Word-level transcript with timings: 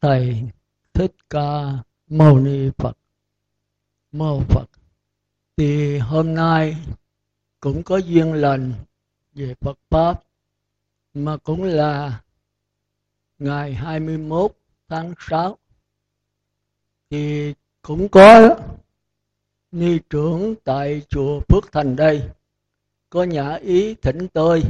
thầy 0.00 0.42
thích 0.92 1.12
ca 1.30 1.78
mâu 2.06 2.38
ni 2.38 2.70
phật. 2.78 2.98
Mâu 4.12 4.42
phật. 4.48 4.66
Thì 5.56 5.98
hôm 5.98 6.34
nay 6.34 6.76
cũng 7.60 7.82
có 7.82 7.96
duyên 7.96 8.32
lành 8.32 8.72
về 9.34 9.54
Phật 9.60 9.78
pháp, 9.90 10.22
mà 11.14 11.36
cũng 11.36 11.62
là 11.62 12.22
ngày 13.38 13.74
21 13.74 14.52
tháng 14.88 15.14
6 15.18 15.58
thì 17.10 17.54
cũng 17.82 18.08
có 18.08 18.56
ni 19.72 19.98
trưởng 20.10 20.54
tại 20.64 21.02
chùa 21.08 21.40
Phước 21.48 21.72
Thành 21.72 21.96
đây. 21.96 22.30
Có 23.10 23.24
nhã 23.24 23.54
ý 23.54 23.94
thỉnh 23.94 24.28
tôi 24.32 24.62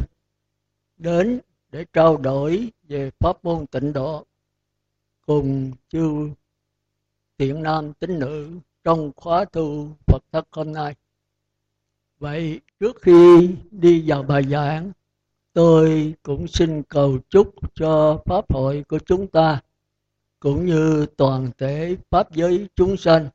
đến 0.97 1.41
để 1.71 1.85
trao 1.93 2.17
đổi 2.17 2.73
về 2.83 3.11
pháp 3.19 3.45
môn 3.45 3.67
tịnh 3.67 3.93
độ 3.93 4.27
cùng 5.27 5.73
chư 5.89 6.31
thiện 7.39 7.63
nam 7.63 7.93
tín 7.93 8.19
nữ 8.19 8.51
trong 8.85 9.13
khóa 9.17 9.45
tu 9.45 9.89
Phật 10.07 10.23
thất 10.33 10.47
hôm 10.51 10.73
nay. 10.73 10.95
Vậy 12.19 12.61
trước 12.81 13.03
khi 13.03 13.51
đi 13.71 14.05
vào 14.07 14.23
bài 14.23 14.43
giảng, 14.51 14.93
tôi 15.53 16.15
cũng 16.23 16.49
xin 16.49 16.83
cầu 16.83 17.19
chúc 17.29 17.55
cho 17.75 18.23
pháp 18.25 18.53
hội 18.53 18.85
của 18.89 18.99
chúng 18.99 19.27
ta 19.27 19.61
cũng 20.41 20.67
như 20.67 21.07
toàn 21.17 21.51
thể 21.59 21.97
pháp 22.11 22.33
giới 22.33 22.69
chúng 22.75 22.97
sanh 22.97 23.29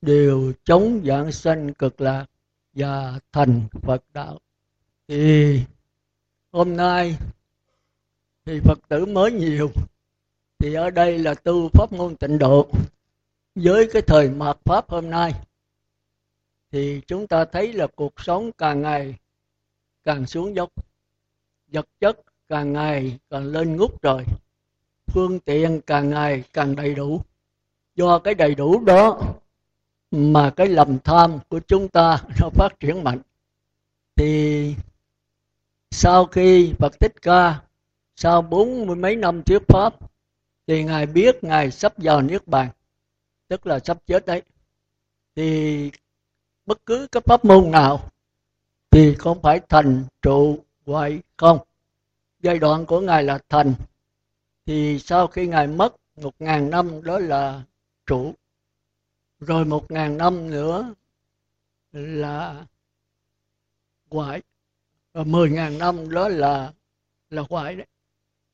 đều 0.00 0.52
chống 0.64 1.00
dạng 1.04 1.32
sanh 1.32 1.74
cực 1.74 2.00
lạc 2.00 2.26
và 2.72 3.20
thành 3.32 3.62
Phật 3.82 4.02
đạo. 4.12 4.38
Thì 5.08 5.60
hôm 6.52 6.76
nay 6.76 7.16
thì 8.44 8.60
Phật 8.64 8.78
tử 8.88 9.06
mới 9.06 9.32
nhiều 9.32 9.70
thì 10.60 10.74
ở 10.74 10.90
đây 10.90 11.18
là 11.18 11.34
tu 11.34 11.68
pháp 11.68 11.92
môn 11.92 12.16
tịnh 12.16 12.38
độ. 12.38 12.68
Với 13.54 13.88
cái 13.92 14.02
thời 14.02 14.30
mạt 14.30 14.56
pháp 14.64 14.90
hôm 14.90 15.10
nay, 15.10 15.32
thì 16.72 17.00
chúng 17.06 17.26
ta 17.26 17.44
thấy 17.44 17.72
là 17.72 17.86
cuộc 17.86 18.20
sống 18.20 18.52
càng 18.52 18.82
ngày 18.82 19.14
càng 20.04 20.26
xuống 20.26 20.56
dốc. 20.56 20.70
Vật 21.72 21.86
chất 22.00 22.20
càng 22.48 22.72
ngày 22.72 23.18
càng 23.30 23.44
lên 23.44 23.76
ngút 23.76 24.02
rồi 24.02 24.24
phương 25.06 25.40
tiện 25.40 25.80
càng 25.86 26.10
ngày 26.10 26.44
càng 26.52 26.76
đầy 26.76 26.94
đủ. 26.94 27.22
Do 27.94 28.18
cái 28.18 28.34
đầy 28.34 28.54
đủ 28.54 28.84
đó 28.84 29.20
mà 30.10 30.50
cái 30.56 30.66
lầm 30.68 30.98
tham 30.98 31.38
của 31.48 31.60
chúng 31.66 31.88
ta 31.88 32.22
nó 32.40 32.48
phát 32.50 32.80
triển 32.80 33.04
mạnh. 33.04 33.20
Thì 34.16 34.74
sau 35.90 36.26
khi 36.26 36.72
Phật 36.78 37.00
Thích 37.00 37.14
Ca, 37.22 37.60
sau 38.16 38.42
bốn 38.42 38.86
mươi 38.86 38.96
mấy 38.96 39.16
năm 39.16 39.42
thuyết 39.42 39.62
pháp 39.68 40.09
thì 40.70 40.84
ngài 40.84 41.06
biết 41.06 41.44
ngài 41.44 41.70
sắp 41.70 41.94
vào 41.96 42.22
niết 42.22 42.48
bàn, 42.48 42.70
tức 43.48 43.66
là 43.66 43.78
sắp 43.78 43.98
chết 44.06 44.26
đấy. 44.26 44.42
Thì 45.36 45.90
bất 46.66 46.86
cứ 46.86 47.06
cái 47.12 47.20
pháp 47.20 47.44
môn 47.44 47.70
nào 47.70 48.10
thì 48.90 49.14
không 49.14 49.42
phải 49.42 49.60
thành 49.68 50.04
trụ 50.22 50.64
hoại 50.86 51.20
không? 51.36 51.58
Giai 52.40 52.58
đoạn 52.58 52.86
của 52.86 53.00
ngài 53.00 53.24
là 53.24 53.38
thành. 53.48 53.74
Thì 54.66 54.98
sau 54.98 55.26
khi 55.26 55.46
ngài 55.46 55.66
mất 55.66 55.96
một 56.16 56.34
ngàn 56.38 56.70
năm, 56.70 57.02
đó 57.02 57.18
là 57.18 57.62
trụ. 58.06 58.34
Rồi 59.40 59.64
một 59.64 59.90
ngàn 59.90 60.16
năm 60.16 60.50
nữa 60.50 60.94
là 61.92 62.66
hoại. 64.10 64.42
Và 65.12 65.24
mười 65.24 65.50
ngàn 65.50 65.78
năm, 65.78 66.10
đó 66.10 66.28
là 66.28 66.72
là 67.30 67.42
hoại 67.50 67.76
đấy 67.76 67.86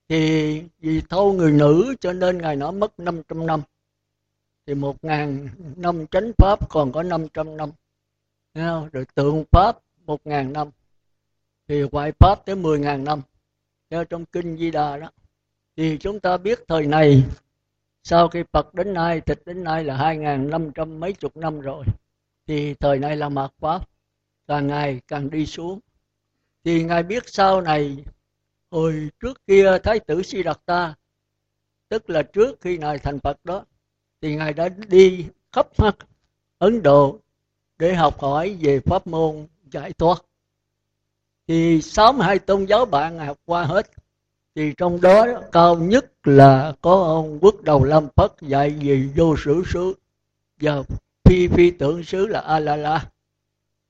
thì 0.09 0.63
vì 0.79 1.01
thâu 1.01 1.33
người 1.33 1.53
nữ 1.53 1.95
cho 2.01 2.13
nên 2.13 2.39
ngài 2.39 2.57
nó 2.57 2.71
mất 2.71 2.99
500 2.99 3.47
năm. 3.47 3.61
Thì 4.67 4.75
một 4.75 5.05
ngàn 5.05 5.49
năm 5.77 6.07
chánh 6.07 6.33
pháp 6.39 6.69
còn 6.69 6.93
có 6.93 7.03
500 7.03 7.57
năm. 7.57 7.71
Rồi 8.93 9.05
tượng 9.15 9.45
pháp 9.51 9.77
một 10.07 10.27
ngàn 10.27 10.53
năm. 10.53 10.71
Thì 11.69 11.83
ngoại 11.93 12.13
pháp 12.13 12.47
tới 12.47 12.57
10 12.57 12.79
ngàn 12.79 13.05
năm. 13.05 13.21
Theo 13.91 14.05
trong 14.05 14.25
kinh 14.25 14.57
Di 14.57 14.71
Đà 14.71 14.97
đó. 14.97 15.11
Thì 15.77 15.99
chúng 15.99 16.21
ta 16.21 16.37
biết 16.37 16.61
thời 16.69 16.87
này, 16.87 17.25
sau 18.03 18.29
khi 18.29 18.45
Phật 18.53 18.75
đến 18.75 18.95
nay, 18.95 19.21
tịch 19.21 19.43
đến 19.47 19.65
nay 19.65 19.85
là 19.85 19.97
hai 19.97 20.17
ngàn 20.17 20.51
năm 20.51 20.73
trăm 20.73 21.01
mấy 21.01 21.13
chục 21.13 21.37
năm 21.37 21.61
rồi. 21.61 21.85
Thì 22.47 22.75
thời 22.75 22.99
này 22.99 23.17
là 23.17 23.29
mạt 23.29 23.51
pháp. 23.59 23.89
Càng 24.47 24.67
ngày 24.67 25.01
càng 25.09 25.31
đi 25.31 25.47
xuống. 25.47 25.81
Thì 26.65 26.85
ngài 26.85 27.03
biết 27.03 27.23
sau 27.27 27.61
này 27.61 28.05
hồi 28.71 29.11
trước 29.21 29.47
kia 29.47 29.79
thái 29.83 30.01
tử 30.01 30.23
si 30.23 30.43
đạt 30.43 30.61
ta 30.67 30.95
tức 31.89 32.11
là 32.11 32.23
trước 32.23 32.61
khi 32.61 32.79
ngài 32.79 32.99
thành 32.99 33.21
phật 33.21 33.45
đó, 33.45 33.65
thì 34.21 34.37
ngài 34.37 34.53
đã 34.53 34.69
đi 34.69 35.27
khắp 35.53 35.67
mặt 35.79 35.97
ấn 36.59 36.83
độ 36.83 37.19
để 37.79 37.95
học 37.95 38.21
hỏi 38.21 38.57
về 38.61 38.81
pháp 38.81 39.07
môn 39.07 39.47
giải 39.71 39.93
thoát. 39.93 40.23
Thì 41.47 41.83
62 41.83 42.39
tôn 42.39 42.65
giáo 42.65 42.87
bạn 42.87 43.17
ngài 43.17 43.27
học 43.27 43.39
qua 43.45 43.65
hết, 43.65 43.91
thì 44.55 44.73
trong 44.77 45.01
đó 45.01 45.27
cao 45.53 45.77
nhất 45.77 46.13
là 46.25 46.73
có 46.81 47.05
ông 47.05 47.39
quốc 47.41 47.63
đầu 47.63 47.85
lâm 47.85 48.09
phất, 48.17 48.33
dạy 48.41 48.71
về 48.71 49.09
vô 49.17 49.37
sử 49.45 49.63
xứ, 49.73 49.95
và 50.61 50.83
phi 51.25 51.49
phi 51.49 51.71
tưởng 51.71 52.05
xứ 52.05 52.27
là 52.27 52.41
a 52.41 52.59
la 52.59 52.77
la 52.77 53.11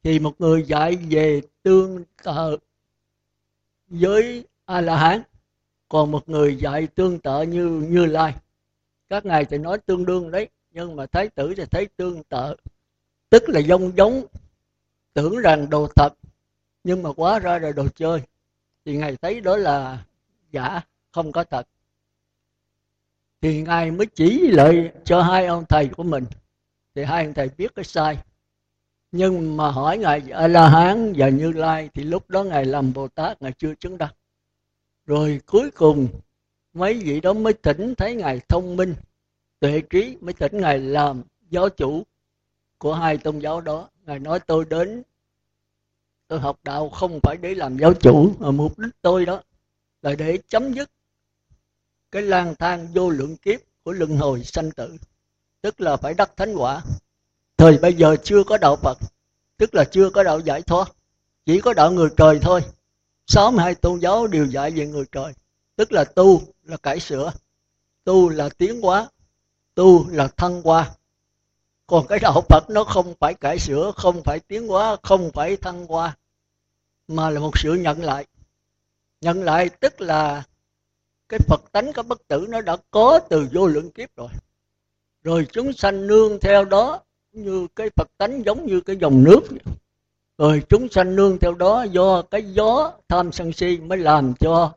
thì 0.03 0.19
một 0.19 0.41
người 0.41 0.63
dạy 0.63 0.97
về 1.11 1.41
tương 1.63 2.05
tự 2.25 2.57
với 3.89 4.45
a 4.67 4.81
la 4.81 4.97
hán 4.97 5.23
còn 5.89 6.11
một 6.11 6.29
người 6.29 6.57
dạy 6.57 6.87
tương 6.87 7.19
tự 7.19 7.43
như 7.43 7.67
như 7.69 8.07
lai. 8.07 8.35
Các 9.09 9.27
ngài 9.27 9.45
thì 9.45 9.59
nói 9.59 9.79
tương 9.79 10.07
đương 10.07 10.31
đấy, 10.31 10.49
nhưng 10.71 10.97
mà 10.97 11.07
thái 11.07 11.29
tử 11.29 11.55
thì 11.57 11.65
thấy 11.65 11.89
tương 11.97 12.23
tự. 12.23 12.55
Tức 13.31 13.49
là 13.49 13.61
giống 13.61 13.97
giống, 13.97 14.27
tưởng 15.15 15.39
rằng 15.39 15.71
đồ 15.71 15.89
thật, 15.97 16.15
nhưng 16.85 17.03
mà 17.03 17.13
quá 17.13 17.39
ra 17.39 17.59
là 17.59 17.73
đồ 17.73 17.89
chơi. 17.95 18.21
Thì 18.85 18.97
ngài 18.97 19.17
thấy 19.17 19.41
đó 19.41 19.57
là 19.57 20.05
giả, 20.51 20.81
không 21.13 21.33
có 21.33 21.45
thật. 21.45 21.67
Thì 23.41 23.63
ngài 23.63 23.91
mới 23.91 24.07
chỉ 24.07 24.49
lại 24.49 24.93
cho 25.05 25.23
hai 25.23 25.47
ông 25.47 25.65
thầy 25.69 25.89
của 25.89 26.03
mình. 26.03 26.25
Thì 26.95 27.05
hai 27.05 27.25
ông 27.25 27.35
thầy 27.35 27.49
biết 27.57 27.75
cái 27.75 27.85
sai. 27.85 28.19
Nhưng 29.13 29.57
mà 29.57 29.71
hỏi 29.71 29.99
ngài 29.99 30.23
a 30.33 30.49
la 30.49 30.69
hán 30.69 31.13
và 31.17 31.29
như 31.29 31.53
lai 31.53 31.91
thì 31.95 32.05
lúc 32.05 32.31
đó 32.31 32.43
ngài 32.43 32.65
làm 32.65 32.93
bồ 32.93 33.09
tát, 33.09 33.43
ngài 33.43 33.53
chưa 33.53 33.75
chứng 33.75 33.99
đắc 33.99 34.15
rồi 35.07 35.41
cuối 35.47 35.71
cùng, 35.71 36.09
mấy 36.75 36.95
vị 36.95 37.21
đó 37.21 37.33
mới 37.33 37.53
tỉnh 37.53 37.95
thấy 37.95 38.15
ngài 38.15 38.41
thông 38.49 38.77
minh, 38.77 38.95
tuệ 39.61 39.81
trí 39.91 40.17
mới 40.21 40.33
tỉnh 40.33 40.61
ngài 40.61 40.79
làm 40.79 41.23
giáo 41.51 41.69
chủ 41.69 42.03
của 42.79 42.95
hai 42.95 43.19
tôn 43.19 43.39
giáo 43.39 43.61
đó. 43.61 43.89
Ngài 44.07 44.19
nói, 44.19 44.41
tôi 44.41 44.65
đến, 44.65 45.03
tôi 46.29 46.41
học 46.41 46.59
đạo 46.63 46.89
không 46.89 47.21
phải 47.23 47.37
để 47.37 47.55
làm 47.55 47.79
giáo 47.79 47.95
chủ, 47.95 48.33
mà 48.39 48.51
mục 48.51 48.79
đích 48.79 48.95
tôi 49.03 49.27
đó 49.27 49.43
là 50.03 50.15
để 50.15 50.39
chấm 50.49 50.73
dứt 50.73 50.91
cái 52.11 52.23
lang 52.23 52.55
thang 52.59 52.89
vô 52.95 53.11
lượng 53.11 53.37
kiếp 53.37 53.61
của 53.83 53.93
luân 53.93 54.17
hồi 54.17 54.45
sanh 54.45 54.71
tử, 54.71 54.97
tức 55.61 55.81
là 55.81 55.97
phải 55.97 56.15
đắc 56.15 56.33
thánh 56.37 56.55
quả. 56.55 56.83
Thời 57.57 57.79
bây 57.79 57.95
giờ 57.95 58.17
chưa 58.23 58.45
có 58.45 58.59
đạo 58.59 58.77
phật, 58.77 58.99
tức 59.57 59.75
là 59.75 59.85
chưa 59.85 60.11
có 60.11 60.23
đạo 60.23 60.41
giải 60.41 60.63
thoát, 60.63 60.93
chỉ 61.47 61.61
có 61.61 61.75
đạo 61.75 61.91
người 61.93 62.09
trời 62.17 62.39
thôi 62.43 62.63
sáu 63.27 63.51
mươi 63.51 63.65
hai 63.65 63.75
tôn 63.75 63.99
giáo 63.99 64.27
đều 64.27 64.47
dạy 64.47 64.71
về 64.71 64.87
người 64.87 65.05
trời. 65.13 65.33
Tức 65.77 65.93
là 65.93 66.05
tu 66.05 66.43
là 66.63 66.77
cải 66.77 67.01
sửa, 67.01 67.33
tu 68.05 68.29
là 68.29 68.49
tiến 68.49 68.81
hóa, 68.81 69.09
tu 69.75 70.11
là 70.11 70.29
thăng 70.29 70.63
hoa. 70.63 70.91
Còn 71.87 72.07
cái 72.07 72.19
đạo 72.19 72.45
phật 72.49 72.71
nó 72.71 72.85
không 72.85 73.15
phải 73.21 73.35
cải 73.35 73.59
sửa, 73.59 73.93
không 73.97 74.23
phải 74.25 74.41
tiến 74.41 74.69
hóa, 74.69 74.97
không 75.03 75.31
phải 75.35 75.57
thăng 75.57 75.87
hoa, 75.87 76.17
mà 77.09 77.31
là 77.31 77.41
một 77.41 77.59
sự 77.59 77.75
nhận 77.75 78.03
lại. 78.03 78.27
Nhận 79.21 79.43
lại 79.43 79.69
tức 79.69 80.01
là 80.01 80.43
cái 81.29 81.41
phật 81.49 81.73
tánh 81.73 81.93
của 81.93 82.03
bất 82.03 82.29
tử 82.29 82.47
nó 82.49 82.61
đã 82.61 82.77
có 82.91 83.21
từ 83.31 83.49
vô 83.53 83.67
lượng 83.67 83.91
kiếp 83.91 84.17
rồi. 84.17 84.29
Rồi 85.23 85.47
chúng 85.53 85.73
sanh 85.73 86.07
nương 86.07 86.41
theo 86.41 86.65
đó 86.65 87.01
như 87.33 87.67
cái 87.77 87.91
phật 87.97 88.09
tánh 88.19 88.43
giống 88.45 88.67
như 88.67 88.81
cái 88.81 88.97
dòng 88.97 89.25
nước 89.25 89.41
rồi 90.39 90.63
chúng 90.69 90.89
sanh 90.89 91.17
nương 91.17 91.39
theo 91.39 91.55
đó 91.55 91.83
do 91.83 92.23
cái 92.23 92.43
gió 92.43 92.93
tham 93.09 93.33
sân 93.33 93.53
si 93.53 93.79
mới 93.79 93.99
làm 93.99 94.35
cho 94.41 94.73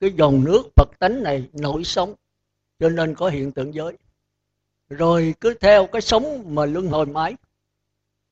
cái 0.00 0.12
dòng 0.16 0.44
nước 0.44 0.62
Phật 0.76 0.88
tánh 0.98 1.22
này 1.22 1.48
nổi 1.52 1.84
sống 1.84 2.14
cho 2.78 2.88
nên 2.88 3.14
có 3.14 3.28
hiện 3.28 3.52
tượng 3.52 3.74
giới. 3.74 3.96
Rồi 4.88 5.34
cứ 5.40 5.54
theo 5.60 5.86
cái 5.86 6.02
sống 6.02 6.54
mà 6.54 6.66
luân 6.66 6.86
hồi 6.86 7.06
mãi, 7.06 7.34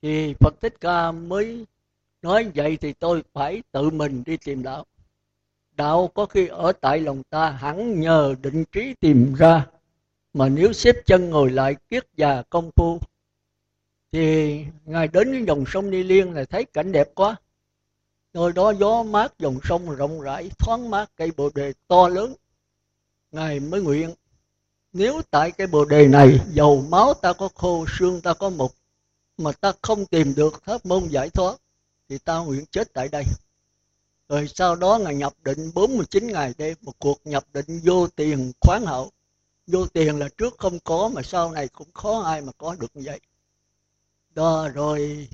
thì 0.03 0.35
Phật 0.41 0.55
Thích 0.61 0.75
Ca 0.81 1.13
mới 1.13 1.67
nói 2.23 2.51
vậy 2.55 2.77
thì 2.77 2.93
tôi 2.93 3.23
phải 3.33 3.63
tự 3.73 3.91
mình 3.91 4.23
đi 4.27 4.37
tìm 4.37 4.63
đạo. 4.63 4.85
Đạo 5.73 6.11
có 6.15 6.27
khi 6.27 6.47
ở 6.47 6.73
tại 6.73 7.01
lòng 7.01 7.23
ta, 7.31 7.51
hẳn 7.51 8.01
nhờ 8.01 8.35
định 8.43 8.65
trí 8.73 8.95
tìm 9.01 9.35
ra, 9.35 9.67
mà 10.33 10.49
nếu 10.49 10.73
xếp 10.73 10.97
chân 11.07 11.31
ngồi 11.31 11.51
lại 11.51 11.77
kiết 11.91 12.07
già 12.17 12.43
công 12.51 12.71
phu 12.77 12.99
thì 14.13 14.65
ngài 14.85 15.09
đến 15.09 15.33
cái 15.33 15.45
dòng 15.47 15.65
sông 15.67 15.91
Ni 15.91 16.03
Liên 16.03 16.33
là 16.33 16.45
thấy 16.45 16.65
cảnh 16.65 16.93
đẹp 16.93 17.09
quá. 17.15 17.37
Nơi 18.33 18.53
đó 18.53 18.71
gió 18.71 19.03
mát, 19.03 19.39
dòng 19.39 19.59
sông 19.65 19.91
rộng 19.97 20.21
rãi, 20.21 20.51
thoáng 20.59 20.91
mát, 20.91 21.11
cây 21.17 21.31
bồ 21.37 21.51
đề 21.55 21.73
to 21.89 22.09
lớn. 22.09 22.35
Ngài 23.33 23.61
mới 23.61 23.83
nguyện, 23.83 24.15
nếu 24.93 25.23
tại 25.31 25.51
cây 25.51 25.67
bồ 25.67 25.85
đề 25.85 26.09
này, 26.09 26.41
dầu 26.53 26.85
máu 26.89 27.15
ta 27.15 27.33
có 27.33 27.49
khô, 27.55 27.85
xương 27.99 28.21
ta 28.21 28.35
có 28.35 28.51
mục, 28.51 28.75
mà 29.39 29.53
ta 29.53 29.73
không 29.83 30.07
tìm 30.07 30.35
được 30.35 30.63
pháp 30.65 30.87
môn 30.87 31.09
giải 31.09 31.31
thoát, 31.31 31.57
thì 32.09 32.19
ta 32.19 32.39
nguyện 32.39 32.65
chết 32.71 32.93
tại 32.93 33.09
đây. 33.09 33.25
Rồi 34.29 34.49
sau 34.49 34.77
đó 34.77 34.99
ngài 34.99 35.15
nhập 35.15 35.33
định 35.45 35.71
49 35.75 36.27
ngày 36.27 36.55
đêm, 36.59 36.77
một 36.81 36.99
cuộc 36.99 37.21
nhập 37.25 37.45
định 37.53 37.81
vô 37.85 38.07
tiền 38.07 38.53
khoáng 38.61 38.87
hậu. 38.87 39.11
Vô 39.67 39.87
tiền 39.87 40.19
là 40.19 40.29
trước 40.39 40.55
không 40.59 40.79
có, 40.85 41.11
mà 41.15 41.23
sau 41.23 41.51
này 41.51 41.69
cũng 41.69 41.89
khó 41.95 42.21
ai 42.21 42.41
mà 42.41 42.53
có 42.59 42.77
được 42.81 42.91
như 42.95 43.03
vậy 43.05 43.21
đó, 44.35 44.69
rồi 44.75 45.29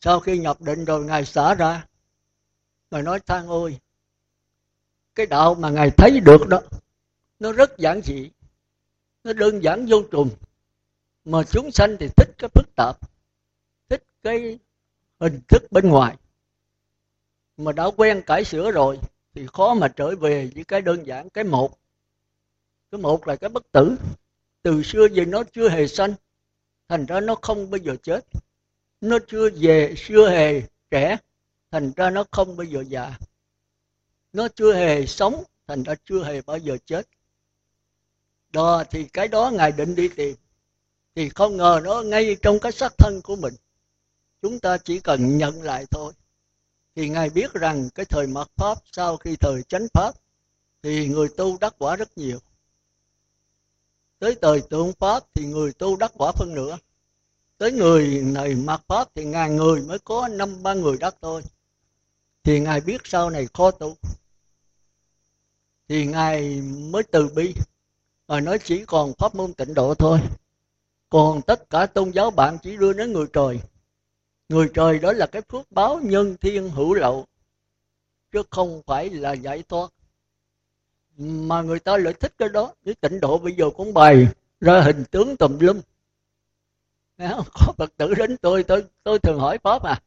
sau 0.00 0.20
khi 0.20 0.38
nhập 0.38 0.60
định 0.60 0.84
rồi 0.84 1.04
ngài 1.04 1.24
xả 1.24 1.54
ra. 1.54 1.86
Mà 2.90 3.02
nói 3.02 3.20
thang 3.26 3.48
ôi, 3.48 3.78
cái 5.14 5.26
đạo 5.26 5.54
mà 5.54 5.70
ngài 5.70 5.90
thấy 5.90 6.20
được 6.20 6.48
đó, 6.48 6.60
nó 7.38 7.52
rất 7.52 7.78
giản 7.78 8.00
dị, 8.04 8.30
nó 9.24 9.32
đơn 9.32 9.62
giản 9.62 9.86
vô 9.88 10.02
trùng. 10.10 10.30
Mà 11.24 11.42
chúng 11.42 11.70
sanh 11.70 11.96
thì 12.00 12.08
thích 12.16 12.28
cái 12.38 12.50
phức 12.54 12.66
tạp, 12.76 12.96
thích 13.88 14.04
cái 14.22 14.58
hình 15.20 15.40
thức 15.48 15.62
bên 15.70 15.88
ngoài. 15.88 16.16
Mà 17.56 17.72
đã 17.72 17.90
quen 17.96 18.22
cải 18.26 18.44
sửa 18.44 18.70
rồi 18.70 18.98
thì 19.34 19.46
khó 19.52 19.74
mà 19.74 19.88
trở 19.88 20.16
về 20.16 20.50
với 20.54 20.64
cái 20.64 20.80
đơn 20.80 21.06
giản, 21.06 21.30
cái 21.30 21.44
một. 21.44 21.78
Cái 22.90 23.00
một 23.00 23.28
là 23.28 23.36
cái 23.36 23.50
bất 23.50 23.72
tử. 23.72 23.96
Từ 24.62 24.82
xưa 24.82 25.06
giờ 25.12 25.24
nó 25.24 25.44
chưa 25.52 25.68
hề 25.68 25.86
sanh 25.86 26.14
thành 26.90 27.06
ra 27.06 27.20
nó 27.20 27.34
không 27.42 27.70
bao 27.70 27.78
giờ 27.78 27.96
chết. 28.02 28.20
Nó 29.00 29.18
chưa 29.28 29.50
về, 29.50 29.94
chưa 29.96 30.30
hề 30.30 30.62
trẻ. 30.90 31.16
Thành 31.70 31.92
ra 31.96 32.10
nó 32.10 32.24
không 32.30 32.56
bao 32.56 32.64
giờ 32.64 32.84
già. 32.88 33.18
Nó 34.32 34.48
chưa 34.48 34.74
hề 34.74 35.06
sống, 35.06 35.44
thành 35.66 35.82
ra 35.82 35.94
chưa 36.04 36.24
hề 36.24 36.42
bao 36.42 36.58
giờ 36.58 36.76
chết. 36.84 37.08
Đó, 38.52 38.84
thì 38.90 39.04
cái 39.04 39.28
đó 39.28 39.50
ngài 39.50 39.72
định 39.72 39.94
đi 39.94 40.08
tìm. 40.08 40.36
Thì 41.14 41.28
không 41.28 41.56
ngờ 41.56 41.80
nó 41.84 42.02
ngay 42.02 42.36
trong 42.42 42.58
cái 42.60 42.72
xác 42.72 42.98
thân 42.98 43.20
của 43.22 43.36
mình. 43.36 43.54
Chúng 44.42 44.60
ta 44.60 44.78
chỉ 44.78 45.00
cần 45.00 45.38
nhận 45.38 45.62
lại 45.62 45.84
thôi. 45.90 46.12
Thì 46.94 47.08
ngài 47.08 47.30
biết 47.30 47.52
rằng 47.52 47.88
cái 47.94 48.06
thời 48.06 48.26
mạt 48.26 48.48
pháp, 48.56 48.78
sau 48.92 49.16
khi 49.16 49.36
thời 49.36 49.62
chánh 49.62 49.86
pháp, 49.94 50.14
thì 50.82 51.08
người 51.08 51.28
tu 51.36 51.58
đắc 51.60 51.74
quả 51.78 51.96
rất 51.96 52.18
nhiều 52.18 52.38
tới 54.20 54.36
thời 54.42 54.60
tượng 54.60 54.92
pháp 54.92 55.24
thì 55.34 55.44
người 55.44 55.72
tu 55.72 55.96
đắc 55.96 56.12
quả 56.14 56.32
phân 56.32 56.54
nửa. 56.54 56.78
Tới 57.58 57.72
người 57.72 58.22
này 58.24 58.54
mặc 58.54 58.82
pháp 58.88 59.08
thì 59.14 59.24
ngàn 59.24 59.56
người 59.56 59.82
mới 59.82 59.98
có 59.98 60.28
năm, 60.28 60.62
ba 60.62 60.74
người 60.74 60.96
đắc 61.00 61.14
thôi. 61.22 61.42
Thì 62.44 62.60
ngài 62.60 62.80
biết 62.80 63.00
sau 63.04 63.30
này 63.30 63.46
khó 63.54 63.70
tu. 63.70 63.96
Thì 65.88 66.06
ngài 66.06 66.60
mới 66.62 67.02
từ 67.02 67.28
bi. 67.28 67.54
Và 68.26 68.40
nói 68.40 68.58
chỉ 68.64 68.84
còn 68.84 69.12
pháp 69.18 69.34
môn 69.34 69.52
tịnh 69.52 69.74
độ 69.74 69.94
thôi. 69.94 70.18
Còn 71.08 71.42
tất 71.42 71.70
cả 71.70 71.86
tôn 71.86 72.10
giáo 72.10 72.30
bạn 72.30 72.58
chỉ 72.62 72.76
đưa 72.76 72.92
đến 72.92 73.12
người 73.12 73.26
trời. 73.32 73.60
Người 74.48 74.68
trời 74.74 74.98
đó 74.98 75.12
là 75.12 75.26
cái 75.26 75.42
phước 75.42 75.72
báo 75.72 76.00
nhân 76.02 76.36
thiên 76.40 76.70
hữu 76.70 76.94
lậu, 76.94 77.26
chứ 78.32 78.42
không 78.50 78.82
phải 78.86 79.10
là 79.10 79.32
giải 79.32 79.62
thoát 79.68 79.92
mà 81.20 81.62
người 81.62 81.78
ta 81.78 81.96
lại 81.96 82.14
thích 82.14 82.32
cái 82.38 82.48
đó. 82.48 82.74
Với 82.84 82.94
tịnh 82.94 83.20
độ 83.20 83.38
bây 83.38 83.52
giờ 83.52 83.70
cũng 83.76 83.94
bày 83.94 84.28
ra 84.60 84.80
hình 84.80 85.04
tướng 85.10 85.36
tùm 85.36 85.58
lum. 85.58 85.80
Có 87.52 87.72
phật 87.76 87.96
tử 87.96 88.14
đến 88.14 88.36
tôi 88.36 88.62
tôi 88.62 88.84
tôi 89.02 89.18
thường 89.18 89.38
hỏi 89.38 89.58
pháp 89.58 89.82
à. 89.82 90.02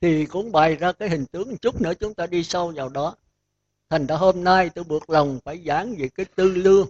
Thì 0.00 0.26
cũng 0.26 0.52
bày 0.52 0.76
ra 0.76 0.92
cái 0.92 1.08
hình 1.08 1.26
tướng 1.26 1.56
chút 1.56 1.80
nữa 1.80 1.92
chúng 2.00 2.14
ta 2.14 2.26
đi 2.26 2.44
sâu 2.44 2.72
vào 2.76 2.88
đó. 2.88 3.16
Thành 3.88 4.06
ra 4.06 4.16
hôm 4.16 4.44
nay 4.44 4.70
tôi 4.70 4.84
buộc 4.84 5.10
lòng 5.10 5.38
phải 5.44 5.62
giảng 5.66 5.94
về 5.98 6.08
cái 6.08 6.26
tư 6.34 6.50
lương 6.50 6.88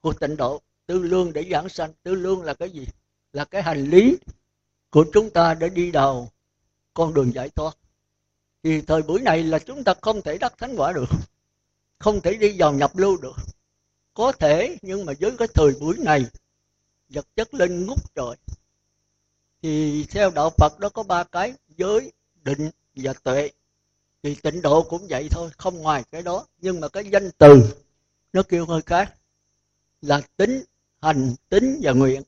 của 0.00 0.12
tịnh 0.12 0.36
độ. 0.36 0.60
Tư 0.86 0.98
lương 0.98 1.32
để 1.32 1.44
giảng 1.50 1.68
sanh. 1.68 1.92
Tư 2.02 2.14
lương 2.14 2.42
là 2.42 2.54
cái 2.54 2.70
gì? 2.70 2.86
Là 3.32 3.44
cái 3.44 3.62
hành 3.62 3.84
lý 3.84 4.18
của 4.90 5.04
chúng 5.12 5.30
ta 5.30 5.54
để 5.54 5.68
đi 5.68 5.90
đầu 5.90 6.28
con 6.94 7.14
đường 7.14 7.34
giải 7.34 7.48
thoát. 7.48 7.76
Thì 8.62 8.80
thời 8.80 9.02
buổi 9.02 9.20
này 9.20 9.42
là 9.42 9.58
chúng 9.58 9.84
ta 9.84 9.94
không 10.00 10.22
thể 10.22 10.38
đắc 10.38 10.54
thánh 10.58 10.74
quả 10.76 10.92
được 10.92 11.08
không 11.98 12.20
thể 12.20 12.34
đi 12.34 12.54
vào 12.58 12.72
nhập 12.72 12.96
lưu 12.96 13.16
được. 13.16 13.36
Có 14.14 14.32
thể, 14.32 14.76
nhưng 14.82 15.04
mà 15.04 15.12
với 15.20 15.36
cái 15.38 15.48
thời 15.54 15.72
buổi 15.80 15.96
này, 15.98 16.26
vật 17.08 17.26
chất 17.36 17.54
lên 17.54 17.86
ngút 17.86 17.98
trời. 18.14 18.36
Thì 19.62 20.04
theo 20.04 20.30
đạo 20.30 20.50
Phật 20.50 20.78
đó 20.78 20.88
có 20.88 21.02
ba 21.02 21.24
cái, 21.24 21.52
giới, 21.68 22.12
định 22.34 22.70
và 22.94 23.12
tuệ. 23.12 23.50
Thì 24.22 24.34
tịnh 24.34 24.62
độ 24.62 24.82
cũng 24.82 25.06
vậy 25.08 25.28
thôi, 25.30 25.50
không 25.56 25.78
ngoài 25.78 26.04
cái 26.10 26.22
đó. 26.22 26.46
Nhưng 26.58 26.80
mà 26.80 26.88
cái 26.88 27.04
danh 27.10 27.30
từ, 27.38 27.74
nó 28.32 28.42
kêu 28.42 28.66
hơi 28.66 28.82
khác. 28.82 29.14
Là 30.02 30.20
tính, 30.36 30.64
hành, 31.00 31.34
tính 31.48 31.80
và 31.82 31.92
nguyện. 31.92 32.22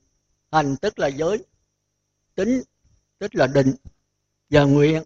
Hành 0.50 0.76
tức 0.76 0.98
là 0.98 1.06
giới, 1.06 1.44
tính 2.34 2.62
tức 3.18 3.34
là 3.34 3.46
định 3.46 3.74
và 4.50 4.64
nguyện 4.64 5.02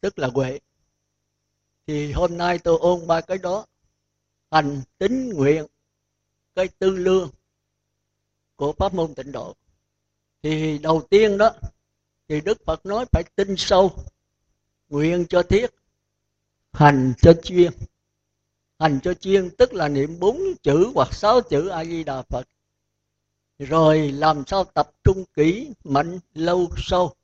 tức 0.00 0.18
là 0.18 0.28
huệ 0.28 0.60
thì 1.86 2.12
hôm 2.12 2.36
nay 2.36 2.58
tôi 2.58 2.78
ôn 2.80 3.06
ba 3.06 3.20
cái 3.20 3.38
đó. 3.38 3.66
Hành, 4.50 4.82
tính, 4.98 5.30
nguyện, 5.34 5.66
cái 6.54 6.68
tư 6.78 6.90
lương 6.90 7.30
của 8.56 8.72
pháp 8.72 8.94
môn 8.94 9.14
tịnh 9.14 9.32
độ. 9.32 9.54
Thì 10.42 10.78
đầu 10.78 11.02
tiên 11.10 11.38
đó, 11.38 11.50
thì 12.28 12.40
đức 12.40 12.64
phật 12.64 12.86
nói 12.86 13.06
phải 13.12 13.24
tin 13.36 13.56
sâu, 13.56 13.92
nguyện 14.88 15.26
cho 15.28 15.42
thiết, 15.42 15.66
hành 16.72 17.12
cho 17.22 17.32
chuyên. 17.42 17.72
Hành 18.78 19.00
cho 19.02 19.14
chuyên 19.14 19.50
tức 19.50 19.74
là 19.74 19.88
niệm 19.88 20.20
bốn 20.20 20.40
chữ 20.62 20.90
hoặc 20.94 21.14
sáu 21.14 21.40
chữ 21.40 21.68
a 21.68 21.84
di 21.84 22.04
đà 22.04 22.22
phật. 22.22 22.48
Rồi 23.58 24.12
làm 24.12 24.42
sao 24.46 24.64
tập 24.64 24.90
trung 25.04 25.24
kỹ, 25.34 25.72
mạnh, 25.84 26.18
lâu, 26.34 26.68
sâu 26.76 27.14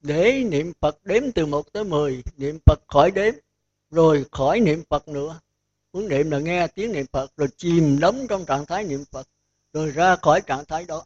để 0.00 0.44
niệm 0.44 0.72
phật 0.80 1.04
đếm 1.04 1.32
từ 1.32 1.46
một 1.46 1.72
tới 1.72 1.84
mười, 1.84 2.22
niệm 2.36 2.58
phật 2.66 2.80
khỏi 2.86 3.10
đếm, 3.10 3.34
rồi 3.90 4.24
khỏi 4.32 4.60
niệm 4.60 4.82
phật 4.88 5.08
nữa. 5.08 5.40
Muốn 5.92 6.08
niệm 6.08 6.30
là 6.30 6.38
nghe 6.38 6.66
tiếng 6.66 6.92
niệm 6.92 7.06
phật, 7.12 7.36
rồi 7.36 7.48
chìm 7.56 7.98
đắm 8.00 8.26
trong 8.28 8.44
trạng 8.44 8.66
thái 8.66 8.84
niệm 8.84 9.04
phật, 9.10 9.28
rồi 9.72 9.90
ra 9.90 10.16
khỏi 10.16 10.40
trạng 10.40 10.64
thái 10.64 10.84
đó. 10.84 11.04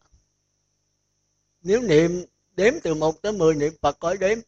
Nếu 1.63 1.81
niệm 1.81 2.25
đếm 2.57 2.75
từ 2.83 2.95
một 2.95 3.23
tới 3.23 3.33
mười, 3.33 3.55
niệm 3.55 3.73
phật 3.81 3.97
khỏi 4.01 4.17
đếm, 4.17 4.39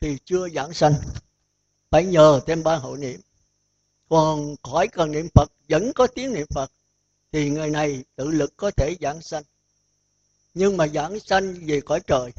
thì 0.00 0.16
chưa 0.24 0.48
giảng 0.48 0.72
sanh. 0.72 0.94
Phải 1.90 2.04
nhờ 2.04 2.40
thêm 2.46 2.62
ba 2.62 2.76
hộ 2.76 2.96
niệm. 2.96 3.20
Còn 4.08 4.56
khỏi 4.62 4.88
cần 4.88 5.12
niệm 5.12 5.28
phật, 5.34 5.52
vẫn 5.68 5.92
có 5.92 6.06
tiếng 6.06 6.32
niệm 6.32 6.46
phật, 6.50 6.70
thì 7.32 7.50
người 7.50 7.70
này 7.70 8.04
tự 8.16 8.30
lực 8.30 8.56
có 8.56 8.70
thể 8.70 8.96
giảng 9.00 9.22
sanh. 9.22 9.42
Nhưng 10.54 10.76
mà 10.76 10.88
giảng 10.88 11.20
sanh 11.20 11.54
về 11.66 11.80
cõi 11.80 12.00
trời 12.06 12.32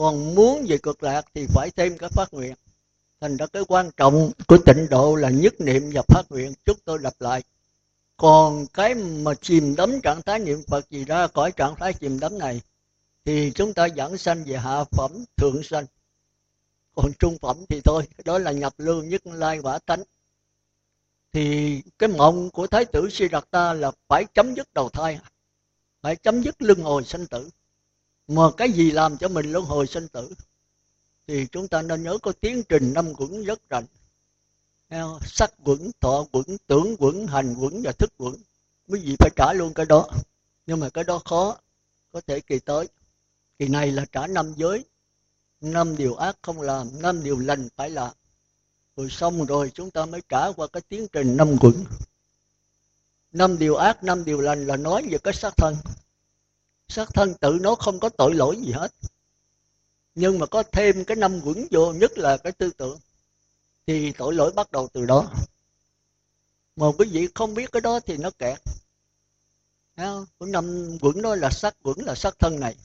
còn 0.00 0.34
muốn 0.34 0.66
về 0.68 0.78
cực 0.78 1.02
lạc 1.02 1.26
thì 1.34 1.46
phải 1.46 1.70
thêm 1.70 1.98
cái 1.98 2.10
phát 2.10 2.34
nguyện. 2.34 2.54
Thành 3.20 3.36
ra 3.36 3.46
cái 3.46 3.62
quan 3.68 3.90
trọng 3.96 4.30
của 4.46 4.58
tịnh 4.66 4.86
độ 4.90 5.14
là 5.14 5.30
nhất 5.30 5.54
niệm 5.60 5.90
và 5.92 6.02
phát 6.08 6.22
nguyện. 6.30 6.54
Chúc 6.64 6.76
tôi 6.84 6.98
lặp 6.98 7.14
lại. 7.18 7.42
Còn 8.16 8.66
cái 8.66 8.94
mà 8.94 9.34
chìm 9.34 9.76
đắm 9.76 10.00
trạng 10.02 10.22
thái 10.22 10.38
niệm 10.38 10.62
phật 10.66 10.90
gì 10.90 11.04
ra 11.04 11.26
khỏi 11.26 11.52
trạng 11.52 11.74
thái 11.74 11.92
chìm 11.92 12.20
đắm 12.20 12.38
này, 12.38 12.60
thì 13.24 13.52
chúng 13.54 13.74
ta 13.74 13.86
dẫn 13.86 14.18
sanh 14.18 14.44
về 14.44 14.56
hạ 14.56 14.84
phẩm 14.84 15.24
thượng 15.36 15.62
sanh. 15.62 15.86
Còn 16.94 17.12
trung 17.18 17.38
phẩm 17.38 17.56
thì 17.68 17.80
thôi, 17.84 18.02
đó 18.24 18.38
là 18.38 18.52
nhập 18.52 18.74
lưu 18.78 19.02
nhất 19.02 19.26
lai 19.26 19.58
quả 19.58 19.78
tánh. 19.78 20.02
Thì 21.32 21.80
cái 21.98 22.08
mộng 22.08 22.50
của 22.50 22.66
thái 22.66 22.84
tử 22.84 23.08
si 23.10 23.28
đạt 23.28 23.50
ta 23.50 23.72
là 23.72 23.90
phải 24.08 24.24
chấm 24.34 24.54
dứt 24.54 24.74
đầu 24.74 24.88
thai, 24.88 25.18
phải 26.02 26.16
chấm 26.16 26.42
dứt 26.42 26.62
luân 26.62 26.80
hồi 26.80 27.04
sanh 27.04 27.26
tử 27.26 27.50
mà 28.34 28.50
cái 28.56 28.72
gì 28.72 28.90
làm 28.90 29.18
cho 29.18 29.28
mình 29.28 29.52
luân 29.52 29.64
hồi 29.64 29.86
sinh 29.86 30.08
tử? 30.08 30.34
Thì 31.26 31.46
chúng 31.52 31.68
ta 31.68 31.82
nên 31.82 32.02
nhớ 32.02 32.18
có 32.22 32.32
tiến 32.40 32.62
trình 32.68 32.92
năm 32.92 33.14
quẩn 33.14 33.44
rất 33.44 33.60
rành. 33.70 33.84
Sắc 35.22 35.52
quẩn, 35.64 35.90
thọ 36.00 36.26
quẩn, 36.32 36.44
tưởng 36.66 36.96
quẩn, 36.98 37.26
hành 37.26 37.54
quẩn 37.54 37.82
và 37.82 37.92
thức 37.92 38.12
quẩn. 38.16 38.34
Quý 38.88 39.00
vị 39.00 39.16
phải 39.18 39.30
trả 39.36 39.52
luôn 39.52 39.74
cái 39.74 39.86
đó. 39.86 40.08
Nhưng 40.66 40.80
mà 40.80 40.90
cái 40.90 41.04
đó 41.04 41.20
khó, 41.24 41.58
có 42.12 42.20
thể 42.26 42.40
kỳ 42.40 42.58
tới. 42.58 42.88
Kỳ 43.58 43.68
này 43.68 43.92
là 43.92 44.04
trả 44.12 44.26
năm 44.26 44.52
giới. 44.56 44.84
Năm 45.60 45.96
điều 45.96 46.14
ác 46.14 46.36
không 46.42 46.60
làm, 46.60 47.02
năm 47.02 47.22
điều 47.22 47.38
lành 47.38 47.68
phải 47.76 47.90
làm. 47.90 48.10
Rồi 48.96 49.08
xong 49.10 49.44
rồi 49.46 49.70
chúng 49.74 49.90
ta 49.90 50.06
mới 50.06 50.22
trả 50.28 50.52
qua 50.52 50.66
cái 50.66 50.80
tiến 50.88 51.06
trình 51.12 51.36
năm 51.36 51.56
quẩn. 51.60 51.84
Năm 53.32 53.58
điều 53.58 53.76
ác, 53.76 54.04
năm 54.04 54.24
điều 54.24 54.40
lành 54.40 54.66
là 54.66 54.76
nói 54.76 55.06
về 55.10 55.18
cái 55.18 55.34
xác 55.34 55.56
thân 55.56 55.76
xác 56.90 57.14
thân 57.14 57.34
tự 57.34 57.58
nó 57.60 57.74
không 57.74 58.00
có 58.00 58.08
tội 58.08 58.34
lỗi 58.34 58.56
gì 58.56 58.72
hết. 58.72 58.92
Nhưng 60.14 60.38
mà 60.38 60.46
có 60.46 60.62
thêm 60.62 61.04
cái 61.04 61.16
năm 61.16 61.40
quẩn 61.44 61.66
vô, 61.70 61.92
nhất 61.92 62.18
là 62.18 62.36
cái 62.36 62.52
tư 62.52 62.70
tưởng, 62.76 62.98
thì 63.86 64.12
tội 64.12 64.34
lỗi 64.34 64.52
bắt 64.52 64.72
đầu 64.72 64.88
từ 64.92 65.06
đó. 65.06 65.32
Mà 66.76 66.86
quý 66.98 67.08
vị 67.12 67.28
không 67.34 67.54
biết 67.54 67.72
cái 67.72 67.80
đó 67.80 68.00
thì 68.00 68.16
nó 68.16 68.30
kẹt. 68.30 68.58
Của 70.38 70.46
năm 70.46 70.98
quẩn 71.00 71.22
đó 71.22 71.34
là 71.34 71.50
sắc 71.50 71.76
quẩn 71.82 71.98
là 71.98 72.14
sắc 72.14 72.38
thân 72.38 72.60
này. 72.60 72.76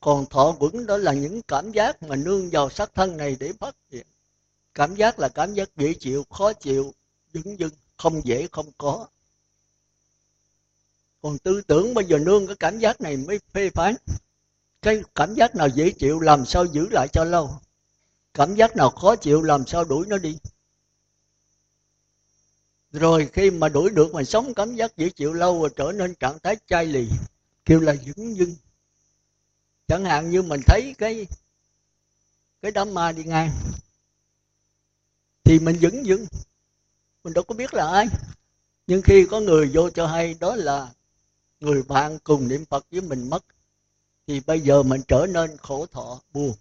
Còn 0.00 0.26
thọ 0.26 0.56
quẩn 0.58 0.86
đó 0.86 0.96
là 0.96 1.12
những 1.12 1.42
cảm 1.42 1.72
giác 1.72 2.02
mà 2.02 2.16
nương 2.16 2.50
vào 2.50 2.70
sắc 2.70 2.94
thân 2.94 3.16
này 3.16 3.36
để 3.40 3.52
phát 3.60 3.74
hiện. 3.90 4.06
Cảm 4.74 4.96
giác 4.96 5.18
là 5.18 5.28
cảm 5.28 5.54
giác 5.54 5.76
dễ 5.76 5.94
chịu, 5.94 6.24
khó 6.30 6.52
chịu 6.52 6.94
dững 7.34 7.58
dưng, 7.58 7.70
không 7.96 8.20
dễ, 8.24 8.48
không 8.52 8.66
có 8.78 9.06
còn 11.24 11.38
tư 11.38 11.62
tưởng 11.66 11.94
bây 11.94 12.04
giờ 12.04 12.18
nương 12.18 12.46
cái 12.46 12.56
cảm 12.56 12.78
giác 12.78 13.00
này 13.00 13.16
mới 13.16 13.38
phê 13.52 13.70
phán. 13.70 13.94
Cái 14.82 15.02
cảm 15.14 15.34
giác 15.34 15.54
nào 15.54 15.68
dễ 15.68 15.90
chịu, 15.90 16.20
làm 16.20 16.46
sao 16.46 16.64
giữ 16.64 16.88
lại 16.90 17.08
cho 17.08 17.24
lâu? 17.24 17.58
Cảm 18.34 18.54
giác 18.54 18.76
nào 18.76 18.90
khó 18.90 19.16
chịu, 19.16 19.42
làm 19.42 19.66
sao 19.66 19.84
đuổi 19.84 20.06
nó 20.08 20.18
đi? 20.18 20.38
Rồi 22.92 23.28
khi 23.32 23.50
mà 23.50 23.68
đuổi 23.68 23.90
được 23.90 24.14
mà 24.14 24.24
sống 24.24 24.54
cảm 24.54 24.76
giác 24.76 24.96
dễ 24.96 25.10
chịu 25.10 25.32
lâu 25.32 25.60
rồi 25.60 25.70
trở 25.76 25.92
nên 25.92 26.14
trạng 26.14 26.38
thái 26.38 26.56
chai 26.66 26.86
lì, 26.86 27.08
kêu 27.64 27.80
là 27.80 27.94
dững 27.94 28.36
dưng. 28.36 28.54
Chẳng 29.88 30.04
hạn 30.04 30.30
như 30.30 30.42
mình 30.42 30.60
thấy 30.66 30.94
cái 30.98 31.26
cái 32.62 32.70
đám 32.72 32.94
ma 32.94 33.12
đi 33.12 33.24
ngang, 33.24 33.50
thì 35.44 35.58
mình 35.58 35.78
dững 35.80 36.06
dưng. 36.06 36.26
Mình 37.24 37.34
đâu 37.34 37.44
có 37.44 37.54
biết 37.54 37.74
là 37.74 37.86
ai. 37.86 38.06
Nhưng 38.86 39.02
khi 39.02 39.26
có 39.30 39.40
người 39.40 39.70
vô 39.74 39.90
cho 39.90 40.06
hay, 40.06 40.34
đó 40.40 40.56
là 40.56 40.90
người 41.60 41.82
bạn 41.82 42.18
cùng 42.24 42.48
niệm 42.48 42.64
phật 42.64 42.86
với 42.90 43.00
mình 43.00 43.30
mất, 43.30 43.44
thì 44.26 44.40
bây 44.40 44.60
giờ 44.60 44.82
mình 44.82 45.02
trở 45.08 45.26
nên 45.30 45.56
khổ 45.56 45.86
thọ, 45.86 46.20
buồn. 46.32 46.54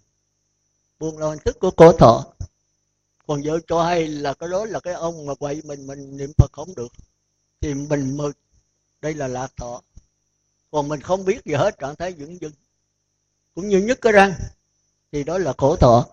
Buồn 1.00 1.18
là 1.18 1.30
hình 1.30 1.40
thức 1.46 1.60
của 1.60 1.72
khổ 1.78 1.92
thọ. 1.92 2.26
Còn 3.28 3.42
vợ 3.46 3.60
cho 3.68 3.84
hay 3.84 4.08
là 4.08 4.34
cái 4.34 4.50
đó 4.50 4.66
là 4.66 4.80
cái 4.80 4.94
ông 4.94 5.26
mà 5.26 5.36
quậy 5.36 5.62
mình 5.66 5.88
mình 5.88 6.18
niệm 6.18 6.32
phật 6.38 6.52
không 6.54 6.76
được, 6.76 6.92
thì 7.62 7.74
mình 7.74 8.18
mực 8.18 8.38
đây 9.02 9.14
là 9.14 9.28
lạc 9.28 9.52
thọ. 9.58 9.82
Còn 10.72 10.88
mình 10.88 11.02
không 11.02 11.26
biết 11.26 11.46
gì 11.46 11.54
hết, 11.54 11.80
trạng 11.80 11.96
thái 11.96 12.14
dưỡng 12.18 12.42
dưng 12.42 12.52
cũng 13.56 13.70
như 13.70 13.80
nhức 13.80 14.02
cái 14.02 14.14
răng, 14.14 14.34
thì 15.12 15.24
đó 15.24 15.38
là 15.38 15.54
khổ 15.58 15.76
thọ. 15.76 16.08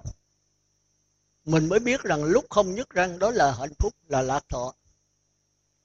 Mình 1.44 1.68
mới 1.68 1.80
biết 1.80 2.02
rằng 2.02 2.24
lúc 2.24 2.44
không 2.50 2.74
nhức 2.74 2.90
răng, 2.90 3.18
đó 3.18 3.30
là 3.30 3.52
hạnh 3.52 3.74
phúc, 3.78 3.94
là 4.08 4.22
lạc 4.22 4.44
thọ 4.48 4.74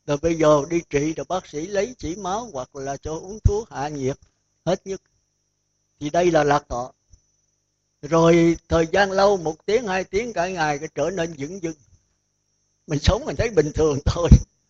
rồi 0.07 0.17
bây 0.17 0.35
giờ 0.35 0.61
đi 0.69 0.81
trị 0.89 1.13
rồi 1.13 1.25
bác 1.29 1.47
sĩ 1.47 1.67
lấy 1.67 1.95
chỉ 1.97 2.15
máu 2.15 2.49
hoặc 2.53 2.75
là 2.75 2.97
cho 2.97 3.11
uống 3.11 3.39
thuốc 3.43 3.69
hạ 3.69 3.89
nhiệt, 3.89 4.17
hết 4.65 4.87
nhất. 4.87 5.01
Thì 5.99 6.09
đây 6.09 6.31
là 6.31 6.43
lạc 6.43 6.63
thọ. 6.69 6.91
Rồi 8.01 8.57
thời 8.69 8.87
gian 8.91 9.11
lâu, 9.11 9.37
một 9.37 9.65
tiếng, 9.65 9.87
hai 9.87 10.03
tiếng, 10.03 10.33
cả 10.33 10.47
ngày 10.47 10.79
cái 10.79 10.89
trở 10.95 11.09
nên 11.09 11.37
dững 11.37 11.63
dưng 11.63 11.75
mình 12.87 12.99
sống 12.99 13.25
mình 13.25 13.35
thấy 13.35 13.49
bình 13.49 13.71
thường 13.73 13.99
thôi, 14.05 14.29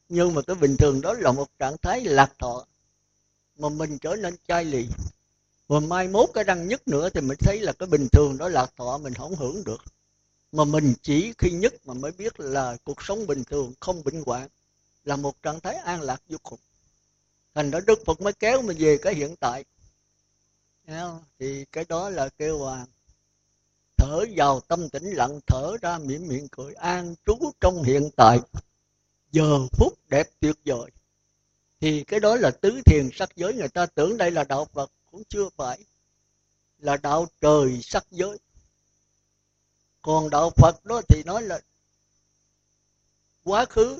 nhưng 0.09 0.33
mà 0.33 0.41
cái 0.41 0.55
bình 0.55 0.77
thường 0.77 1.01
đó 1.01 1.13
là 1.13 1.31
một 1.31 1.47
trạng 1.59 1.77
thái 1.77 2.01
lạc 2.01 2.33
thọ 2.39 2.65
mà 3.57 3.69
mình 3.69 3.97
trở 3.97 4.15
nên 4.15 4.35
chai 4.47 4.65
lì. 4.65 4.87
Và 5.67 5.79
mai 5.79 6.07
mốt 6.07 6.29
cái 6.33 6.43
răng 6.43 6.67
nhất 6.67 6.87
nữa 6.87 7.09
thì 7.09 7.21
mình 7.21 7.37
thấy 7.39 7.59
là 7.59 7.73
cái 7.73 7.87
bình 7.87 8.07
thường 8.11 8.37
đó 8.37 8.49
lạc 8.49 8.71
thọ, 8.77 8.97
mình 8.97 9.13
không 9.13 9.35
hưởng 9.35 9.63
được. 9.63 9.83
Mà 10.51 10.63
mình 10.65 10.93
chỉ 11.01 11.33
khi 11.37 11.51
nhất 11.51 11.73
mà 11.85 11.93
mới 11.93 12.11
biết 12.11 12.39
là 12.39 12.77
cuộc 12.83 13.03
sống 13.03 13.27
bình 13.27 13.43
thường 13.43 13.73
không 13.79 14.03
bệnh 14.03 14.23
hoạn 14.25 14.47
là 15.05 15.15
một 15.15 15.43
trạng 15.43 15.59
thái 15.59 15.75
an 15.75 16.01
lạc 16.01 16.21
vô 16.29 16.37
cùng. 16.43 16.59
Thành 17.53 17.71
đó 17.71 17.79
đức 17.87 17.99
phật 18.05 18.21
mới 18.21 18.33
kéo 18.33 18.61
mình 18.61 18.77
về 18.79 18.97
cái 19.01 19.13
hiện 19.13 19.35
tại. 19.35 19.65
Thì 21.39 21.65
cái 21.71 21.85
đó 21.89 22.09
là 22.09 22.29
kêu 22.29 22.57
hoàng 22.57 22.85
thở 23.97 24.25
vào 24.35 24.59
tâm 24.59 24.89
tĩnh 24.89 25.05
lặng, 25.11 25.39
thở 25.47 25.77
ra 25.81 25.97
miệng 25.97 26.27
miệng 26.27 26.47
cười, 26.47 26.73
an 26.73 27.15
trú 27.25 27.51
trong 27.61 27.83
hiện 27.83 28.09
tại, 28.15 28.39
giờ 29.31 29.67
phút 29.71 29.93
đẹp 30.09 30.27
tuyệt 30.39 30.55
vời. 30.65 30.91
Thì 31.79 32.03
cái 32.03 32.19
đó 32.19 32.35
là 32.35 32.51
tứ 32.51 32.81
thiền 32.85 33.09
sắc 33.13 33.29
giới. 33.35 33.53
Người 33.53 33.67
ta 33.67 33.85
tưởng 33.85 34.17
đây 34.17 34.31
là 34.31 34.43
đạo 34.43 34.65
phật, 34.73 34.91
cũng 35.11 35.23
chưa 35.29 35.49
phải 35.55 35.79
là 36.77 36.97
đạo 36.97 37.27
trời 37.41 37.79
sắc 37.81 38.05
giới. 38.11 38.37
Còn 40.01 40.29
đạo 40.29 40.49
phật 40.49 40.85
đó 40.85 41.01
thì 41.09 41.23
nói 41.23 41.41
là 41.41 41.59
quá 43.43 43.65
khứ 43.65 43.99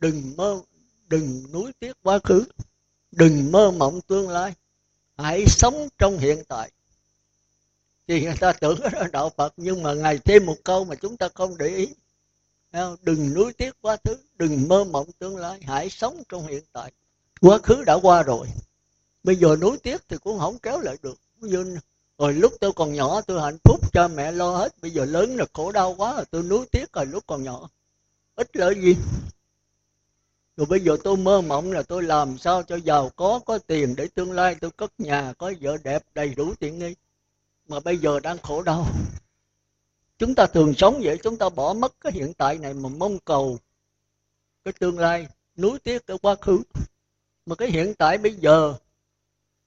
đừng 0.00 0.32
mơ, 0.36 0.60
đừng 1.08 1.44
nuối 1.52 1.72
tiếc 1.80 1.96
quá 2.02 2.18
khứ. 2.24 2.44
Đừng 3.12 3.52
mơ 3.52 3.70
mộng 3.70 4.00
tương 4.00 4.28
lai. 4.28 4.54
Hãy 5.16 5.44
sống 5.46 5.88
trong 5.98 6.18
hiện 6.18 6.44
tại. 6.48 6.70
Thì 8.08 8.24
người 8.24 8.36
ta 8.40 8.52
tưởng 8.52 8.80
đó 8.82 8.88
là 8.92 9.08
đạo 9.12 9.30
phật, 9.36 9.52
nhưng 9.56 9.82
mà 9.82 9.94
ngài 9.94 10.18
thêm 10.18 10.46
một 10.46 10.56
câu 10.64 10.84
mà 10.84 10.94
chúng 10.94 11.16
ta 11.16 11.28
không 11.34 11.58
để 11.58 11.66
ý. 11.66 11.88
Đừng 13.02 13.34
nuối 13.34 13.52
tiếc 13.52 13.74
quá 13.80 13.96
khứ, 14.04 14.16
đừng 14.36 14.68
mơ 14.68 14.84
mộng 14.84 15.12
tương 15.18 15.36
lai. 15.36 15.60
Hãy 15.62 15.90
sống 15.90 16.22
trong 16.28 16.46
hiện 16.46 16.62
tại. 16.72 16.92
Quá 17.40 17.58
khứ 17.62 17.84
đã 17.84 17.94
qua 18.02 18.22
rồi. 18.22 18.46
Bây 19.22 19.36
giờ 19.36 19.56
nuối 19.60 19.78
tiếc 19.78 20.08
thì 20.08 20.16
cũng 20.18 20.38
không 20.38 20.58
kéo 20.58 20.80
lại 20.80 20.96
được. 21.02 21.18
Như 21.40 21.78
rồi 22.18 22.34
lúc 22.34 22.52
tôi 22.60 22.72
còn 22.72 22.92
nhỏ, 22.92 23.20
tôi 23.20 23.42
hạnh 23.42 23.58
phúc, 23.64 23.92
cha 23.92 24.08
mẹ 24.08 24.32
lo 24.32 24.56
hết. 24.56 24.72
Bây 24.82 24.90
giờ 24.90 25.04
lớn 25.04 25.36
là 25.36 25.44
khổ 25.52 25.72
đau 25.72 25.94
quá 25.98 26.14
rồi, 26.14 26.24
tôi 26.30 26.42
nuối 26.42 26.66
tiếc 26.72 26.92
rồi, 26.92 27.06
lúc 27.06 27.24
còn 27.26 27.42
nhỏ. 27.42 27.68
Ít 28.34 28.56
lợi 28.56 28.74
gì? 28.82 28.96
Rồi 30.60 30.66
bây 30.66 30.80
giờ 30.80 30.96
tôi 31.04 31.16
mơ 31.16 31.40
mộng 31.40 31.72
là 31.72 31.82
tôi 31.82 32.02
làm 32.02 32.38
sao 32.38 32.62
cho 32.62 32.76
giàu 32.76 33.10
có 33.16 33.40
có 33.46 33.58
tiền 33.58 33.94
để 33.96 34.08
tương 34.14 34.32
lai 34.32 34.56
tôi 34.60 34.70
cất 34.70 34.92
nhà, 34.98 35.32
có 35.38 35.52
vợ 35.60 35.76
đẹp, 35.84 36.02
đầy 36.14 36.34
đủ 36.34 36.54
tiện 36.60 36.78
nghi. 36.78 36.94
Mà 37.68 37.80
bây 37.80 37.98
giờ 37.98 38.20
đang 38.20 38.38
khổ 38.38 38.62
đau. 38.62 38.86
Chúng 40.18 40.34
ta 40.34 40.46
thường 40.46 40.74
sống 40.76 41.00
vậy, 41.04 41.18
chúng 41.22 41.36
ta 41.36 41.48
bỏ 41.48 41.74
mất 41.74 41.94
cái 42.00 42.12
hiện 42.12 42.32
tại 42.34 42.58
này 42.58 42.74
mà 42.74 42.88
mong 42.88 43.18
cầu 43.24 43.58
cái 44.64 44.74
tương 44.80 44.98
lai, 44.98 45.28
nuối 45.56 45.78
tiếc 45.78 46.06
cái 46.06 46.18
quá 46.22 46.34
khứ. 46.34 46.62
Mà 47.46 47.54
cái 47.54 47.70
hiện 47.70 47.94
tại 47.94 48.18
bây 48.18 48.34
giờ 48.34 48.74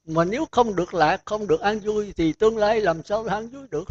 mà 0.06 0.24
nếu 0.24 0.46
không 0.52 0.76
được 0.76 0.94
lạc, 0.94 1.22
không 1.26 1.48
được 1.48 1.62
an 1.62 1.80
vui 1.80 2.14
thì 2.18 2.34
tương 2.34 2.58
lai 2.58 2.82
làm 2.82 3.04
sao 3.04 3.24
an 3.24 3.48
vui 3.48 3.68
được? 3.72 3.86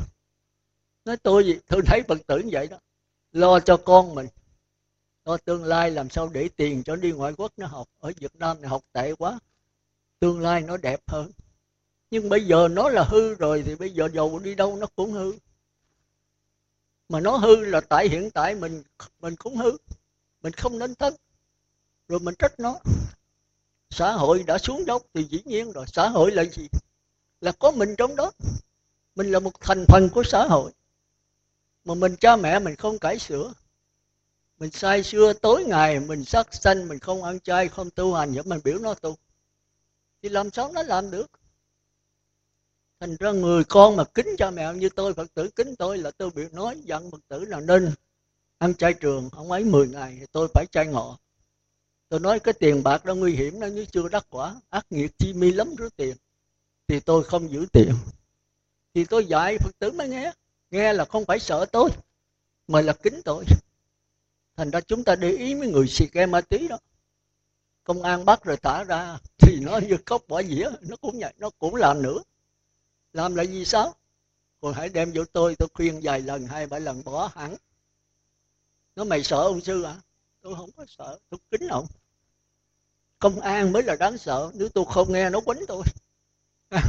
Nói 1.05 1.17
tôi 1.17 1.45
gì 1.45 1.59
tôi 1.69 1.83
thấy 1.87 2.03
phật 2.09 2.19
tử 2.27 2.39
như 2.39 2.51
vậy 2.53 2.67
đó. 2.67 2.77
Lo 3.33 3.61
cho 3.61 3.77
con 3.77 4.15
mình 4.15 4.27
lo 5.25 5.37
tương 5.37 5.65
lai 5.65 5.91
làm 5.91 6.11
sao 6.11 6.29
để 6.29 6.49
tiền 6.57 6.83
cho 6.83 6.97
đi 6.97 7.13
ngoại 7.13 7.33
quốc 7.37 7.53
nó 7.57 7.67
học? 7.67 7.89
Ở 7.99 8.13
việt 8.17 8.37
nam 8.37 8.61
này 8.61 8.69
học 8.69 8.83
tệ 8.93 9.15
quá. 9.15 9.39
Tương 10.19 10.41
lai 10.41 10.61
nó 10.61 10.77
đẹp 10.77 11.01
hơn. 11.07 11.31
Nhưng 12.11 12.29
bây 12.29 12.47
giờ 12.47 12.69
nó 12.69 12.89
là 12.89 13.05
hư 13.09 13.35
rồi 13.35 13.63
thì 13.67 13.75
bây 13.75 13.91
giờ 13.91 14.09
dầu 14.13 14.39
đi 14.39 14.55
đâu 14.55 14.77
nó 14.77 14.87
cũng 14.97 15.13
hư. 15.13 15.33
Mà 17.09 17.21
nó 17.21 17.37
hư 17.37 17.57
là 17.57 17.81
tại 17.81 18.09
hiện 18.09 18.31
tại 18.31 18.55
mình 18.55 18.83
mình 19.21 19.37
cũng 19.37 19.57
hư. 19.57 19.73
Mình 20.43 20.53
không 20.53 20.79
nên 20.79 20.95
thân 20.95 21.15
rồi 22.09 22.21
mình 22.21 22.35
trách 22.39 22.61
nó. 22.61 22.79
Xã 23.91 24.13
hội 24.13 24.43
đã 24.43 24.59
xuống 24.59 24.87
dốc 24.87 25.03
thì 25.15 25.25
dĩ 25.25 25.43
nhiên 25.45 25.73
rồi. 25.73 25.85
Xã 25.89 26.09
hội 26.09 26.33
là 26.33 26.45
gì? 26.45 26.69
Là 27.41 27.53
có 27.53 27.71
mình 27.71 27.95
trong 27.99 28.17
đó. 28.17 28.33
Mình 29.15 29.31
là 29.31 29.39
một 29.39 29.61
thành 29.61 29.85
phần 29.89 30.09
của 30.09 30.23
xã 30.23 30.47
hội. 30.47 30.73
Mà 31.85 31.95
mình 31.95 32.17
cha 32.21 32.37
mẹ 32.37 32.59
mình 32.59 32.77
không 32.77 32.99
cải 32.99 33.19
sửa 33.19 33.53
mình 34.63 34.71
sai 34.71 35.03
xưa 35.03 35.33
tối 35.33 35.65
ngày, 35.65 36.01
mình 36.01 36.25
sát 36.25 36.55
sanh, 36.55 36.89
mình 36.89 36.99
không 36.99 37.23
ăn 37.23 37.41
chay, 37.41 37.69
không 37.69 37.91
tu 37.91 38.15
hành 38.15 38.33
vậy 38.33 38.43
mình 38.47 38.61
biểu 38.65 38.79
nó 38.79 38.95
tu. 38.95 39.17
Thì 40.23 40.29
làm 40.29 40.51
sao 40.51 40.73
nó 40.73 40.83
làm 40.83 41.11
được? 41.11 41.31
Thành 43.01 43.17
ra 43.17 43.33
người 43.33 43.65
con 43.65 43.97
mà 43.97 44.05
kính 44.05 44.27
cha 44.39 44.51
mẹ 44.51 44.75
như 44.75 44.89
tôi, 44.89 45.15
phật 45.15 45.35
tử 45.35 45.51
kính 45.57 45.77
tôi 45.77 45.99
là 45.99 46.11
tôi 46.11 46.31
biểu 46.31 46.49
nói, 46.53 46.81
dặn 46.85 47.11
phật 47.11 47.21
tử 47.29 47.45
là 47.45 47.61
nên 47.61 47.91
ăn 48.59 48.75
chay 48.75 48.95
trường, 48.95 49.31
không 49.31 49.51
ấy 49.51 49.65
10 49.65 49.89
ngày 49.89 50.17
thì 50.21 50.27
tôi 50.33 50.49
phải 50.55 50.67
chay 50.67 50.87
ngọ. 50.87 51.19
Tôi 52.09 52.21
nói, 52.21 52.41
cái 52.41 52.55
tiền 52.55 52.83
bạc 52.83 53.05
đó 53.05 53.15
nguy 53.15 53.37
hiểm 53.37 53.61
nó 53.61 53.67
như 53.67 53.85
chưa 53.85 54.09
đắc 54.09 54.27
quả, 54.31 54.61
ác 54.71 54.87
nghiệt 54.91 55.11
chi 55.19 55.33
mi 55.33 55.53
lắm 55.53 55.75
rứa 55.79 55.89
tiền, 55.97 56.17
thì 56.89 57.01
tôi 57.01 57.25
không 57.25 57.51
giữ 57.51 57.67
tiền. 57.73 57.95
Thì 58.95 59.05
tôi 59.05 59.27
dạy 59.27 59.59
phật 59.59 59.79
tử 59.79 59.91
mới 59.91 60.09
nghe 60.09 60.33
nghe 60.71 60.93
là 60.93 61.05
không 61.05 61.25
phải 61.25 61.39
sợ 61.39 61.67
tôi, 61.73 61.91
mà 62.69 62.81
là 62.81 62.93
kính 62.93 63.21
tôi 63.25 63.45
thành 64.57 64.71
ra 64.71 64.81
chúng 64.81 65.05
ta 65.05 65.17
để 65.17 65.31
ý 65.31 65.55
mấy 65.55 65.69
người 65.69 65.89
xì 65.89 66.07
ke 66.07 66.27
ma 66.27 66.41
túy 66.41 66.69
đó. 66.69 66.79
Công 67.85 68.03
an 68.03 68.25
bắt 68.25 68.45
rồi 68.45 68.57
thả 68.57 68.85
ra 68.85 69.19
thì 69.39 69.61
nó 69.61 69.79
như 69.79 69.97
cốc 70.07 70.23
bỏ 70.29 70.43
dĩa, 70.43 70.71
nó 70.81 70.97
cũng 70.97 71.19
vậy, 71.21 71.35
nó 71.39 71.51
cũng 71.59 71.75
làm 71.75 72.03
nữa. 72.03 72.19
Làm 73.13 73.35
lại 73.35 73.47
gì 73.47 73.65
sao? 73.65 73.95
Còn 74.61 74.75
hãy 74.75 74.89
đem 74.89 75.13
vô 75.15 75.25
tôi 75.33 75.55
tôi 75.59 75.69
khuyên 75.75 76.01
vài 76.03 76.21
lần, 76.21 76.47
hai 76.47 76.67
ba 76.67 76.79
lần 76.79 77.05
bỏ 77.05 77.31
hẳn. 77.35 77.57
Nó 78.97 79.05
mày 79.05 79.23
sợ 79.23 79.37
ông 79.37 79.61
sư 79.61 79.83
à 79.83 79.97
tôi 80.43 80.55
không 80.55 80.71
có 80.77 80.85
sợ, 80.89 81.19
tôi 81.31 81.41
kính 81.51 81.69
ông. 81.69 81.87
Công 83.19 83.41
an 83.41 83.73
mới 83.73 83.83
là 83.83 83.97
đáng 83.97 84.19
sợ, 84.19 84.51
nếu 84.55 84.69
tôi 84.69 84.85
không 84.89 85.13
nghe 85.13 85.31
nó 85.31 85.41
quánh 85.41 85.61
tôi. 85.69 85.85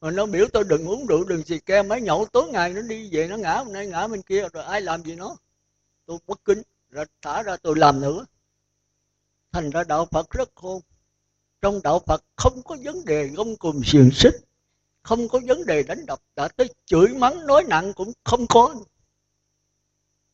Mà 0.00 0.10
nó 0.10 0.26
biểu 0.26 0.46
tôi 0.52 0.64
đừng 0.64 0.88
uống 0.88 1.06
rượu, 1.06 1.24
đừng 1.24 1.42
xì 1.44 1.58
ke, 1.58 1.82
mấy 1.82 2.00
nhậu 2.00 2.26
tối 2.32 2.48
ngày 2.48 2.72
nó 2.72 2.82
đi 2.82 3.08
về, 3.12 3.28
nó 3.28 3.36
ngã 3.36 3.54
hôm 3.54 3.72
nay 3.72 3.86
ngã 3.86 4.08
bên 4.08 4.22
kia, 4.22 4.48
rồi 4.52 4.64
ai 4.64 4.80
làm 4.80 5.02
gì 5.02 5.14
nó? 5.14 5.36
Tôi 6.06 6.18
bất 6.26 6.44
kính 6.44 6.62
rồi 6.90 7.04
thả 7.22 7.42
ra 7.42 7.56
tôi 7.56 7.76
làm 7.76 8.00
nữa. 8.00 8.26
Thành 9.52 9.70
ra 9.70 9.84
đạo 9.84 10.06
phật 10.10 10.30
rất 10.30 10.50
khôn. 10.54 10.82
Trong 11.60 11.82
đạo 11.82 11.98
phật 12.06 12.24
không 12.36 12.62
có 12.62 12.76
vấn 12.84 13.04
đề 13.04 13.28
gông 13.28 13.56
cùng 13.56 13.80
xiềng 13.84 14.10
xích, 14.12 14.34
không 15.02 15.28
có 15.28 15.40
vấn 15.46 15.66
đề 15.66 15.82
đánh 15.82 16.06
đập. 16.06 16.22
Đã 16.36 16.48
tới 16.48 16.74
chửi 16.86 17.08
mắng, 17.08 17.46
nói 17.46 17.64
nặng 17.68 17.92
cũng 17.92 18.12
không 18.24 18.46
có. 18.46 18.74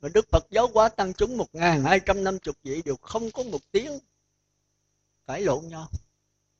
Mà 0.00 0.08
Đức 0.14 0.26
Phật 0.32 0.46
giáo 0.50 0.70
hóa 0.74 0.88
tăng 0.88 1.14
chúng 1.14 1.36
một 1.36 1.54
ngàn 1.54 1.84
hai 1.84 2.00
trăm 2.00 2.24
năm 2.24 2.38
chục 2.38 2.56
vị 2.62 2.82
đều 2.82 2.96
không 2.96 3.30
có 3.30 3.42
một 3.42 3.60
tiếng 3.70 3.98
cãi 5.26 5.40
lộn 5.40 5.68
nhau. 5.68 5.88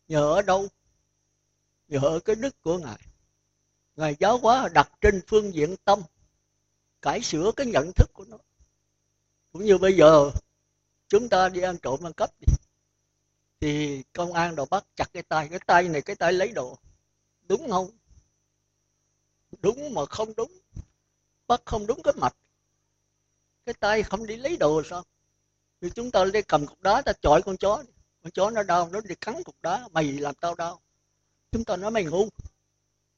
Nhờ 0.09 0.33
ở 0.35 0.43
đâu? 0.43 0.69
Nhờ 1.89 1.99
ở 1.99 2.21
cái 2.21 2.37
đức 2.37 2.63
của 2.63 2.79
ngài. 2.79 2.99
Ngài 3.97 4.17
giáo 4.21 4.39
hóa 4.39 4.69
đặt 4.75 4.93
trên 5.01 5.21
phương 5.27 5.55
diện 5.55 5.77
tâm, 5.85 6.03
cải 7.03 7.23
sửa 7.23 7.53
cái 7.57 7.67
nhận 7.67 7.93
thức 7.93 8.11
của 8.13 8.25
nó 8.25 8.39
cũng 9.55 9.65
như 9.65 9.79
bây 9.79 9.97
giờ, 9.97 10.31
chúng 11.09 11.29
ta 11.29 11.49
đi 11.49 11.61
ăn 11.61 11.77
trộm, 11.79 12.07
ăn 12.07 12.13
cắp 12.13 12.31
đi, 12.41 12.47
thì 13.61 14.03
công 14.13 14.33
an 14.33 14.55
đồ 14.55 14.65
bắt 14.71 14.85
chặt 14.97 15.13
cái 15.13 15.23
tay. 15.23 15.49
Cái 15.49 15.59
tay 15.67 15.89
này, 15.89 16.03
cái 16.03 16.17
tay 16.17 16.33
lấy 16.33 16.53
đồ, 16.53 16.79
đúng 17.49 17.71
không? 17.71 17.91
Đúng 19.63 19.95
mà 19.95 20.07
không 20.07 20.35
đúng. 20.37 20.53
Bắt 21.47 21.63
không 21.65 21.87
đúng 21.87 22.03
cái 22.03 22.15
mạch. 22.17 22.37
Cái 23.67 23.75
tay 23.81 24.03
không 24.03 24.27
đi 24.27 24.37
lấy 24.37 24.57
đồ 24.57 24.83
sao? 24.91 25.05
Thì 25.81 25.91
chúng 25.95 26.11
ta 26.11 26.25
đi 26.25 26.43
cầm 26.43 26.67
cục 26.67 26.83
đá, 26.83 27.03
ta 27.03 27.13
chọi 27.13 27.43
con 27.43 27.57
chó 27.57 27.83
con 28.23 28.31
chó 28.31 28.51
nó 28.51 28.63
đau, 28.63 28.89
nó 28.93 29.01
đi 29.01 29.15
cắn 29.15 29.43
cục 29.43 29.57
đá. 29.63 29.89
Mày 29.93 30.13
làm 30.13 30.35
tao 30.35 30.55
đau. 30.55 30.81
Chúng 31.53 31.65
ta 31.65 31.77
nói 31.77 31.91
mày 31.91 32.05
ngu. 32.05 32.29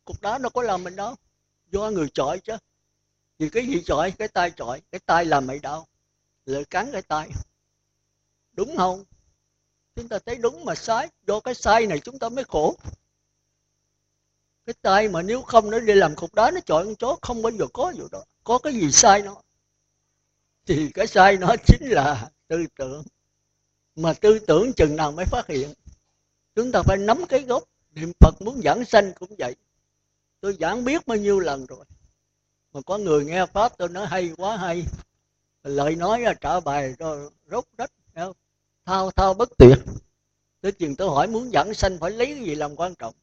Cục 0.05 0.21
đá 0.21 0.39
nó 0.39 0.49
có 0.49 0.63
làm 0.63 0.85
mình 0.85 0.97
đâu 0.97 1.15
do 1.71 1.91
người 1.91 2.09
chọi 2.15 2.39
chứ. 2.39 2.57
Vì 3.39 3.49
cái 3.49 3.67
gì 3.67 3.83
chọi? 3.87 4.11
Cái 4.11 4.29
tay 4.29 4.51
chọi. 4.51 4.83
Cái 4.93 4.99
tay 5.07 5.25
làm 5.25 5.47
mày 5.47 5.59
đau 5.59 5.87
lợi 6.47 6.65
cắn 6.65 6.93
cái 6.93 7.03
tay. 7.03 7.31
Đúng 8.53 8.77
không? 8.77 9.05
Chúng 9.95 10.09
ta 10.09 10.19
thấy 10.27 10.37
đúng 10.37 10.65
mà 10.65 10.75
sai 10.75 11.09
do 11.27 11.41
cái 11.41 11.55
sai 11.55 11.87
này 11.87 12.01
chúng 12.01 12.19
ta 12.19 12.29
mới 12.29 12.45
khổ. 12.45 12.77
Cái 14.67 14.75
tay 14.83 15.09
mà 15.09 15.23
nếu 15.23 15.43
không 15.43 15.71
nó 15.71 15.81
đi 15.81 15.95
làm 15.95 16.17
cục 16.17 16.35
đá 16.35 16.51
nó 16.51 16.61
chọi 16.67 16.85
con 16.85 16.97
chó, 16.97 17.19
không 17.23 17.43
bao 17.43 17.53
giờ 17.53 17.67
có 17.73 17.93
vụ 17.99 18.09
đó. 18.13 18.25
Có 18.45 18.59
cái 18.59 18.73
gì 18.73 18.93
sai 18.93 19.23
nó? 19.23 19.43
Thì 20.67 20.91
cái 20.95 21.07
sai 21.07 21.37
nó 21.37 21.55
chính 21.67 21.89
là 21.89 22.31
tư 22.49 22.67
tưởng. 22.79 23.03
Mà 23.97 24.13
tư 24.13 24.39
tưởng 24.39 24.73
chừng 24.73 24.97
nào 24.97 25.13
mới 25.13 25.25
phát 25.25 25.47
hiện? 25.47 25.73
Chúng 26.55 26.73
ta 26.73 26.83
phải 26.83 26.97
nắm 26.97 27.27
cái 27.29 27.41
gốc. 27.41 27.65
Niệm 27.95 28.13
phật 28.21 28.43
muốn 28.43 28.61
giảng 28.65 28.85
sanh 28.85 29.13
cũng 29.13 29.35
vậy. 29.39 29.55
Tôi 30.41 30.57
giảng 30.61 30.85
biết 30.85 31.07
bao 31.07 31.19
nhiêu 31.19 31.41
lần 31.41 31.67
rồi. 31.67 31.85
Mà 32.73 32.81
có 32.87 32.99
người 32.99 33.25
nghe 33.25 33.47
pháp 33.47 33.79
tôi 33.79 33.89
nói 33.89 34.07
hay 34.07 34.33
quá, 34.37 34.57
hay 34.57 34.85
lời 35.67 35.97
nói 35.97 36.25
trả 36.41 36.61
bài 36.61 36.95
rồi 36.99 37.31
rốt 37.51 37.65
rách 37.79 37.93
thao 38.85 39.11
thao 39.11 39.35
bất 39.35 39.49
tuyệt. 39.59 39.79
Tôi 40.61 40.73
chừng 40.73 40.97
tôi 40.97 41.09
hỏi 41.09 41.27
muốn 41.27 41.53
dẫn 41.53 41.75
sanh 41.75 41.99
phải 41.99 42.11
lấy 42.11 42.27
cái 42.27 42.45
gì 42.45 42.55
làm 42.55 42.77
quan 42.77 42.95
trọng? 42.95 43.15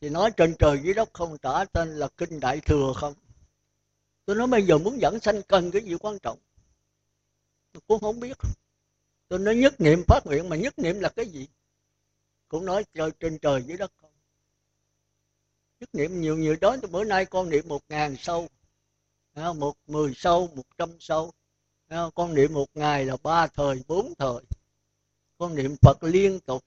Thì 0.00 0.08
nói 0.08 0.30
trên 0.36 0.54
trời 0.58 0.80
dưới 0.84 0.94
đất 0.94 1.10
không 1.12 1.38
trả 1.38 1.64
tên 1.64 1.88
là 1.88 2.08
kinh 2.16 2.40
đại 2.40 2.60
thừa 2.60 2.92
không? 2.96 3.14
Tôi 4.24 4.36
nói 4.36 4.46
bây 4.46 4.62
giờ 4.62 4.78
muốn 4.78 5.00
dẫn 5.00 5.20
sanh 5.20 5.42
cần 5.42 5.70
cái 5.70 5.82
gì 5.82 5.94
quan 6.00 6.18
trọng? 6.18 6.38
Tôi 7.72 7.80
cũng 7.86 8.00
không 8.00 8.20
biết. 8.20 8.36
Tôi 9.28 9.38
nói 9.38 9.56
nhất 9.56 9.80
niệm 9.80 10.02
phát 10.08 10.26
nguyện 10.26 10.48
mà 10.48 10.56
nhất 10.56 10.78
niệm 10.78 11.00
là 11.00 11.08
cái 11.08 11.26
gì? 11.26 11.48
Cũng 12.48 12.64
nói 12.64 12.84
trời 12.94 13.10
trên 13.20 13.38
trời 13.38 13.62
dưới 13.62 13.76
đất 13.76 13.92
không? 14.00 14.10
Nhất 15.80 15.88
niệm 15.92 16.20
nhiều 16.20 16.36
nhiều 16.36 16.56
đó, 16.60 16.76
bữa 16.90 17.04
nay 17.04 17.26
con 17.26 17.50
niệm 17.50 17.68
một 17.68 17.82
ngàn 17.88 18.16
sâu 18.18 18.48
một 19.36 19.74
mười 19.86 20.12
sâu, 20.16 20.50
một 20.54 20.78
trăm 20.78 20.90
sâu. 21.00 21.32
Con 22.14 22.34
niệm 22.34 22.52
một 22.54 22.66
ngày 22.74 23.04
là 23.04 23.16
ba 23.22 23.46
thời, 23.46 23.82
bốn 23.86 24.14
thời. 24.18 24.42
Con 25.38 25.54
niệm 25.54 25.76
phật 25.82 26.02
liên 26.02 26.40
tục. 26.40 26.64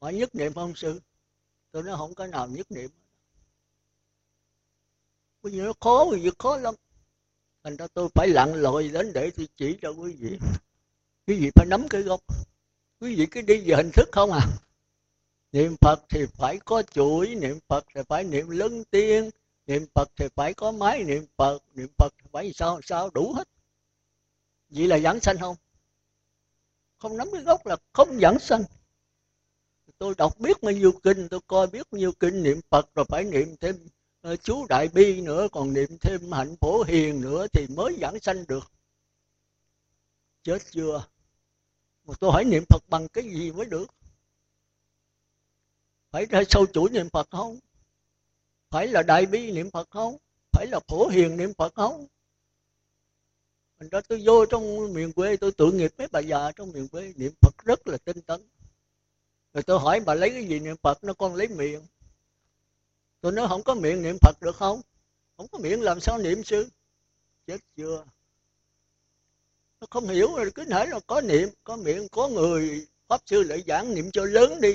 Hỏi 0.00 0.14
nhất 0.14 0.34
niệm 0.34 0.54
không, 0.54 0.74
sư? 0.74 1.00
Tôi 1.72 1.82
nói 1.82 1.96
không 1.96 2.14
có 2.14 2.26
nào 2.26 2.48
nhất 2.48 2.70
niệm. 2.70 2.90
Bây 5.42 5.52
giờ 5.52 5.64
nó 5.64 5.72
khó 5.80 6.06
vì 6.12 6.30
khó 6.38 6.56
lắm. 6.56 6.74
Thành 7.64 7.76
ra 7.76 7.86
tôi 7.94 8.08
phải 8.14 8.28
lặn 8.28 8.52
lội 8.54 8.88
đến 8.88 9.12
để 9.12 9.30
tôi 9.36 9.48
chỉ 9.56 9.76
cho 9.82 9.90
quý 9.90 10.12
vị. 10.12 10.38
Quý 11.26 11.40
vị 11.40 11.50
phải 11.54 11.66
nắm 11.66 11.88
cái 11.90 12.02
gốc. 12.02 12.20
Quý 13.00 13.16
vị 13.16 13.26
cứ 13.30 13.40
đi 13.40 13.60
về 13.60 13.76
hình 13.76 13.90
thức 13.94 14.08
không 14.12 14.32
à? 14.32 14.46
Niệm 15.52 15.76
phật 15.80 16.02
thì 16.08 16.26
phải 16.26 16.58
có 16.64 16.82
chuỗi, 16.82 17.34
niệm 17.34 17.58
phật 17.68 17.84
thì 17.94 18.00
phải 18.08 18.24
niệm 18.24 18.48
lân 18.48 18.84
tiên 18.84 19.30
niệm 19.70 19.86
phật 19.94 20.10
thì 20.16 20.28
phải 20.34 20.54
có 20.54 20.72
máy 20.72 21.04
niệm 21.04 21.26
phật 21.36 21.62
niệm 21.74 21.88
phật 21.98 22.14
thì 22.18 22.28
phải 22.32 22.52
sao 22.52 22.80
sao 22.82 23.10
đủ 23.10 23.32
hết. 23.32 23.48
Vậy 24.68 24.86
là 24.86 24.98
giảng 24.98 25.20
sanh 25.20 25.38
không? 25.38 25.56
Không 26.98 27.16
nắm 27.16 27.28
cái 27.32 27.42
gốc 27.42 27.66
là 27.66 27.76
không 27.92 28.20
giảng 28.20 28.38
sanh. 28.38 28.62
Tôi 29.98 30.14
đọc 30.18 30.38
biết 30.38 30.62
bao 30.62 30.72
nhiêu 30.72 30.92
kinh 31.02 31.28
tôi 31.28 31.40
coi 31.46 31.66
biết 31.66 31.86
bao 31.90 31.98
nhiêu 31.98 32.12
kinh 32.12 32.42
niệm 32.42 32.60
phật 32.70 32.94
rồi 32.94 33.04
phải 33.08 33.24
niệm 33.24 33.56
thêm 33.60 33.88
uh, 34.32 34.42
chú 34.42 34.66
đại 34.68 34.88
bi 34.88 35.20
nữa 35.20 35.48
còn 35.52 35.72
niệm 35.72 35.98
thêm 36.00 36.32
hạnh 36.32 36.56
phổ 36.60 36.82
hiền 36.82 37.20
nữa 37.20 37.46
thì 37.52 37.66
mới 37.66 37.98
giảng 38.00 38.20
sanh 38.20 38.46
được. 38.48 38.72
Chết 40.42 40.58
chưa? 40.70 41.04
Mà 42.04 42.14
tôi 42.20 42.32
hỏi 42.32 42.44
niệm 42.44 42.64
phật 42.68 42.82
bằng 42.88 43.08
cái 43.08 43.24
gì 43.24 43.52
mới 43.52 43.66
được? 43.66 43.86
Phải 46.10 46.26
ra 46.26 46.42
sâu 46.48 46.66
chuỗi 46.66 46.90
niệm 46.90 47.08
phật 47.10 47.30
không? 47.30 47.58
Phải 48.70 48.88
là 48.88 49.02
đại 49.02 49.26
bi 49.26 49.52
niệm 49.52 49.70
phật 49.70 49.90
không? 49.90 50.16
Phải 50.52 50.66
là 50.66 50.80
phổ 50.88 51.08
hiền 51.08 51.36
niệm 51.36 51.54
phật 51.54 51.74
không? 51.74 52.06
Mình 53.78 53.90
đó 53.90 54.00
tôi 54.08 54.22
vô 54.24 54.46
trong 54.46 54.92
miền 54.92 55.12
quê, 55.12 55.36
tôi 55.36 55.52
tự 55.52 55.72
nghiệp 55.72 55.92
mấy 55.98 56.08
bà 56.12 56.20
già 56.20 56.52
trong 56.56 56.72
miền 56.72 56.88
quê 56.88 57.12
niệm 57.16 57.32
phật 57.40 57.54
rất 57.64 57.88
là 57.88 57.98
tinh 57.98 58.20
tấn. 58.22 58.40
Rồi 59.54 59.62
tôi 59.62 59.78
hỏi, 59.80 60.00
bà 60.00 60.14
lấy 60.14 60.30
cái 60.30 60.44
gì 60.44 60.60
niệm 60.60 60.76
phật? 60.82 61.04
Nó 61.04 61.12
con 61.12 61.34
lấy 61.34 61.48
miệng. 61.48 61.80
Tôi 63.20 63.32
nói, 63.32 63.48
không 63.48 63.62
có 63.62 63.74
miệng 63.74 64.02
niệm 64.02 64.16
phật 64.20 64.36
được 64.40 64.56
không? 64.56 64.80
Không 65.36 65.48
có 65.48 65.58
miệng 65.58 65.82
làm 65.82 66.00
sao 66.00 66.18
niệm 66.18 66.44
sư 66.44 66.68
chết 67.46 67.60
chưa? 67.76 68.04
Nó 69.80 69.86
không 69.90 70.08
hiểu 70.08 70.34
rồi, 70.36 70.50
cứ 70.54 70.64
hỏi 70.70 70.86
là 70.88 71.00
có 71.06 71.20
niệm, 71.20 71.48
có 71.64 71.76
miệng, 71.76 72.08
có 72.08 72.28
người. 72.28 72.86
Pháp 73.08 73.20
sư 73.26 73.42
lại 73.42 73.62
giảng 73.66 73.94
niệm 73.94 74.10
cho 74.10 74.24
lớn 74.24 74.60
đi. 74.60 74.74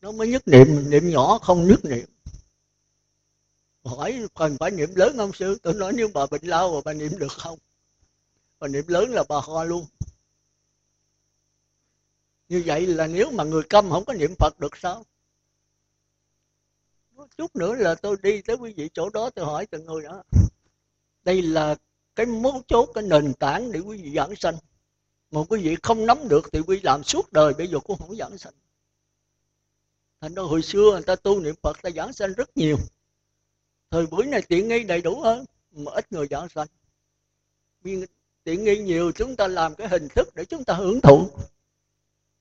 Nó 0.00 0.12
mới 0.12 0.28
nhất 0.28 0.48
niệm 0.48 0.90
niệm 0.90 1.10
nhỏ, 1.10 1.38
không 1.38 1.68
nhất 1.68 1.84
niệm 1.84 2.06
hỏi 3.84 4.26
cần 4.34 4.56
phải 4.60 4.70
niệm 4.70 4.94
lớn 4.94 5.16
không 5.16 5.32
sư? 5.32 5.58
Tôi 5.62 5.74
nói 5.74 5.92
nếu 5.92 6.08
bà 6.14 6.26
bệnh 6.26 6.44
lao 6.44 6.72
rồi 6.72 6.82
bà 6.84 6.92
niệm 6.92 7.18
được 7.18 7.32
không? 7.32 7.58
Bà 8.58 8.68
niệm 8.68 8.84
lớn 8.88 9.10
là 9.10 9.24
bà 9.28 9.36
ho 9.42 9.64
luôn. 9.64 9.86
Như 12.48 12.62
vậy 12.66 12.86
là 12.86 13.06
nếu 13.06 13.30
mà 13.30 13.44
người 13.44 13.62
câm 13.62 13.90
không 13.90 14.04
có 14.04 14.12
niệm 14.12 14.34
phật 14.38 14.60
được 14.60 14.76
sao? 14.76 15.04
Chút 17.36 17.56
nữa 17.56 17.74
là 17.74 17.94
tôi 17.94 18.16
đi 18.22 18.42
tới 18.42 18.56
quý 18.56 18.72
vị 18.76 18.90
chỗ 18.94 19.10
đó 19.10 19.30
tôi 19.30 19.44
hỏi 19.44 19.66
từng 19.66 19.86
người 19.86 20.02
đó. 20.02 20.22
Đây 21.24 21.42
là 21.42 21.76
cái 22.14 22.26
mấu 22.26 22.62
chốt, 22.68 22.90
cái 22.94 23.04
nền 23.04 23.34
tảng 23.34 23.72
để 23.72 23.80
quý 23.80 24.02
vị 24.02 24.12
giảng 24.16 24.36
sanh. 24.36 24.56
Mà 25.30 25.40
quý 25.48 25.60
vị 25.62 25.76
không 25.82 26.06
nắm 26.06 26.28
được 26.28 26.48
thì 26.52 26.60
quý 26.60 26.76
vị 26.76 26.80
làm 26.82 27.04
suốt 27.04 27.32
đời, 27.32 27.54
bây 27.54 27.68
giờ 27.68 27.78
cũng 27.84 27.98
không 27.98 28.16
giảng 28.16 28.38
sanh. 28.38 28.52
Thành 30.20 30.34
ra 30.34 30.42
hồi 30.42 30.62
xưa 30.62 30.90
người 30.92 31.02
ta 31.02 31.16
tu 31.16 31.40
niệm 31.40 31.54
phật 31.62 31.82
ta 31.82 31.90
giảng 31.90 32.12
sanh 32.12 32.32
rất 32.32 32.56
nhiều 32.56 32.76
thời 33.92 34.06
buổi 34.06 34.26
này 34.26 34.42
tiện 34.48 34.68
nghi 34.68 34.84
đầy 34.84 35.02
đủ 35.02 35.20
hơn, 35.20 35.44
mà 35.72 35.92
ít 35.92 36.12
người 36.12 36.26
dọn 36.30 36.48
sạch 36.48 36.70
tiện 38.44 38.64
nghi 38.64 38.78
nhiều, 38.78 39.12
chúng 39.12 39.36
ta 39.36 39.48
làm 39.48 39.74
cái 39.74 39.88
hình 39.88 40.08
thức 40.08 40.34
để 40.34 40.44
chúng 40.44 40.64
ta 40.64 40.74
hưởng 40.74 41.00
thụ. 41.00 41.30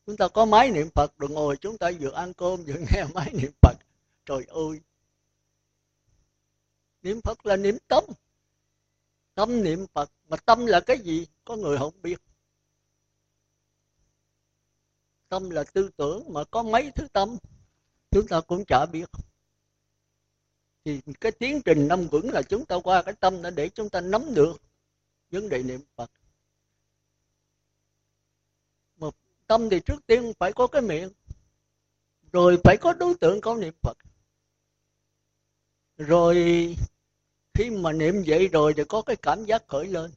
Chúng 0.05 0.17
ta 0.17 0.27
có 0.27 0.45
máy 0.45 0.71
niệm 0.71 0.89
phật 0.95 1.17
rồi 1.17 1.29
ngồi, 1.29 1.57
chúng 1.57 1.77
ta 1.77 1.91
vừa 1.99 2.11
ăn 2.11 2.33
cơm 2.33 2.63
vừa 2.63 2.73
nghe 2.73 3.03
máy 3.13 3.31
niệm 3.33 3.51
phật. 3.61 3.77
Trời 4.25 4.43
ơi! 4.47 4.81
Niệm 7.01 7.21
phật 7.21 7.45
là 7.45 7.55
niệm 7.55 7.77
tâm. 7.87 8.03
Tâm 9.35 9.63
niệm 9.63 9.85
phật, 9.93 10.11
mà 10.27 10.37
tâm 10.37 10.65
là 10.65 10.79
cái 10.79 10.99
gì, 10.99 11.27
có 11.45 11.55
người 11.55 11.77
không 11.77 12.01
biết. 12.01 12.21
Tâm 15.29 15.49
là 15.49 15.63
tư 15.63 15.89
tưởng 15.97 16.33
mà 16.33 16.43
có 16.43 16.63
mấy 16.63 16.91
thứ 16.95 17.07
tâm, 17.13 17.37
chúng 18.11 18.27
ta 18.27 18.41
cũng 18.41 18.63
chả 18.67 18.85
biết 18.91 19.09
thì 20.85 21.01
cái 21.21 21.31
tiến 21.31 21.61
trình 21.65 21.87
năm 21.87 22.07
vững 22.07 22.29
là 22.31 22.41
chúng 22.41 22.65
ta 22.65 22.75
qua 22.83 23.01
cái 23.01 23.13
tâm 23.19 23.41
để 23.55 23.69
chúng 23.69 23.89
ta 23.89 24.01
nắm 24.01 24.33
được 24.33 24.61
vấn 25.29 25.49
đề 25.49 25.63
niệm 25.63 25.81
phật. 25.95 26.11
Mà 28.97 29.07
tâm 29.47 29.69
thì 29.69 29.79
trước 29.79 30.07
tiên 30.07 30.33
phải 30.39 30.53
có 30.53 30.67
cái 30.67 30.81
miệng, 30.81 31.09
rồi 32.31 32.57
phải 32.63 32.77
có 32.77 32.93
đối 32.93 33.15
tượng 33.15 33.41
có 33.41 33.55
niệm 33.55 33.73
phật. 33.81 33.97
Rồi 35.97 36.35
khi 37.53 37.69
mà 37.69 37.91
niệm 37.91 38.23
vậy 38.27 38.47
rồi 38.47 38.73
thì 38.77 38.83
có 38.89 39.01
cái 39.01 39.15
cảm 39.15 39.45
giác 39.45 39.67
khởi 39.67 39.87
lên. 39.87 40.11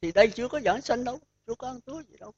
Thì 0.00 0.12
đây 0.12 0.32
chưa 0.34 0.48
có 0.48 0.60
giảng 0.60 0.82
sanh 0.82 1.04
đâu, 1.04 1.20
chưa 1.46 1.54
có 1.54 1.68
ăn 1.68 1.80
túi 1.80 2.04
gì 2.04 2.16
đâu. 2.16 2.32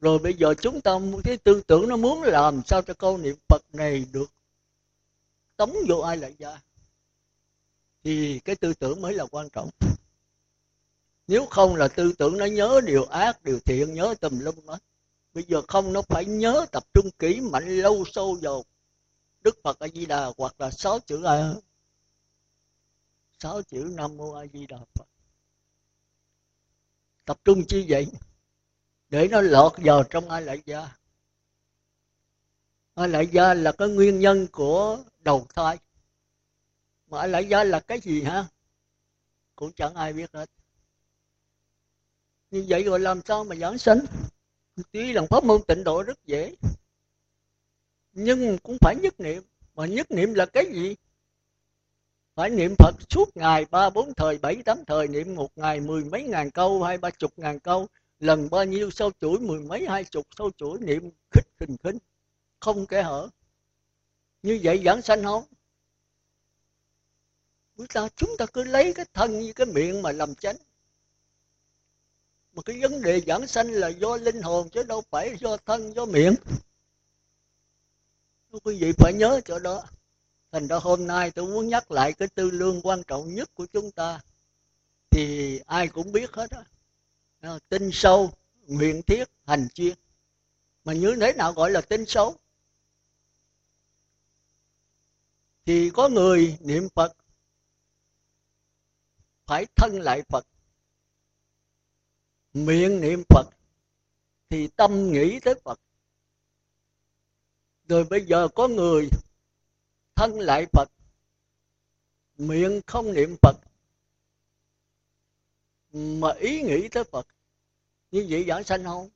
Rồi 0.00 0.18
bây 0.18 0.34
giờ 0.34 0.54
chúng 0.54 0.80
ta 0.80 0.92
cái 1.24 1.36
tư 1.36 1.62
tưởng 1.66 1.88
nó 1.88 1.96
muốn 1.96 2.22
làm 2.22 2.62
sao 2.66 2.82
cho 2.82 2.94
câu 2.94 3.18
niệm 3.18 3.36
phật 3.48 3.62
này 3.72 4.06
được 4.12 4.30
tống 5.56 5.74
vô 5.88 5.98
ai 5.98 6.16
lại 6.16 6.34
ra? 6.38 6.60
Thì 8.04 8.40
cái 8.44 8.56
tư 8.56 8.74
tưởng 8.74 9.00
mới 9.00 9.14
là 9.14 9.26
quan 9.30 9.50
trọng. 9.50 9.70
Nếu 11.26 11.46
không 11.46 11.76
là 11.76 11.88
tư 11.88 12.12
tưởng 12.18 12.38
nó 12.38 12.44
nhớ 12.44 12.80
điều 12.84 13.04
ác, 13.04 13.44
điều 13.44 13.58
thiện, 13.60 13.94
nhớ 13.94 14.14
tùm 14.20 14.38
lum 14.38 14.54
hết. 14.66 14.78
Bây 15.34 15.44
giờ 15.44 15.62
không, 15.68 15.92
nó 15.92 16.02
phải 16.02 16.24
nhớ 16.24 16.66
tập 16.72 16.84
trung 16.94 17.10
kỹ, 17.18 17.40
mạnh 17.40 17.68
lâu 17.68 18.04
sâu 18.06 18.38
vào 18.42 18.64
đức 19.40 19.58
phật 19.62 19.78
a 19.78 19.88
di 19.88 20.06
đà 20.06 20.32
hoặc 20.38 20.60
là 20.60 20.70
sáu 20.70 20.98
chữ 20.98 21.24
a. 21.24 21.54
Sáu 23.38 23.62
chữ 23.62 23.92
nam 23.96 24.16
mô 24.16 24.32
a 24.32 24.46
di 24.46 24.66
đà 24.66 24.78
phật. 24.94 25.06
Tập 27.24 27.40
trung 27.44 27.66
chi 27.68 27.86
vậy? 27.88 28.06
Để 29.08 29.28
nó 29.28 29.40
lọt 29.40 29.72
vào 29.76 30.02
trong 30.02 30.30
ai 30.30 30.42
lại 30.42 30.62
gia 30.66 30.96
lại 32.96 33.26
gia 33.32 33.54
là 33.54 33.72
cái 33.72 33.88
nguyên 33.88 34.20
nhân 34.20 34.46
của 34.52 35.04
đầu 35.18 35.46
thai. 35.54 35.78
Mà 37.06 37.18
ai 37.20 37.28
lại 37.28 37.48
gia 37.48 37.64
là 37.64 37.80
cái 37.80 38.00
gì 38.00 38.22
hả? 38.22 38.46
Cũng 39.56 39.72
chẳng 39.72 39.94
ai 39.94 40.12
biết 40.12 40.32
hết. 40.32 40.50
Như 42.50 42.64
vậy 42.68 42.82
rồi 42.82 43.00
làm 43.00 43.20
sao 43.24 43.44
mà 43.44 43.56
giảng 43.56 43.78
sanh? 43.78 44.00
Tuy 44.92 45.12
là 45.12 45.22
pháp 45.30 45.44
môn 45.44 45.62
tịnh 45.68 45.84
độ 45.84 46.02
rất 46.02 46.24
dễ, 46.24 46.54
nhưng 48.12 48.58
cũng 48.58 48.76
phải 48.80 48.96
nhất 48.96 49.20
niệm. 49.20 49.42
Mà 49.74 49.86
nhất 49.86 50.10
niệm 50.10 50.34
là 50.34 50.46
cái 50.46 50.66
gì? 50.72 50.96
Phải 52.34 52.50
niệm 52.50 52.74
phật 52.78 52.94
suốt 53.10 53.36
ngày, 53.36 53.64
ba, 53.70 53.90
bốn 53.90 54.14
thời, 54.14 54.38
bảy, 54.38 54.62
tám 54.64 54.84
thời, 54.84 55.08
niệm 55.08 55.34
một 55.34 55.50
ngày, 55.56 55.80
mười 55.80 56.04
mấy 56.04 56.22
ngàn 56.22 56.50
câu, 56.50 56.82
hai, 56.82 56.98
ba 56.98 57.10
chục 57.10 57.32
ngàn 57.36 57.58
câu. 57.58 57.86
Lần 58.18 58.48
bao 58.50 58.64
nhiêu 58.64 58.90
sau 58.90 59.10
chuỗi, 59.20 59.40
mười 59.40 59.60
mấy, 59.60 59.86
hai 59.88 60.04
chục 60.04 60.26
sau 60.38 60.50
chuỗi, 60.56 60.78
niệm 60.80 61.10
khích 61.30 61.46
khình 61.56 61.76
khinh 61.84 61.98
không 62.64 62.86
kẻ 62.86 63.02
hở. 63.02 63.28
Như 64.42 64.60
vậy 64.62 64.82
giảng 64.84 65.02
sanh 65.02 65.24
không? 65.24 65.44
Chúng 67.76 67.86
ta 67.86 68.08
chúng 68.16 68.36
ta 68.38 68.46
cứ 68.46 68.64
lấy 68.64 68.94
cái 68.94 69.06
thân 69.12 69.40
như 69.40 69.52
cái 69.52 69.66
miệng 69.66 70.02
mà 70.02 70.12
làm 70.12 70.34
chánh. 70.34 70.56
Mà 72.52 72.62
cái 72.62 72.80
vấn 72.80 73.02
đề 73.02 73.20
giảng 73.20 73.46
sanh 73.46 73.68
là 73.68 73.88
do 73.88 74.16
linh 74.16 74.42
hồn 74.42 74.68
chứ 74.68 74.82
đâu 74.82 75.02
phải 75.10 75.36
do 75.40 75.56
thân, 75.56 75.94
do 75.94 76.04
miệng. 76.06 76.34
Quý 78.62 78.78
vị 78.80 78.92
phải 78.98 79.12
nhớ 79.12 79.40
chỗ 79.44 79.58
đó. 79.58 79.84
Thành 80.52 80.66
ra 80.66 80.76
hôm 80.76 81.06
nay 81.06 81.30
tôi 81.30 81.46
muốn 81.46 81.68
nhắc 81.68 81.90
lại 81.90 82.12
cái 82.12 82.28
tư 82.28 82.50
lương 82.50 82.82
quan 82.82 83.02
trọng 83.06 83.34
nhất 83.34 83.50
của 83.54 83.66
chúng 83.66 83.90
ta. 83.90 84.20
Thì 85.10 85.58
ai 85.66 85.88
cũng 85.88 86.12
biết 86.12 86.30
hết 86.32 86.50
á. 86.50 87.58
Tin 87.68 87.90
sâu, 87.92 88.32
nguyện 88.66 89.02
thiết, 89.02 89.24
hành 89.46 89.68
chuyên 89.74 89.94
mà 90.84 90.92
như 90.92 91.16
thế 91.20 91.32
nào 91.32 91.52
gọi 91.52 91.70
là 91.70 91.80
tin 91.80 92.06
sâu? 92.06 92.36
Thì 95.64 95.90
có 95.94 96.08
người 96.08 96.58
niệm 96.60 96.88
phật, 96.94 97.16
phải 99.46 99.66
thân 99.76 100.00
lại 100.00 100.22
phật. 100.28 100.46
Miệng 102.54 103.00
niệm 103.00 103.22
phật 103.28 103.46
thì 104.50 104.68
tâm 104.68 105.12
nghĩ 105.12 105.40
tới 105.40 105.54
phật. 105.64 105.80
Rồi 107.88 108.04
bây 108.04 108.26
giờ 108.26 108.48
có 108.54 108.68
người 108.68 109.08
thân 110.14 110.40
lại 110.40 110.66
phật, 110.72 110.90
miệng 112.36 112.80
không 112.86 113.12
niệm 113.12 113.36
phật, 113.42 113.56
mà 115.92 116.32
ý 116.32 116.62
nghĩ 116.62 116.88
tới 116.88 117.04
phật. 117.04 117.26
Như 118.10 118.26
vậy 118.30 118.44
giảng 118.48 118.64
sanh 118.64 118.84
không? 118.84 119.10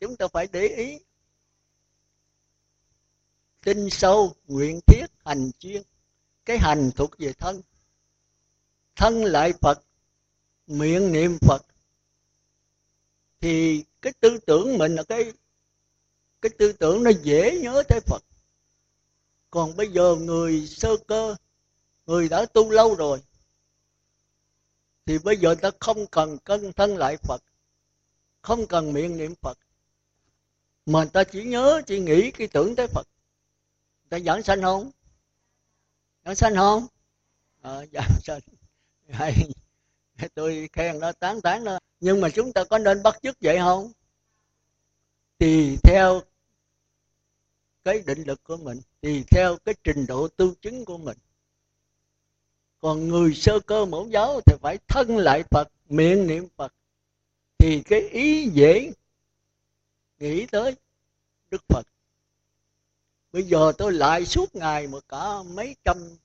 Chúng 0.00 0.16
ta 0.16 0.28
phải 0.28 0.46
để 0.52 0.68
ý 0.68 0.98
tinh 3.64 3.90
sâu, 3.90 4.34
nguyện 4.46 4.80
thiết, 4.86 5.06
hành 5.24 5.50
chuyên 5.58 5.82
cái 6.44 6.58
hành 6.58 6.90
thuộc 6.96 7.18
về 7.18 7.32
thân. 7.32 7.60
Thân 8.96 9.24
lại 9.24 9.52
phật, 9.60 9.78
miệng 10.66 11.12
niệm 11.12 11.38
phật. 11.40 11.66
Thì 13.40 13.84
cái 14.02 14.12
tư 14.20 14.38
tưởng 14.46 14.78
mình 14.78 14.94
là 14.94 15.02
cái 15.02 15.32
cái 16.42 16.50
tư 16.58 16.72
tưởng 16.72 17.02
nó 17.02 17.10
dễ 17.22 17.58
nhớ 17.62 17.82
tới 17.88 18.00
phật. 18.00 18.22
Còn 19.50 19.76
bây 19.76 19.88
giờ 19.88 20.14
người 20.14 20.66
sơ 20.66 20.96
cơ, 21.06 21.34
người 22.06 22.28
đã 22.28 22.46
tu 22.46 22.70
lâu 22.70 22.94
rồi, 22.94 23.22
thì 25.06 25.18
bây 25.18 25.36
giờ 25.36 25.54
ta 25.54 25.70
không 25.80 26.06
cần 26.06 26.38
cân 26.38 26.72
thân 26.72 26.96
lại 26.96 27.16
phật, 27.16 27.42
không 28.42 28.66
cần 28.66 28.92
miệng 28.92 29.16
niệm 29.16 29.34
phật. 29.34 29.58
Mà 30.86 31.04
ta 31.04 31.24
chỉ 31.24 31.44
nhớ, 31.44 31.82
chỉ 31.86 31.98
nghĩ 31.98 32.30
cái 32.30 32.48
tưởng 32.48 32.76
tới 32.76 32.86
phật 32.86 33.06
ta 34.14 34.20
giảng 34.20 34.42
sanh 34.42 34.62
không? 34.62 34.90
Giảng 36.24 36.34
sanh 36.34 36.54
không? 36.54 36.86
Ờ, 37.60 37.86
giảng 37.92 38.20
sanh 38.22 38.40
hay. 39.10 39.34
Tôi 40.34 40.68
khen 40.72 40.98
nó 40.98 41.12
tán 41.12 41.40
tán 41.40 41.64
nó. 41.64 41.78
Nhưng 42.00 42.20
mà 42.20 42.28
chúng 42.30 42.52
ta 42.52 42.64
có 42.64 42.78
nên 42.78 43.02
bắt 43.02 43.16
chước 43.22 43.36
vậy 43.40 43.58
không? 43.58 43.92
Tùy 45.38 45.76
theo 45.82 46.20
cái 47.84 48.02
định 48.06 48.22
lực 48.22 48.44
của 48.44 48.56
mình 48.56 48.80
tùy 49.00 49.24
theo 49.30 49.56
cái 49.64 49.74
trình 49.84 50.06
độ 50.06 50.28
tu 50.28 50.54
chứng 50.54 50.84
của 50.84 50.98
mình. 50.98 51.18
Còn 52.80 53.08
người 53.08 53.34
sơ 53.34 53.60
cơ 53.60 53.84
mẫu 53.84 54.08
giáo 54.08 54.40
thì 54.46 54.56
phải 54.60 54.78
thân 54.88 55.16
lại 55.16 55.42
phật 55.50 55.68
miệng 55.88 56.26
niệm 56.26 56.48
phật. 56.56 56.74
Thì 57.58 57.82
cái 57.82 58.00
ý 58.00 58.48
dễ 58.48 58.92
nghĩ 60.18 60.46
tới 60.46 60.76
đức 61.50 61.62
phật 61.68 61.93
bây 63.34 63.42
giờ 63.42 63.72
tôi 63.78 63.92
lại 63.92 64.26
suốt 64.26 64.54
ngày 64.54 64.86
mà 64.86 64.98
cả 65.08 65.42
mấy 65.42 65.76
trăm, 65.84 66.16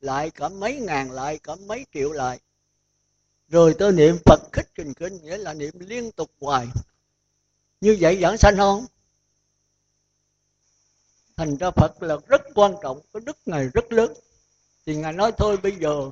lại 0.00 0.30
cả 0.30 0.48
mấy 0.48 0.80
ngàn, 0.80 1.10
lại 1.10 1.38
cả 1.42 1.56
mấy 1.66 1.86
triệu 1.94 2.12
lại. 2.12 2.40
Rồi 3.48 3.74
tôi 3.78 3.92
niệm 3.92 4.16
phật 4.24 4.40
khích 4.52 4.68
trình 4.74 4.94
kinh 4.94 5.22
nghĩa 5.22 5.36
là 5.36 5.54
niệm 5.54 5.74
liên 5.78 6.12
tục 6.12 6.30
hoài. 6.40 6.66
Như 7.80 7.96
vậy 8.00 8.18
giảng 8.22 8.38
sanh 8.38 8.56
không? 8.56 8.86
Thành 11.36 11.56
ra 11.56 11.70
phật 11.70 12.02
là 12.02 12.16
rất 12.26 12.42
quan 12.54 12.74
trọng, 12.82 13.00
cái 13.12 13.20
đức 13.26 13.36
ngài 13.46 13.68
rất 13.74 13.92
lớn. 13.92 14.12
Thì 14.86 14.96
ngài 14.96 15.12
nói 15.12 15.32
thôi 15.38 15.56
bây 15.62 15.72
giờ 15.72 16.10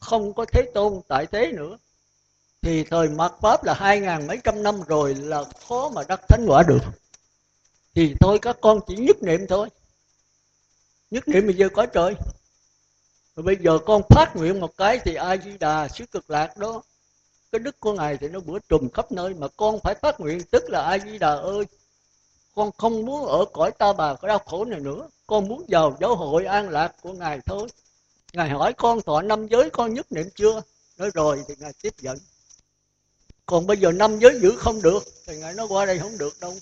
không 0.00 0.34
có 0.34 0.44
thế 0.52 0.70
tôn 0.74 1.00
tại 1.08 1.26
thế 1.26 1.52
nữa. 1.52 1.78
Thì 2.62 2.84
thời 2.84 3.08
mạt 3.08 3.32
pháp 3.42 3.64
là 3.64 3.74
hai 3.74 4.00
ngàn 4.00 4.26
mấy 4.26 4.38
trăm 4.44 4.62
năm 4.62 4.82
rồi 4.82 5.14
là 5.14 5.44
khó 5.68 5.88
mà 5.88 6.02
đắc 6.08 6.20
thánh 6.28 6.46
quả 6.48 6.62
được 6.62 6.82
thì 7.96 8.14
thôi, 8.20 8.38
các 8.42 8.56
con 8.60 8.80
chỉ 8.86 8.96
nhất 8.96 9.22
niệm 9.22 9.46
thôi. 9.48 9.68
Nhất 11.10 11.28
niệm 11.28 11.46
bây 11.46 11.56
giờ 11.56 11.68
có 11.68 11.86
trời. 11.86 12.14
Rồi 13.36 13.44
bây 13.44 13.56
giờ 13.60 13.78
con 13.86 14.02
phát 14.08 14.36
nguyện 14.36 14.60
một 14.60 14.76
cái 14.76 15.00
thì 15.04 15.14
a 15.14 15.36
di 15.36 15.58
đà 15.58 15.88
xứ 15.88 16.06
cực 16.06 16.30
lạc 16.30 16.56
đó, 16.56 16.82
cái 17.52 17.58
đức 17.58 17.80
của 17.80 17.92
ngài 17.92 18.16
thì 18.16 18.28
nó 18.28 18.40
bữa 18.40 18.58
trùm 18.68 18.88
khắp 18.88 19.12
nơi 19.12 19.34
mà 19.34 19.48
con 19.56 19.80
phải 19.80 19.94
phát 20.02 20.20
nguyện, 20.20 20.42
tức 20.50 20.70
là 20.70 20.82
a 20.82 20.98
di 20.98 21.18
đà 21.18 21.34
ơi, 21.34 21.64
con 22.54 22.70
không 22.78 23.04
muốn 23.06 23.26
ở 23.26 23.44
cõi 23.52 23.70
ta 23.78 23.92
bà 23.92 24.14
có 24.14 24.28
đau 24.28 24.38
khổ 24.38 24.64
này 24.64 24.80
nữa. 24.80 25.08
Con 25.26 25.48
muốn 25.48 25.64
vào 25.68 25.96
giáo 26.00 26.16
hội 26.16 26.44
an 26.44 26.68
lạc 26.68 26.92
của 27.02 27.12
ngài 27.12 27.40
thôi. 27.46 27.68
Ngài 28.32 28.48
hỏi 28.48 28.72
con, 28.72 29.02
thọ 29.02 29.22
năm 29.22 29.48
giới 29.48 29.70
con 29.70 29.94
nhất 29.94 30.12
niệm 30.12 30.26
chưa? 30.34 30.62
Nói 30.96 31.10
rồi 31.14 31.42
thì 31.48 31.54
ngài 31.58 31.72
tiếp 31.82 31.92
dẫn. 31.98 32.18
Còn 33.46 33.66
bây 33.66 33.76
giờ 33.76 33.92
năm 33.92 34.18
giới 34.18 34.40
giữ 34.40 34.56
không 34.56 34.82
được. 34.82 35.04
Thì 35.26 35.36
ngài 35.36 35.54
nói, 35.54 35.66
qua 35.68 35.86
đây 35.86 35.98
không 35.98 36.18
được 36.18 36.40
đâu 36.40 36.54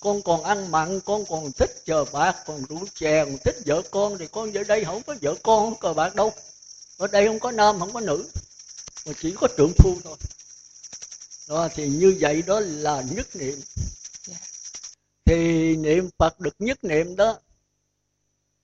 con 0.00 0.22
còn 0.22 0.42
ăn 0.42 0.70
mặn 0.70 1.00
con 1.00 1.24
còn 1.28 1.52
thích 1.52 1.82
chờ 1.84 2.04
bạc 2.12 2.36
còn 2.46 2.62
rượu 2.68 2.86
chè 2.94 3.24
còn 3.24 3.38
thích 3.38 3.56
vợ 3.66 3.82
con 3.90 4.18
thì 4.18 4.26
con 4.26 4.52
ở 4.52 4.64
đây 4.64 4.84
không 4.84 5.02
có 5.02 5.14
vợ 5.20 5.34
con 5.42 5.64
không 5.64 5.80
cờ 5.80 5.92
bạc 5.92 6.14
đâu. 6.14 6.32
Ở 6.98 7.06
đây 7.06 7.26
không 7.26 7.40
có 7.40 7.50
nam 7.52 7.78
không 7.78 7.92
có 7.92 8.00
nữ. 8.00 8.28
Mà 9.06 9.12
chỉ 9.20 9.34
có 9.40 9.48
trượng 9.56 9.72
phu 9.78 9.96
thôi. 10.04 10.16
Đó 11.48 11.68
thì 11.74 11.88
như 11.88 12.16
vậy 12.20 12.42
đó 12.46 12.60
là 12.60 13.02
nhất 13.10 13.26
niệm. 13.36 13.60
Thì 15.24 15.76
niệm 15.76 16.10
phật 16.18 16.40
được 16.40 16.54
nhất 16.58 16.84
niệm 16.84 17.16
đó. 17.16 17.38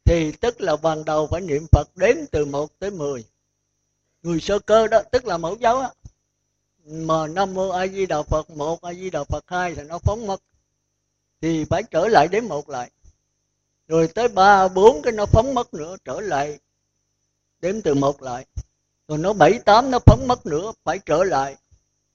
Thì 0.05 0.33
tức 0.33 0.61
là 0.61 0.77
ban 0.77 1.05
đầu 1.05 1.27
phải 1.27 1.41
niệm 1.41 1.67
phật 1.73 1.97
đếm 1.97 2.17
từ 2.31 2.45
1 2.45 2.79
tới 2.79 2.91
10 2.91 3.25
người 4.23 4.41
sơ 4.41 4.59
cơ 4.59 4.87
đó 4.87 5.03
tức 5.13 5.27
là 5.27 5.39
mẫu 5.39 5.57
giáo 5.61 5.79
á. 5.79 5.91
Mà 6.85 7.27
nam 7.27 7.55
mô 7.55 7.69
a 7.69 7.87
di 7.87 8.07
đà 8.07 8.23
phật 8.23 8.51
một 8.51 8.83
a 8.83 8.95
di 8.95 9.11
đà 9.11 9.25
phật 9.25 9.45
hai 9.47 9.75
thì 9.75 9.83
nó 9.83 9.99
phóng 9.99 10.27
mất 10.27 10.43
thì 11.47 11.65
phải 11.65 11.83
trở 11.83 12.09
lại 12.09 12.29
đến 12.29 12.45
một 12.45 12.69
lại. 12.69 12.91
Rồi 13.89 14.09
tới 14.09 14.29
ba 14.29 14.69
bốn 14.69 15.03
cái 15.03 15.13
nó 15.13 15.27
phóng 15.27 15.55
mất 15.55 15.75
nữa 15.75 15.97
trở 16.05 16.21
lại 16.21 16.59
đếm 17.61 17.83
từ 17.83 17.95
một 17.95 18.23
lại. 18.23 18.47
Rồi 19.09 19.19
nó 19.19 19.33
bảy 19.33 19.59
tám 19.59 19.91
nó 19.91 19.99
phóng 20.07 20.27
mất 20.29 20.47
nữa 20.47 20.73
phải 20.85 20.99
trở 21.07 21.25
lại 21.25 21.57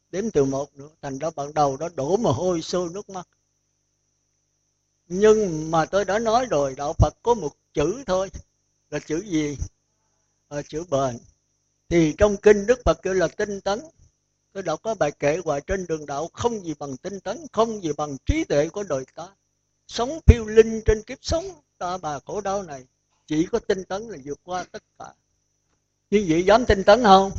đếm 0.10 0.32
từ 0.32 0.46
một 0.46 0.76
nữa. 0.76 0.90
Thành 1.02 1.20
ra 1.20 1.30
ban 1.36 1.54
đầu 1.54 1.78
đó 1.78 1.90
đổ 1.96 2.18
mồ 2.18 2.32
hôi 2.32 2.62
sôi 2.62 2.90
nước 2.94 3.10
mắt. 3.10 3.28
Nhưng 5.08 5.72
mà 5.72 5.86
tôi 5.86 6.06
đã 6.06 6.20
nói 6.20 6.46
rồi 6.46 6.76
đạo 6.78 6.94
phật 6.94 7.14
có 7.24 7.34
một 7.34 7.52
chữ 7.74 8.04
thôi. 8.08 8.30
Là 8.90 9.00
chữ 9.00 9.24
gì? 9.26 9.58
À, 10.50 10.62
chữ 10.68 10.84
bền. 10.90 11.18
Thì 11.90 12.14
trong 12.18 12.38
kinh 12.38 12.66
đức 12.66 12.80
phật 12.86 12.98
kêu 13.02 13.14
là 13.14 13.28
tinh 13.28 13.62
tấn 13.62 13.80
tôi 14.54 14.64
đọc 14.64 14.80
có 14.84 14.96
bài 14.96 15.12
kệ 15.12 15.38
hoài 15.46 15.62
trên 15.68 15.88
đường 15.88 16.06
đạo, 16.06 16.30
không 16.34 16.66
gì 16.66 16.74
bằng 16.80 16.98
tinh 16.98 17.20
tấn, 17.20 17.38
không 17.52 17.84
gì 17.84 17.92
bằng 17.98 18.18
trí 18.26 18.44
tuệ 18.44 18.70
của 18.70 18.84
đời 18.84 19.06
ta. 19.16 19.28
Sống 19.88 20.20
phiêu 20.26 20.46
linh 20.46 20.82
trên 20.86 21.04
kiếp 21.04 21.18
sống, 21.22 21.46
ta 21.78 21.98
bà 21.98 22.20
khổ 22.20 22.42
đau 22.42 22.64
này, 22.64 22.86
chỉ 23.28 23.48
có 23.52 23.60
tinh 23.60 23.84
tấn 23.84 24.02
là 24.10 24.18
vượt 24.26 24.40
qua 24.44 24.66
tất 24.72 24.84
cả. 25.00 25.14
Như 26.10 26.26
vậy 26.30 26.44
dám 26.46 26.66
tinh 26.66 26.84
tấn 26.84 27.04
không? 27.04 27.32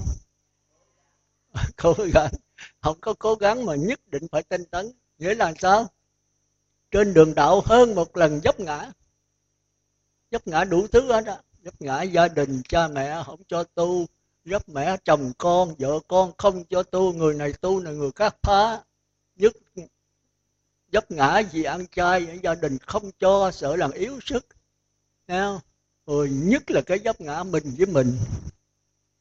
Cố 1.77 1.95
gắng, 2.13 2.33
không 2.81 3.01
có 3.01 3.15
cố 3.19 3.35
gắng 3.35 3.67
mà 3.67 3.75
nhất 3.75 4.01
định 4.07 4.29
phải 4.33 4.43
tinh 4.43 4.65
tấn. 4.65 4.93
Nghĩa 5.19 5.35
là 5.35 5.53
sao? 5.59 5.87
Trên 6.91 7.15
đường 7.15 7.35
đạo 7.35 7.63
hơn 7.65 7.95
một 7.95 8.17
lần 8.17 8.41
dấp 8.41 8.61
ngã. 8.61 8.93
Dấp 10.31 10.47
ngã 10.47 10.65
đủ 10.65 10.87
thứ 10.87 11.13
hết 11.13 11.27
á. 11.27 11.37
Dấp 11.65 11.83
ngã 11.83 12.03
gia 12.03 12.29
đình, 12.29 12.63
cha 12.69 12.89
mẹ, 12.89 13.23
không 13.27 13.41
cho 13.49 13.65
tu 13.65 14.07
dấp 14.45 14.69
mẹ 14.69 14.97
chồng 15.05 15.33
con, 15.39 15.75
vợ 15.79 16.01
con 16.09 16.33
không 16.39 16.65
cho 16.65 16.83
tu, 16.83 17.13
người 17.13 17.35
này 17.35 17.53
tu 17.53 17.81
này 17.81 17.95
người 17.95 18.11
khác 18.17 18.37
phá. 18.43 18.81
Nhất 19.37 19.53
dấp 20.93 21.11
ngã 21.11 21.43
vì 21.53 21.65
ăn 21.65 21.87
chay 21.87 22.39
gia 22.43 22.55
đình 22.55 22.79
không 22.79 23.11
cho, 23.19 23.51
sợ 23.51 23.77
làm 23.77 23.91
yếu 23.91 24.21
sức. 24.27 24.47
Thấy 25.29 25.59
rồi 26.07 26.29
nhất 26.31 26.71
là 26.71 26.81
cái 26.81 26.99
dấp 26.99 27.21
ngã 27.21 27.43
mình 27.43 27.75
với 27.79 27.87
mình. 27.87 28.19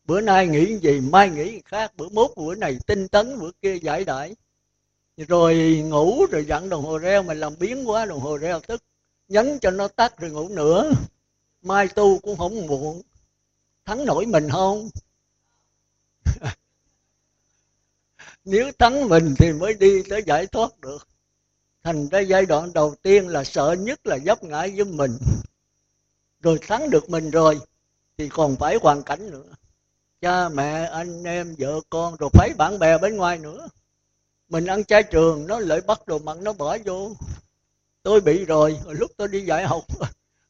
Bữa 0.03 0.21
nay 0.21 0.47
nghĩ 0.47 0.77
gì, 0.77 0.99
mai 0.99 1.29
nghĩ 1.29 1.61
khác. 1.65 1.91
Bữa 1.97 2.09
mốt, 2.09 2.31
bữa 2.35 2.55
này 2.55 2.77
tinh 2.87 3.07
tấn, 3.07 3.39
bữa 3.39 3.51
kia 3.61 3.77
giải 3.81 4.05
đãi. 4.05 4.35
Rồi 5.17 5.83
ngủ 5.85 6.25
rồi 6.31 6.45
dặn 6.45 6.69
đồng 6.69 6.85
hồ 6.85 6.97
reo, 6.97 7.23
mà 7.23 7.33
làm 7.33 7.53
biến 7.59 7.89
quá 7.89 8.05
đồng 8.05 8.19
hồ 8.19 8.37
reo 8.37 8.59
tức. 8.59 8.83
Nhấn 9.27 9.59
cho 9.61 9.71
nó 9.71 9.87
tắt 9.87 10.19
rồi 10.19 10.31
ngủ 10.31 10.49
nữa. 10.49 10.91
Mai 11.61 11.87
tu 11.87 12.19
cũng 12.19 12.37
không 12.37 12.67
muộn. 12.67 13.01
Thắng 13.85 14.05
nổi 14.05 14.25
mình 14.25 14.49
không? 14.49 14.89
nếu 18.45 18.71
thắng 18.79 19.09
mình 19.09 19.35
thì 19.37 19.53
mới 19.53 19.73
đi 19.73 20.03
tới 20.09 20.23
giải 20.25 20.47
thoát 20.47 20.79
được. 20.79 21.07
Thành 21.83 22.09
ra 22.09 22.19
giai 22.19 22.45
đoạn 22.45 22.73
đầu 22.73 22.95
tiên 23.01 23.27
là 23.27 23.43
sợ 23.43 23.75
nhất 23.79 24.07
là 24.07 24.19
dấp 24.19 24.43
ngã 24.43 24.67
với 24.75 24.85
mình. 24.85 25.17
Rồi 26.39 26.59
thắng 26.67 26.89
được 26.89 27.09
mình 27.09 27.31
rồi, 27.31 27.59
thì 28.17 28.29
còn 28.29 28.55
phải 28.55 28.77
hoàn 28.81 29.03
cảnh 29.03 29.31
nữa. 29.31 29.45
Cha, 30.21 30.49
mẹ, 30.49 30.85
anh 30.85 31.23
em, 31.23 31.55
vợ 31.59 31.79
con, 31.89 32.15
rồi 32.15 32.29
phải 32.33 32.49
bạn 32.57 32.79
bè 32.79 32.97
bên 32.97 33.17
ngoài 33.17 33.37
nữa. 33.37 33.67
Mình 34.49 34.65
ăn 34.65 34.85
chay 34.85 35.03
trường, 35.03 35.47
nó 35.47 35.59
lại 35.59 35.81
bắt 35.81 36.07
đồ 36.07 36.19
mặn, 36.19 36.43
nó 36.43 36.53
bỏ 36.53 36.77
vô. 36.85 37.11
Tôi 38.03 38.21
bị 38.21 38.45
rồi 38.45 38.79
lúc 38.87 39.11
tôi 39.17 39.27
đi 39.27 39.41
dạy 39.41 39.67
học 39.67 39.83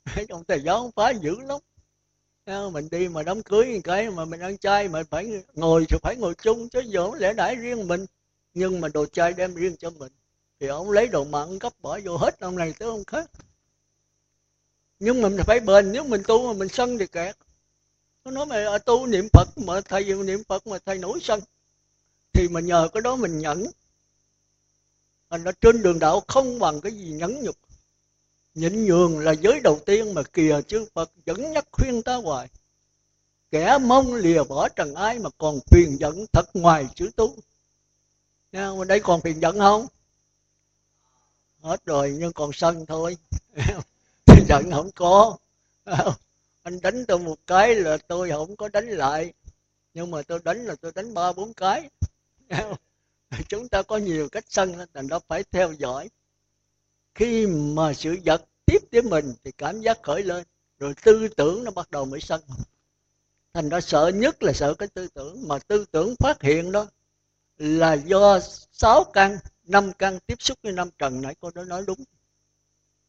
ông 0.30 0.44
thầy 0.48 0.60
giáo 0.60 0.92
phá 0.96 1.10
dữ 1.10 1.36
lắm 1.40 1.60
mình 2.74 2.88
đi 2.92 3.08
mà 3.08 3.24
đám 3.24 3.44
cưới 3.44 3.82
cái 3.84 4.10
mà 4.10 4.26
mình 4.26 4.40
ăn 4.40 4.58
chay 4.58 4.88
mà 4.88 5.04
phải 5.10 5.44
ngồi, 5.54 5.86
thì 5.90 5.98
phải 6.04 6.16
ngồi 6.16 6.34
chung, 6.44 6.70
chứ 6.70 6.80
giờ 6.80 7.12
lẽ 7.18 7.34
đãi 7.34 7.56
riêng 7.56 7.88
mình. 7.88 8.06
Nhưng 8.54 8.82
mà 8.82 8.88
đồ 8.88 9.06
chay 9.06 9.34
đem 9.34 9.56
riêng 9.56 9.76
cho 9.80 9.90
mình, 9.90 10.12
thì 10.60 10.68
ông 10.68 10.92
lấy 10.92 11.08
đồ 11.08 11.24
mặn 11.24 11.60
gấp 11.60 11.74
bỏ 11.82 12.00
vô 12.06 12.18
hết 12.18 12.40
ông 12.40 12.58
này 12.58 12.74
tới 12.80 12.90
ông 12.90 13.04
khác. 13.04 13.30
Nhưng 15.00 15.22
mình 15.22 15.38
phải 15.48 15.60
bền, 15.60 15.92
nếu 15.92 16.04
mình 16.04 16.22
tu 16.28 16.48
mà 16.48 16.54
mình 16.54 16.70
sân 16.70 16.98
thì 16.98 17.08
kẹt. 17.08 17.36
Nó 18.26 18.32
nói 18.32 18.46
mà 18.46 18.56
à, 18.56 18.78
tu 18.78 19.08
niệm 19.08 19.28
phật 19.34 19.48
mà 19.58 19.82
thầy 19.82 20.04
niệm 20.24 20.44
phật 20.44 20.68
mà 20.68 20.78
thầy 20.86 20.98
nổi 20.98 21.20
sân. 21.22 21.40
Thì 22.34 22.48
mình 22.48 22.66
nhờ 22.66 22.90
cái 22.94 23.02
đó 23.02 23.16
mình 23.16 23.40
nhẫn. 23.40 23.66
Thành 25.30 25.44
ra 25.44 25.52
trên 25.62 25.82
đường 25.82 26.00
đạo 26.00 26.22
không 26.28 26.60
bằng 26.60 26.82
cái 26.82 26.92
gì 26.92 27.12
nhẫn 27.12 27.44
nhục 27.44 27.56
nhịn 28.54 28.86
nhường 28.86 29.20
là 29.20 29.32
giới 29.32 29.60
đầu 29.60 29.80
tiên 29.86 30.14
mà 30.14 30.24
kìa 30.24 30.62
chư 30.68 30.86
phật 30.94 31.12
dẫn 31.26 31.52
nhắc 31.52 31.68
khuyên 31.72 32.02
ta 32.04 32.16
hoài. 32.16 32.48
Kẻ 33.52 33.78
mong 33.78 34.14
lìa 34.14 34.44
bỏ 34.44 34.70
trần 34.70 34.94
ai 34.96 35.20
mà 35.20 35.30
còn 35.38 35.60
phiền 35.72 35.98
giận 36.00 36.26
thật 36.34 36.46
ngoài 36.54 36.88
chữ 36.96 37.12
tu 37.16 37.36
Nha, 38.52 38.72
mà 38.78 38.86
đây 38.86 39.00
còn 39.00 39.22
phiền 39.22 39.42
giận 39.42 39.60
không? 39.60 39.88
Hết 41.62 41.86
rồi 41.86 42.16
nhưng 42.20 42.34
còn 42.34 42.54
sân 42.54 42.86
thôi. 42.86 43.18
Giận 44.48 44.72
không 44.72 44.92
có. 44.96 45.38
Anh 46.64 46.82
đánh 46.82 47.06
tôi 47.06 47.20
một 47.20 47.38
cái 47.48 47.76
là 47.76 47.98
tôi 47.98 48.30
không 48.30 48.56
có 48.56 48.68
đánh 48.68 48.88
lại. 48.88 49.34
Nhưng 49.94 50.12
mà 50.12 50.22
tôi 50.22 50.40
đánh 50.44 50.66
là 50.66 50.76
tôi 50.82 50.92
đánh 50.96 51.14
ba 51.14 51.34
bốn 51.34 51.54
cái. 51.54 51.90
Chúng 53.50 53.68
ta 53.70 53.82
có 53.82 53.98
nhiều 53.98 54.30
cách 54.30 54.46
sân 54.50 54.76
thành 54.94 55.08
đó 55.08 55.20
phải 55.28 55.44
theo 55.52 55.72
dõi 55.72 56.10
khi 57.16 57.48
mà 57.48 57.94
sự 57.94 58.18
vật 58.26 58.46
tiếp 58.66 58.82
đến 58.92 59.10
mình 59.10 59.34
thì 59.44 59.52
cảm 59.52 59.82
giác 59.82 60.04
khởi 60.04 60.24
lên, 60.24 60.44
rồi 60.80 60.94
tư 61.04 61.28
tưởng 61.28 61.64
nó 61.64 61.72
bắt 61.72 61.92
đầu 61.92 62.06
mới 62.06 62.22
sân 62.22 62.42
thành 63.54 63.70
ra 63.70 63.82
sợ 63.82 64.12
nhất 64.16 64.44
là 64.44 64.54
sợ 64.54 64.74
cái 64.74 64.88
tư 64.88 65.08
tưởng, 65.14 65.48
mà 65.48 65.60
tư 65.60 65.86
tưởng 65.92 66.16
phát 66.20 66.42
hiện 66.42 66.72
đó 66.72 66.88
là 67.58 67.94
do 67.94 68.40
sáu 68.72 69.04
căn, 69.04 69.38
năm 69.64 69.92
căn 69.94 70.20
tiếp 70.20 70.42
xúc 70.42 70.58
với 70.64 70.72
năm 70.72 70.90
trần 70.98 71.22
nãy 71.22 71.36
cô 71.40 71.52
đã 71.56 71.64
nói 71.64 71.84
đúng. 71.88 72.04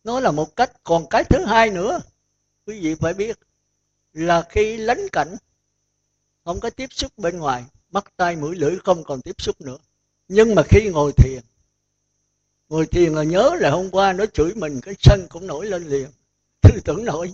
Nó 0.04 0.20
là 0.20 0.30
một 0.30 0.56
cách, 0.56 0.72
còn 0.84 1.06
cái 1.10 1.24
thứ 1.24 1.44
hai 1.44 1.70
nữa, 1.70 2.00
quý 2.66 2.80
vị 2.80 2.94
phải 2.94 3.14
biết 3.14 3.38
là 4.12 4.46
khi 4.48 4.76
lánh 4.76 5.08
cảnh, 5.12 5.36
không 6.44 6.60
có 6.60 6.70
tiếp 6.70 6.88
xúc 6.92 7.12
bên 7.16 7.38
ngoài, 7.38 7.64
mắt 7.90 8.04
tay 8.16 8.36
mũi, 8.36 8.56
lưỡi 8.56 8.78
không 8.84 9.04
còn 9.04 9.20
tiếp 9.22 9.42
xúc 9.42 9.60
nữa. 9.60 9.78
Nhưng 10.28 10.54
mà 10.54 10.62
khi 10.68 10.88
ngồi 10.88 11.12
thiền 11.12 11.42
ngồi 12.72 12.86
thiền 12.86 13.12
là 13.12 13.22
nhớ 13.22 13.56
là 13.60 13.70
hôm 13.70 13.90
qua 13.90 14.12
nó 14.12 14.26
chửi 14.26 14.54
mình, 14.54 14.80
cái 14.80 14.94
sân 15.02 15.26
cũng 15.28 15.46
nổi 15.46 15.66
lên 15.66 15.84
liền. 15.84 16.08
Tư 16.62 16.80
tưởng 16.84 17.04
nổi. 17.04 17.32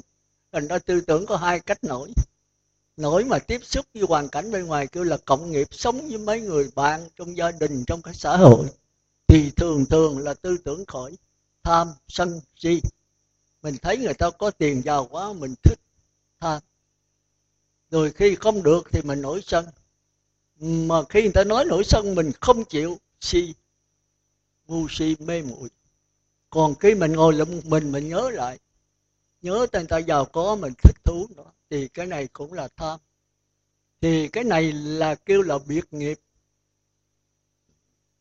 Thành 0.52 0.68
ra 0.68 0.78
tư 0.78 1.00
tưởng 1.00 1.26
có 1.26 1.36
hai 1.36 1.60
cách 1.60 1.84
nổi. 1.84 2.10
Nổi 2.96 3.24
mà 3.24 3.38
tiếp 3.38 3.60
xúc 3.64 3.86
với 3.94 4.02
hoàn 4.08 4.28
cảnh 4.28 4.50
bên 4.50 4.66
ngoài 4.66 4.86
kêu 4.86 5.04
là 5.04 5.16
cộng 5.16 5.52
nghiệp 5.52 5.68
sống 5.70 6.08
với 6.08 6.18
mấy 6.18 6.40
người 6.40 6.70
bạn 6.74 7.08
trong 7.16 7.36
gia 7.36 7.50
đình, 7.50 7.84
trong 7.86 8.02
cái 8.02 8.14
xã 8.14 8.36
hội, 8.36 8.66
thì 9.26 9.50
thường 9.50 9.84
thường 9.86 10.18
là 10.18 10.34
tư 10.34 10.56
tưởng 10.64 10.86
khỏi. 10.86 11.16
Tham, 11.62 11.88
sân, 12.08 12.40
si. 12.56 12.80
Mình 13.62 13.76
thấy 13.82 13.96
người 13.96 14.14
ta 14.14 14.30
có 14.30 14.50
tiền 14.50 14.82
giàu 14.84 15.06
quá, 15.10 15.32
mình 15.32 15.54
thích 15.62 15.78
tham. 16.40 16.62
Rồi 17.90 18.12
khi 18.12 18.34
không 18.34 18.62
được 18.62 18.88
thì 18.92 19.02
mình 19.02 19.22
nổi 19.22 19.40
sân. 19.46 19.66
Mà 20.60 21.02
khi 21.08 21.22
người 21.22 21.32
ta 21.32 21.44
nói 21.44 21.64
nổi 21.64 21.84
sân, 21.84 22.14
mình 22.14 22.30
không 22.40 22.64
chịu 22.64 22.98
si 23.20 23.54
ngu 24.68 24.86
si 24.88 25.16
mê 25.18 25.42
muội. 25.42 25.68
Còn 26.50 26.74
khi 26.74 26.94
mình 26.94 27.12
ngồi 27.12 27.34
lại 27.34 27.46
một 27.46 27.64
mình 27.64 27.92
mình 27.92 28.08
nhớ 28.08 28.30
lại, 28.30 28.58
nhớ 29.42 29.66
tên 29.72 29.86
ta 29.86 29.98
giàu 29.98 30.24
có, 30.24 30.56
mình 30.56 30.72
thích 30.82 30.96
thú 31.04 31.26
nữa 31.36 31.50
thì 31.70 31.88
cái 31.88 32.06
này 32.06 32.28
cũng 32.32 32.52
là 32.52 32.68
tham. 32.76 33.00
Thì 34.00 34.28
cái 34.28 34.44
này 34.44 34.72
là 34.72 35.14
kêu 35.14 35.42
là 35.42 35.58
biệt 35.68 35.84
nghiệp. 35.90 36.18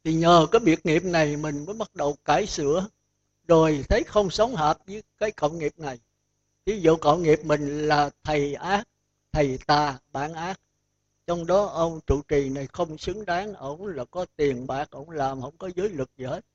Thì 0.03 0.13
nhờ 0.13 0.47
cái 0.51 0.59
biệt 0.59 0.85
nghiệp 0.85 1.03
này 1.03 1.37
mình 1.37 1.65
mới 1.65 1.75
bắt 1.75 1.95
đầu 1.95 2.17
cải 2.25 2.47
sửa, 2.47 2.87
rồi 3.47 3.85
thấy 3.89 4.03
không 4.03 4.29
sống 4.29 4.55
hợp 4.55 4.77
với 4.87 5.03
cái 5.17 5.31
cộng 5.31 5.59
nghiệp 5.59 5.73
này. 5.77 5.99
Ví 6.65 6.81
dụ 6.81 6.95
cộng 6.95 7.23
nghiệp 7.23 7.39
mình 7.43 7.87
là 7.87 8.09
thầy 8.23 8.53
ác, 8.53 8.87
thầy 9.31 9.59
tà 9.67 9.99
bản 10.11 10.33
ác 10.33 10.59
trong 11.27 11.45
đó 11.45 11.65
ông 11.65 11.99
trụ 12.07 12.21
trì 12.27 12.49
này 12.49 12.67
không 12.73 12.97
xứng 12.97 13.25
đáng 13.25 13.53
ổng 13.53 13.87
là 13.87 14.05
có 14.05 14.25
tiền 14.35 14.67
bạc 14.67 14.91
ổng 14.91 15.09
làm 15.09 15.41
không 15.41 15.57
có 15.57 15.69
giới 15.75 15.89
lực 15.89 16.09
gì 16.17 16.25
hết. 16.25 16.45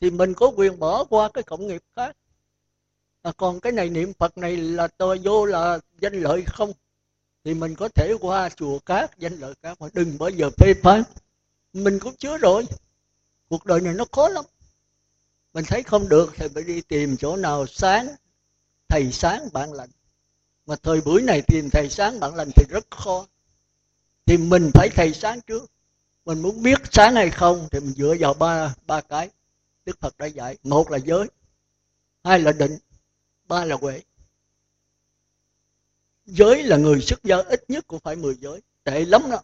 Thì 0.00 0.10
mình 0.10 0.34
có 0.34 0.52
quyền 0.56 0.78
bỏ 0.78 1.04
qua 1.04 1.28
cái 1.34 1.42
cộng 1.42 1.66
nghiệp 1.66 1.82
khác. 1.96 2.16
À, 3.22 3.32
còn 3.36 3.60
cái 3.60 3.72
này 3.72 3.88
niệm 3.90 4.12
phật 4.18 4.38
này 4.38 4.56
là 4.56 4.88
tôi 4.88 5.18
vô 5.18 5.44
là 5.44 5.78
danh 6.00 6.14
lợi 6.14 6.44
không? 6.46 6.72
Thì 7.44 7.54
mình 7.54 7.74
có 7.74 7.88
thể 7.88 8.14
qua 8.20 8.48
chùa 8.48 8.78
khác 8.86 9.10
danh 9.18 9.38
lợi 9.38 9.54
khác 9.62 9.80
mà 9.80 9.88
đừng 9.92 10.18
bao 10.18 10.30
giờ 10.30 10.50
phê 10.56 10.74
phán. 10.82 11.02
Mình 11.72 11.98
cũng 11.98 12.16
chứa 12.16 12.38
rồi. 12.38 12.64
Cuộc 13.48 13.64
đời 13.66 13.80
này 13.80 13.94
nó 13.94 14.04
khó 14.12 14.28
lắm. 14.28 14.44
Mình 15.54 15.64
thấy 15.68 15.82
không 15.82 16.08
được 16.08 16.32
thì 16.36 16.48
phải 16.54 16.62
đi 16.62 16.80
tìm 16.80 17.16
chỗ 17.16 17.36
nào 17.36 17.66
sáng 17.66 18.06
thầy 18.88 19.12
sáng 19.12 19.48
bạn 19.52 19.72
lành. 19.72 19.90
Mà 20.66 20.76
thời 20.76 21.00
buổi 21.00 21.22
này 21.22 21.42
tìm 21.42 21.68
thầy 21.72 21.88
sáng 21.90 22.20
bạn 22.20 22.34
lành 22.34 22.50
thì 22.56 22.64
rất 22.70 22.90
khó 22.90 23.26
thì 24.26 24.36
mình 24.36 24.70
phải 24.74 24.88
thầy 24.88 25.14
sáng 25.14 25.40
trước. 25.40 25.70
Mình 26.24 26.42
muốn 26.42 26.62
biết 26.62 26.78
sáng 26.92 27.14
hay 27.14 27.30
không 27.30 27.68
thì 27.70 27.80
mình 27.80 27.94
dựa 27.94 28.14
vào 28.20 28.34
ba 28.34 28.74
ba 28.86 29.00
cái. 29.00 29.30
Đức 29.84 30.00
phật 30.00 30.18
đã 30.18 30.26
dạy, 30.26 30.56
một 30.62 30.90
là 30.90 30.98
giới, 30.98 31.26
hai 32.24 32.40
là 32.40 32.52
định, 32.52 32.78
ba 33.48 33.64
là 33.64 33.76
huệ. 33.80 34.02
Giới 36.26 36.62
là 36.62 36.76
người 36.76 37.00
xuất 37.00 37.24
gia 37.24 37.36
ít 37.36 37.64
nhất 37.68 37.84
cũng 37.86 38.00
phải 38.00 38.16
mười 38.16 38.34
giới, 38.34 38.62
tệ 38.84 39.04
lắm 39.04 39.22
đó. 39.30 39.42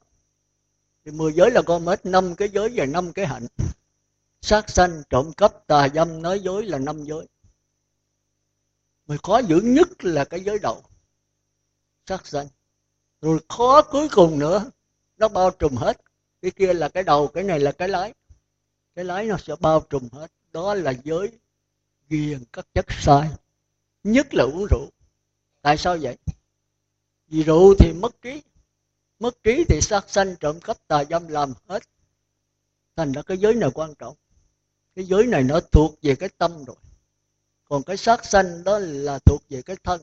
Thì 1.05 1.11
mười 1.11 1.33
giới 1.33 1.51
là 1.51 1.63
con 1.63 1.87
hết 1.87 2.07
năm 2.07 2.35
cái 2.35 2.49
giới 2.49 2.73
và 2.75 2.87
năm 2.87 3.13
cái 3.13 3.27
hạnh. 3.27 3.47
Sát 4.41 4.71
sanh, 4.71 5.03
trộm 5.11 5.33
cắp, 5.37 5.67
tà 5.67 5.89
dâm, 5.95 6.23
nói 6.23 6.41
dối 6.41 6.67
là 6.67 6.79
năm 6.79 7.05
giới. 7.05 7.29
Mà 9.07 9.17
khó 9.23 9.39
giữ 9.39 9.61
nhất 9.61 10.05
là 10.05 10.25
cái 10.25 10.41
giới 10.41 10.59
đầu, 10.59 10.83
sát 12.07 12.27
sanh 12.27 12.49
rồi 13.21 13.39
khó 13.49 13.83
cuối 13.83 14.09
cùng 14.09 14.39
nữa, 14.39 14.71
nó 15.17 15.29
bao 15.29 15.51
trùm 15.51 15.77
hết. 15.77 16.01
Cái 16.43 16.51
kia 16.51 16.75
là 16.75 16.89
cái 16.89 17.03
đầu, 17.03 17.29
cái 17.29 17.45
này 17.45 17.61
là 17.61 17.73
cái 17.73 17.89
lái. 17.89 18.15
Cái 18.95 19.05
lái 19.05 19.27
nó 19.27 19.37
sẽ 19.37 19.55
bao 19.61 19.81
trùm 19.91 20.09
hết. 20.13 20.33
Đó 20.53 20.75
là 20.75 20.93
giới 21.05 21.31
ghiền 22.09 22.45
các 22.53 22.67
chất 22.75 22.87
sai. 22.89 23.31
Nhất 24.05 24.35
là 24.35 24.45
uống 24.45 24.67
rượu. 24.71 24.89
Tại 25.63 25.77
sao 25.77 25.97
vậy? 26.01 26.17
Vì 27.29 27.43
rượu 27.43 27.75
thì 27.79 27.93
mất 27.93 28.23
trí. 28.23 28.43
Mất 29.19 29.43
trí 29.43 29.65
thì 29.69 29.81
sát 29.81 30.11
sanh 30.11 30.37
trộm 30.41 30.61
cắp 30.61 30.77
tà 30.87 31.05
dâm 31.05 31.29
làm 31.29 31.53
hết. 31.69 31.83
Thành 32.97 33.13
ra 33.13 33.23
cái 33.23 33.39
giới 33.39 33.55
này 33.55 33.71
quan 33.75 33.95
trọng. 33.95 34.17
Cái 34.95 35.05
giới 35.05 35.27
này 35.27 35.43
nó 35.43 35.61
thuộc 35.61 35.95
về 36.03 36.15
cái 36.15 36.29
tâm 36.39 36.65
rồi. 36.65 36.77
Còn 37.65 37.83
cái 37.83 37.97
sát 37.97 38.25
sanh 38.25 38.65
đó 38.65 38.79
là 38.79 39.19
thuộc 39.19 39.43
về 39.49 39.63
cái 39.63 39.77
thân 39.85 40.01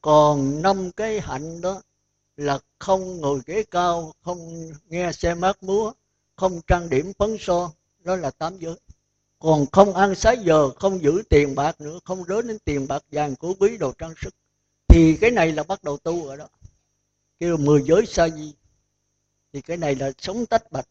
còn 0.00 0.62
năm 0.62 0.90
cái 0.92 1.20
hạnh 1.20 1.60
đó 1.60 1.82
là 2.36 2.58
không 2.78 3.20
ngồi 3.20 3.40
ghế 3.46 3.64
cao, 3.70 4.12
không 4.20 4.70
nghe 4.88 5.12
xe 5.12 5.34
mát 5.34 5.62
múa, 5.62 5.92
không 6.36 6.60
trang 6.66 6.90
điểm 6.90 7.12
phấn 7.18 7.36
son 7.40 7.70
đó 7.98 8.16
là 8.16 8.30
tám 8.30 8.58
giới. 8.58 8.74
Còn 9.38 9.66
không 9.72 9.94
ăn 9.94 10.14
sái 10.14 10.36
giờ, 10.44 10.70
không 10.70 11.02
giữ 11.02 11.22
tiền 11.28 11.54
bạc 11.54 11.80
nữa, 11.80 11.98
không 12.04 12.24
rớt 12.24 12.46
đến 12.46 12.58
tiền 12.58 12.88
bạc 12.88 13.02
vàng 13.12 13.36
của 13.36 13.54
quý 13.58 13.76
đồ 13.76 13.92
trang 13.98 14.14
sức, 14.22 14.34
thì 14.88 15.16
cái 15.20 15.30
này 15.30 15.52
là 15.52 15.62
bắt 15.62 15.84
đầu 15.84 15.96
tu 15.96 16.26
rồi 16.26 16.36
đó. 16.36 16.48
Kêu 17.38 17.56
mười 17.56 17.82
giới 17.82 18.06
sa 18.06 18.28
di. 18.28 18.54
Thì 19.52 19.60
cái 19.60 19.76
này 19.76 19.94
là 19.94 20.12
sống 20.18 20.46
tách 20.46 20.72
bạch. 20.72 20.88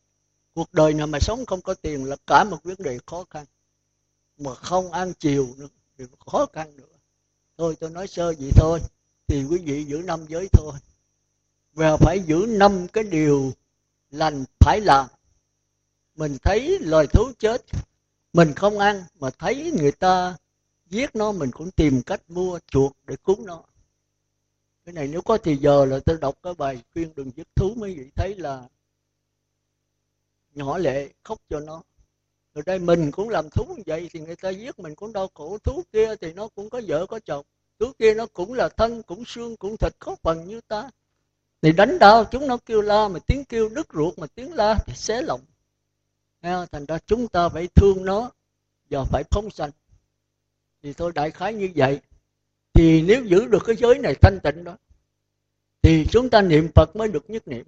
Cuộc 0.54 0.74
đời 0.74 0.94
nào 0.94 1.08
mà 1.08 1.20
sống 1.20 1.46
không 1.46 1.62
có 1.62 1.74
tiền 1.74 2.06
là 2.06 2.16
cả 2.28 2.44
một 2.44 2.64
vấn 2.64 2.76
đề 2.80 2.98
khó 3.06 3.26
khăn. 3.30 3.46
Mà 4.38 4.56
không 4.56 4.92
ăn 4.92 5.14
chiều 5.20 5.48
nữa 5.58 5.68
thì 5.98 6.06
khó 6.26 6.46
khăn 6.54 6.78
nữa 6.78 6.95
thôi 7.58 7.76
tôi 7.80 7.90
nói 7.90 8.08
sơ 8.08 8.34
vậy 8.40 8.52
thôi, 8.56 8.80
thì 9.28 9.44
quý 9.44 9.58
vị 9.58 9.84
giữ 9.84 9.98
năm 9.98 10.26
giới 10.28 10.48
thôi. 10.52 10.74
Và 11.74 11.98
phải 11.98 12.20
giữ 12.20 12.46
năm 12.50 12.88
cái 12.88 13.04
điều 13.04 13.54
lành 14.12 14.44
phải 14.60 14.82
làm. 14.82 15.08
Mình 16.16 16.38
thấy 16.44 16.80
loài 16.80 17.08
thú 17.08 17.32
chết, 17.40 17.62
mình 18.34 18.54
không 18.56 18.80
ăn 18.80 19.04
mà 19.20 19.30
thấy 19.30 19.72
người 19.80 19.92
ta 19.92 20.38
giết 20.90 21.16
nó, 21.16 21.32
mình 21.32 21.52
cũng 21.52 21.72
tìm 21.72 22.02
cách 22.02 22.22
mua 22.28 22.60
chuột 22.68 22.92
để 23.08 23.16
cúng 23.16 23.46
nó. 23.46 23.64
Cái 24.86 24.94
này 24.94 25.08
nếu 25.08 25.22
có 25.22 25.38
thì 25.38 25.58
giờ 25.58 25.86
là 25.86 26.00
tôi 26.06 26.18
đọc 26.18 26.36
cái 26.44 26.54
bài 26.54 26.82
khuyên 26.94 27.14
đừng 27.16 27.32
giết 27.36 27.48
thú, 27.56 27.74
mấy 27.78 27.96
vị 27.96 28.10
thấy 28.16 28.36
là 28.36 28.64
nhỏ 30.54 30.78
lệ, 30.78 31.10
khóc 31.24 31.42
cho 31.50 31.60
nó 31.60 31.82
rồi 32.56 32.64
đây 32.66 32.80
mình 32.80 33.12
cũng 33.12 33.30
làm 33.30 33.50
thú 33.50 33.66
như 33.78 33.84
vậy 33.86 34.10
thì 34.14 34.20
người 34.20 34.36
ta 34.36 34.50
giết 34.50 34.80
mình 34.80 34.96
cũng 34.96 35.14
đau 35.14 35.30
khổ. 35.34 35.58
Thú 35.64 35.84
kia 35.92 36.16
thì 36.22 36.34
nó 36.34 36.48
cũng 36.48 36.70
có 36.70 36.82
vợ 36.88 37.06
có 37.06 37.20
chồng. 37.26 37.46
Thú 37.80 37.92
kia 38.00 38.14
nó 38.14 38.26
cũng 38.26 38.54
là 38.54 38.70
thân, 38.70 39.04
cũng 39.04 39.26
xương, 39.26 39.58
cũng 39.58 39.78
thịt, 39.78 39.94
có 40.00 40.16
phần 40.22 40.48
như 40.48 40.62
ta. 40.62 40.90
Thì 41.62 41.72
đánh 41.72 42.00
đau, 42.00 42.26
chúng 42.32 42.48
nó 42.48 42.58
kêu 42.58 42.82
la, 42.82 43.08
mà 43.08 43.20
tiếng 43.20 43.44
kêu 43.46 43.70
đứt 43.70 43.88
ruột, 43.94 44.20
mà 44.20 44.28
tiếng 44.28 44.54
la 44.54 44.76
thì 44.86 44.94
xé 44.96 45.22
lòng. 45.22 45.42
Thành 46.42 46.86
ra 46.86 46.98
chúng 47.06 47.28
ta 47.28 47.50
phải 47.50 47.68
thương 47.68 48.06
nó 48.06 48.32
và 48.90 49.04
phải 49.04 49.24
phóng 49.32 49.50
sanh. 49.50 49.72
Thì 50.84 50.94
tôi 50.94 51.12
đại 51.16 51.32
khái 51.32 51.54
như 51.54 51.70
vậy. 51.76 52.00
Thì 52.74 53.02
nếu 53.02 53.24
giữ 53.24 53.46
được 53.46 53.64
cái 53.66 53.76
giới 53.76 54.00
này 54.00 54.16
thanh 54.22 54.40
tịnh 54.44 54.64
đó, 54.64 54.78
thì 55.82 56.06
chúng 56.12 56.30
ta 56.30 56.42
niệm 56.42 56.72
phật 56.76 56.96
mới 56.96 57.08
được 57.08 57.30
nhất 57.30 57.48
niệm. 57.48 57.66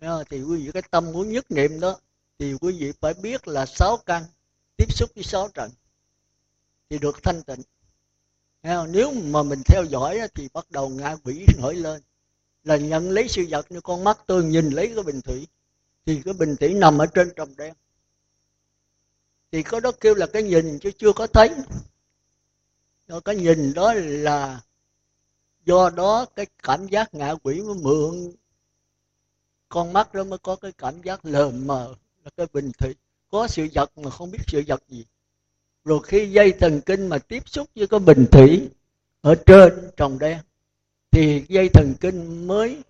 Thì 0.00 0.42
quý 0.42 0.66
vị, 0.66 0.70
cái 0.74 0.82
tâm 0.90 1.12
muốn 1.12 1.32
nhất 1.32 1.50
niệm 1.50 1.80
đó 1.80 1.98
thì 2.42 2.54
quý 2.60 2.76
vị 2.78 2.92
phải 3.00 3.14
biết 3.14 3.48
là 3.48 3.66
sáu 3.66 3.96
căn 3.96 4.24
tiếp 4.76 4.92
xúc 4.92 5.10
với 5.14 5.24
sáu 5.24 5.48
trận 5.48 5.70
thì 6.90 6.98
được 6.98 7.22
thanh 7.22 7.42
tịnh. 7.42 7.62
Nếu 8.88 9.12
mà 9.12 9.42
mình 9.42 9.62
theo 9.66 9.84
dõi 9.84 10.20
thì 10.34 10.48
bắt 10.52 10.70
đầu 10.70 10.88
ngã 10.88 11.16
quỷ 11.24 11.46
nổi 11.58 11.74
lên. 11.74 12.02
Là 12.64 12.76
nhận 12.76 13.10
lấy 13.10 13.28
sự 13.28 13.46
vật 13.50 13.66
như 13.70 13.80
con 13.80 14.04
mắt 14.04 14.18
tôi 14.26 14.44
nhìn 14.44 14.70
lấy 14.70 14.92
cái 14.94 15.04
bình 15.04 15.20
thủy, 15.20 15.46
thì 16.06 16.22
cái 16.24 16.34
bình 16.34 16.56
thủy 16.56 16.74
nằm 16.74 16.98
ở 16.98 17.06
trên 17.06 17.30
trồng 17.36 17.56
đen. 17.56 17.74
Thì 19.52 19.62
có 19.62 19.80
đó 19.80 19.92
kêu 20.00 20.14
là 20.14 20.26
cái 20.26 20.42
nhìn 20.42 20.78
chứ 20.78 20.90
chưa 20.98 21.12
có 21.12 21.26
thấy. 21.26 21.50
Do 23.08 23.20
cái 23.20 23.36
nhìn 23.36 23.72
đó 23.74 23.94
là 23.94 24.60
do 25.64 25.90
đó 25.90 26.26
cái 26.36 26.46
cảm 26.62 26.86
giác 26.88 27.14
ngạ 27.14 27.34
quỷ 27.42 27.60
mới 27.60 27.74
mượn. 27.74 28.32
Con 29.68 29.92
mắt 29.92 30.14
đó 30.14 30.24
mới 30.24 30.38
có 30.38 30.56
cái 30.56 30.72
cảm 30.72 31.02
giác 31.02 31.24
lờ 31.24 31.50
mờ 31.50 31.94
là 32.24 32.30
cái 32.36 32.46
bình 32.52 32.72
thủy. 32.78 32.94
Có 33.28 33.48
sự 33.48 33.68
vật 33.74 33.98
mà 33.98 34.10
không 34.10 34.30
biết 34.30 34.38
sự 34.46 34.62
vật 34.66 34.82
gì. 34.88 35.04
Rồi 35.84 36.00
khi 36.04 36.30
dây 36.30 36.52
thần 36.52 36.80
kinh 36.86 37.08
mà 37.08 37.18
tiếp 37.18 37.48
xúc 37.48 37.68
với 37.74 37.86
cái 37.86 38.00
bình 38.00 38.26
thủy 38.32 38.70
ở 39.20 39.34
trên 39.46 39.90
tròng 39.96 40.18
đen, 40.18 40.38
thì 41.10 41.44
dây 41.48 41.68
thần 41.68 41.94
kinh 42.00 42.46
mới 42.46 42.82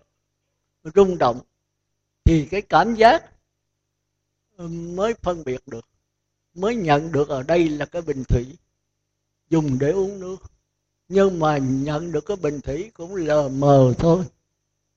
rung 0.95 1.17
động. 1.17 1.39
Thì 2.25 2.45
cái 2.45 2.61
cảm 2.61 2.95
giác 2.95 3.31
ừ, 4.57 4.67
mới 4.67 5.13
phân 5.13 5.43
biệt 5.43 5.67
được, 5.67 5.87
mới 6.53 6.75
nhận 6.75 7.11
được 7.11 7.29
ở 7.29 7.43
đây 7.43 7.69
là 7.69 7.85
cái 7.85 8.01
bình 8.01 8.23
thủy. 8.23 8.57
Dùng 9.49 9.79
để 9.79 9.91
uống 9.91 10.19
nước. 10.19 10.37
Nhưng 11.07 11.39
mà 11.39 11.57
nhận 11.57 12.11
được 12.11 12.25
cái 12.25 12.37
bình 12.37 12.61
thủy 12.61 12.91
cũng 12.93 13.15
lờ 13.15 13.49
mờ 13.49 13.93
thôi. 13.99 14.25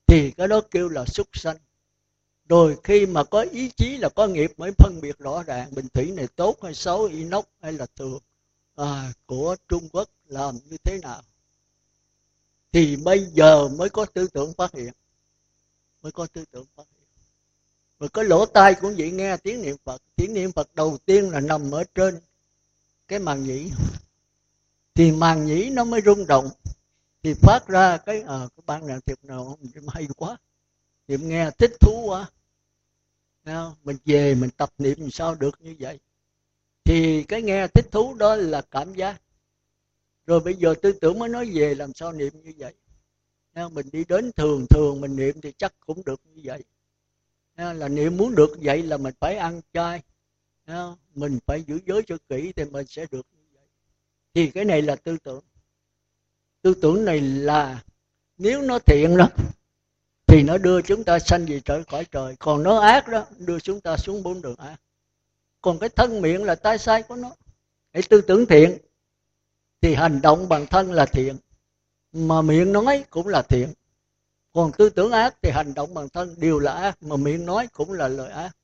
Thì 0.06 0.30
cái 0.30 0.48
đó 0.48 0.60
kêu 0.70 0.88
là 0.88 1.04
súc 1.04 1.26
sanh 1.32 1.56
rồi 2.48 2.76
khi 2.84 3.06
mà 3.06 3.24
có 3.24 3.40
ý 3.40 3.70
chí 3.76 3.96
là 3.96 4.08
có 4.08 4.26
nghiệp 4.26 4.52
mới 4.56 4.72
phân 4.78 5.00
biệt 5.02 5.18
rõ 5.18 5.42
ràng 5.42 5.74
bình 5.74 5.88
thủy 5.88 6.10
này 6.10 6.26
tốt 6.36 6.62
hay 6.62 6.74
xấu 6.74 7.04
inox 7.04 7.44
hay 7.62 7.72
là 7.72 7.86
thường 7.96 8.18
à, 8.76 9.12
của 9.26 9.56
trung 9.68 9.88
quốc 9.92 10.08
làm 10.26 10.58
như 10.70 10.76
thế 10.84 10.98
nào. 11.02 11.22
Thì 12.72 12.96
bây 12.96 13.24
giờ 13.24 13.68
mới 13.68 13.90
có 13.90 14.04
tư 14.04 14.28
tưởng 14.32 14.52
phát 14.52 14.74
hiện 14.74 14.92
mới 16.06 16.12
có 16.12 16.26
tư 16.26 16.44
tưởng 16.50 16.64
phát 16.76 16.82
hiện. 16.90 17.08
Và 17.98 18.08
có 18.08 18.22
lỗ 18.22 18.46
tai 18.46 18.74
cũng 18.74 18.94
vậy 18.98 19.10
nghe 19.10 19.36
tiếng 19.36 19.62
niệm 19.62 19.76
phật. 19.84 20.02
Tiếng 20.16 20.34
niệm 20.34 20.52
phật 20.52 20.74
đầu 20.74 20.98
tiên 21.04 21.30
là 21.30 21.40
nằm 21.40 21.70
ở 21.70 21.84
trên 21.94 22.20
cái 23.08 23.18
màng 23.18 23.42
nhĩ. 23.42 23.70
Thì 24.94 25.12
màng 25.12 25.46
nhĩ 25.46 25.70
nó 25.70 25.84
mới 25.84 26.00
rung 26.04 26.26
động 26.26 26.50
thì 27.22 27.34
phát 27.34 27.68
ra 27.68 27.96
cái 27.96 28.22
à, 28.22 28.48
cái 28.56 28.62
ban 28.66 28.86
nào 28.86 29.00
thiệt 29.00 29.24
nào 29.24 29.58
hay 29.88 30.08
quá 30.16 30.36
niệm 31.08 31.28
nghe 31.28 31.50
thích 31.58 31.72
thú 31.80 32.04
quá. 32.06 32.30
Mình 33.84 33.96
về 34.04 34.34
mình 34.34 34.50
tập 34.50 34.72
niệm 34.78 35.00
làm 35.00 35.10
sao 35.10 35.34
được 35.34 35.60
như 35.60 35.76
vậy? 35.78 35.98
Thì 36.84 37.22
cái 37.22 37.42
nghe 37.42 37.66
thích 37.66 37.86
thú 37.92 38.14
đó 38.14 38.36
là 38.36 38.62
cảm 38.70 38.94
giác. 38.94 39.22
Rồi 40.26 40.40
bây 40.40 40.54
giờ 40.54 40.74
tư 40.82 40.92
tưởng 40.92 41.18
mới 41.18 41.28
nói 41.28 41.50
về 41.54 41.74
làm 41.74 41.94
sao 41.94 42.12
niệm 42.12 42.32
như 42.42 42.52
vậy. 42.56 42.74
Mình 43.72 43.86
đi 43.92 44.04
đến 44.08 44.32
thường 44.32 44.66
thường 44.70 45.00
mình 45.00 45.16
niệm 45.16 45.40
thì 45.40 45.52
chắc 45.58 45.74
cũng 45.86 46.02
được 46.04 46.20
như 46.24 46.40
vậy. 46.44 46.64
Là 47.56 47.88
niệm 47.88 48.16
muốn 48.16 48.34
được 48.34 48.50
vậy 48.62 48.82
là 48.82 48.96
mình 48.96 49.14
phải 49.20 49.36
ăn 49.36 49.60
chay. 49.72 50.02
Mình 51.14 51.38
phải 51.46 51.62
giữ 51.62 51.80
giới 51.86 52.02
cho 52.06 52.16
kỹ 52.28 52.52
thì 52.56 52.64
mình 52.64 52.86
sẽ 52.86 53.06
được 53.10 53.26
như 53.32 53.44
vậy. 53.52 53.66
Thì 54.34 54.50
cái 54.50 54.64
này 54.64 54.82
là 54.82 54.96
tư 54.96 55.16
tưởng. 55.22 55.44
Tư 56.62 56.74
tưởng 56.82 57.04
này 57.04 57.20
là, 57.20 57.84
nếu 58.38 58.62
nó 58.62 58.78
thiện 58.78 59.16
đó 59.16 59.28
thì 60.36 60.42
nó 60.42 60.58
đưa 60.58 60.82
chúng 60.82 61.04
ta 61.04 61.18
sanh 61.18 61.46
về 61.46 61.60
trời 61.64 61.84
cõi 61.84 62.06
trời. 62.10 62.36
Còn 62.38 62.62
nó 62.62 62.78
ác 62.78 63.08
đó, 63.08 63.26
đưa 63.38 63.60
chúng 63.60 63.80
ta 63.80 63.96
xuống 63.96 64.22
bốn 64.22 64.42
đường 64.42 64.56
ác. 64.56 64.76
Còn 65.60 65.78
cái 65.78 65.88
thân 65.88 66.20
miệng 66.20 66.44
là 66.44 66.54
tai 66.54 66.78
sai 66.78 67.02
của 67.02 67.16
nó. 67.16 67.30
Hãy 67.92 68.02
tư 68.02 68.20
tưởng 68.20 68.46
thiện, 68.46 68.78
thì 69.80 69.94
hành 69.94 70.20
động 70.22 70.48
bằng 70.48 70.66
thân 70.66 70.92
là 70.92 71.06
thiện. 71.06 71.36
Mà 72.12 72.42
miệng 72.42 72.72
nói 72.72 73.04
cũng 73.10 73.28
là 73.28 73.42
thiện. 73.42 73.72
Còn 74.52 74.72
tư 74.72 74.90
tưởng 74.90 75.12
ác 75.12 75.34
thì 75.42 75.50
hành 75.50 75.74
động 75.74 75.94
bằng 75.94 76.08
thân 76.08 76.34
đều 76.38 76.58
là 76.58 76.72
ác, 76.72 77.02
mà 77.02 77.16
miệng 77.16 77.46
nói 77.46 77.68
cũng 77.72 77.92
là 77.92 78.08
lời 78.08 78.30
ác. 78.30 78.56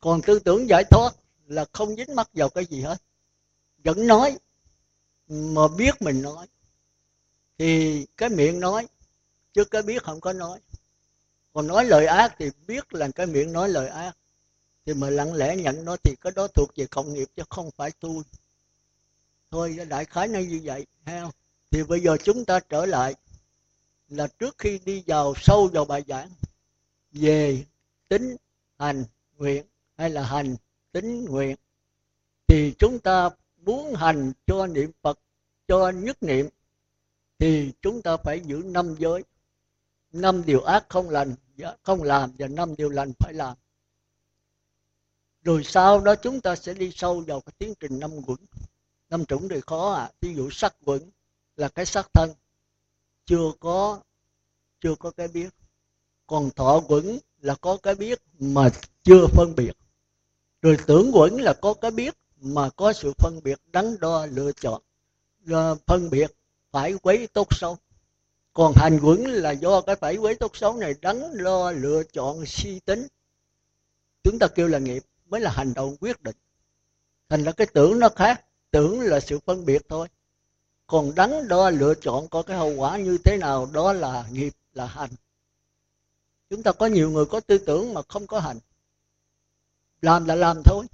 Còn 0.00 0.22
tư 0.22 0.38
tưởng 0.38 0.68
giải 0.68 0.84
thoát 0.84 1.10
là 1.46 1.64
không 1.72 1.96
dính 1.96 2.14
mắc 2.14 2.30
vào 2.32 2.48
cái 2.48 2.64
gì 2.64 2.80
hết. 2.80 3.02
Vẫn 3.84 4.06
nói, 4.06 4.38
mà 5.28 5.68
biết 5.78 6.02
mình 6.02 6.22
nói, 6.22 6.46
thì 7.58 8.06
cái 8.16 8.28
miệng 8.28 8.60
nói 8.60 8.86
chứ 9.52 9.64
cái 9.64 9.82
biết 9.82 10.02
không 10.02 10.20
có 10.20 10.32
nói. 10.32 10.60
Còn 11.52 11.66
nói 11.66 11.84
lời 11.84 12.06
ác 12.06 12.34
thì 12.38 12.50
biết 12.66 12.94
là 12.94 13.08
cái 13.14 13.26
miệng 13.26 13.52
nói 13.52 13.68
lời 13.68 13.88
ác. 13.88 14.16
Thì 14.86 14.94
mà 14.94 15.10
lặng 15.10 15.34
lẽ 15.34 15.56
nhận 15.56 15.84
nó 15.84 15.96
thì 16.04 16.14
cái 16.20 16.32
đó 16.36 16.46
thuộc 16.54 16.70
về 16.76 16.86
công 16.86 17.14
nghiệp 17.14 17.28
chứ 17.36 17.42
không 17.48 17.70
phải 17.70 17.90
tu 17.90 18.22
thôi, 19.50 19.78
đại 19.88 20.04
khái 20.04 20.28
nó 20.28 20.38
như 20.38 20.60
vậy 20.64 20.86
heo 21.04 21.30
thì 21.70 21.82
bây 21.82 22.00
giờ 22.00 22.16
chúng 22.24 22.44
ta 22.44 22.60
trở 22.60 22.86
lại 22.86 23.14
là 24.08 24.26
trước 24.26 24.58
khi 24.58 24.80
đi 24.84 25.02
vào 25.06 25.34
sâu 25.36 25.68
vào 25.72 25.84
bài 25.84 26.04
giảng 26.08 26.28
về 27.12 27.64
tính 28.08 28.36
hành 28.78 29.04
nguyện 29.36 29.64
hay 29.96 30.10
là 30.10 30.22
hành 30.26 30.56
tính 30.92 31.24
nguyện, 31.24 31.56
thì 32.46 32.74
chúng 32.78 32.98
ta 32.98 33.30
muốn 33.56 33.94
hành 33.94 34.32
cho 34.46 34.66
niệm 34.66 34.90
phật, 35.02 35.18
cho 35.68 35.90
nhất 35.90 36.22
niệm, 36.22 36.48
thì 37.38 37.72
chúng 37.82 38.02
ta 38.02 38.16
phải 38.16 38.40
giữ 38.40 38.62
năm 38.64 38.94
giới 38.98 39.24
năm 40.12 40.42
điều 40.46 40.62
ác 40.62 40.86
không 40.88 41.10
lành 41.10 41.34
không 41.82 42.02
làm 42.02 42.32
và 42.38 42.48
năm 42.48 42.76
điều 42.76 42.88
lành 42.88 43.12
phải 43.18 43.34
làm. 43.34 43.56
Rồi 45.42 45.64
sau 45.64 46.00
đó 46.00 46.14
chúng 46.14 46.40
ta 46.40 46.56
sẽ 46.56 46.74
đi 46.74 46.92
sâu 46.94 47.24
vào 47.26 47.40
cái 47.40 47.52
tiến 47.58 47.74
trình 47.80 47.98
năm 47.98 48.10
quẩn. 48.26 48.38
Năm 49.10 49.24
trũng 49.24 49.48
thì 49.48 49.60
khó 49.66 49.92
à. 49.92 50.10
Ví 50.20 50.34
dụ 50.34 50.50
sắc 50.50 50.76
quẩn 50.84 51.10
là 51.56 51.68
cái 51.68 51.86
sắc 51.86 52.08
thân. 52.12 52.30
Chưa 53.26 53.52
có 53.60 54.00
chưa 54.80 54.94
có 54.94 55.10
cái 55.10 55.28
biết. 55.28 55.48
Còn 56.26 56.50
thọ 56.50 56.80
quẩn 56.88 57.18
là 57.40 57.54
có 57.54 57.76
cái 57.82 57.94
biết 57.94 58.22
mà 58.38 58.70
chưa 59.02 59.26
phân 59.26 59.54
biệt. 59.56 59.72
Rồi 60.62 60.76
tưởng 60.86 61.10
quẩn 61.12 61.40
là 61.40 61.54
có 61.62 61.74
cái 61.74 61.90
biết 61.90 62.14
mà 62.36 62.70
có 62.70 62.92
sự 62.92 63.12
phân 63.18 63.40
biệt, 63.44 63.60
đắn 63.66 63.96
đo, 64.00 64.26
lựa 64.26 64.52
chọn. 64.52 64.82
Phân 65.86 66.10
biệt 66.10 66.30
phải 66.70 66.94
quấy 67.02 67.26
tốt 67.26 67.48
xấu 67.50 67.78
còn 68.58 68.72
hành 68.76 69.00
quẩn 69.02 69.24
là 69.24 69.50
do 69.50 69.80
cái 69.80 69.96
phải 69.96 70.16
quấy 70.16 70.34
tốt 70.34 70.56
xấu 70.56 70.76
này 70.76 70.94
đắn 71.00 71.22
lo 71.32 71.70
lựa 71.70 72.02
chọn 72.12 72.46
suy 72.46 72.80
tính. 72.80 73.06
Chúng 74.22 74.38
ta 74.38 74.48
kêu 74.48 74.68
là 74.68 74.78
nghiệp 74.78 75.02
mới 75.26 75.40
là 75.40 75.50
hành 75.50 75.74
động 75.74 75.96
quyết 76.00 76.22
định. 76.22 76.36
Thành 77.28 77.44
ra 77.44 77.52
cái 77.52 77.66
tưởng 77.66 77.98
nó 77.98 78.08
khác, 78.08 78.44
tưởng 78.70 79.00
là 79.00 79.20
sự 79.20 79.38
phân 79.38 79.64
biệt 79.64 79.82
thôi. 79.88 80.08
Còn 80.86 81.14
đắn 81.14 81.48
đo 81.48 81.70
lựa 81.70 81.94
chọn 81.94 82.28
có 82.28 82.42
cái 82.42 82.56
hậu 82.56 82.74
quả 82.76 82.96
như 82.96 83.18
thế 83.24 83.36
nào, 83.36 83.68
đó 83.72 83.92
là 83.92 84.24
nghiệp, 84.30 84.52
là 84.72 84.86
hành. 84.86 85.10
Chúng 86.50 86.62
ta 86.62 86.72
có 86.72 86.86
nhiều 86.86 87.10
người 87.10 87.26
có 87.26 87.40
tư 87.40 87.58
tưởng 87.58 87.94
mà 87.94 88.02
không 88.08 88.26
có 88.26 88.40
hành. 88.40 88.58
Làm 90.02 90.24
là 90.24 90.34
làm 90.34 90.62
thôi. 90.64 90.86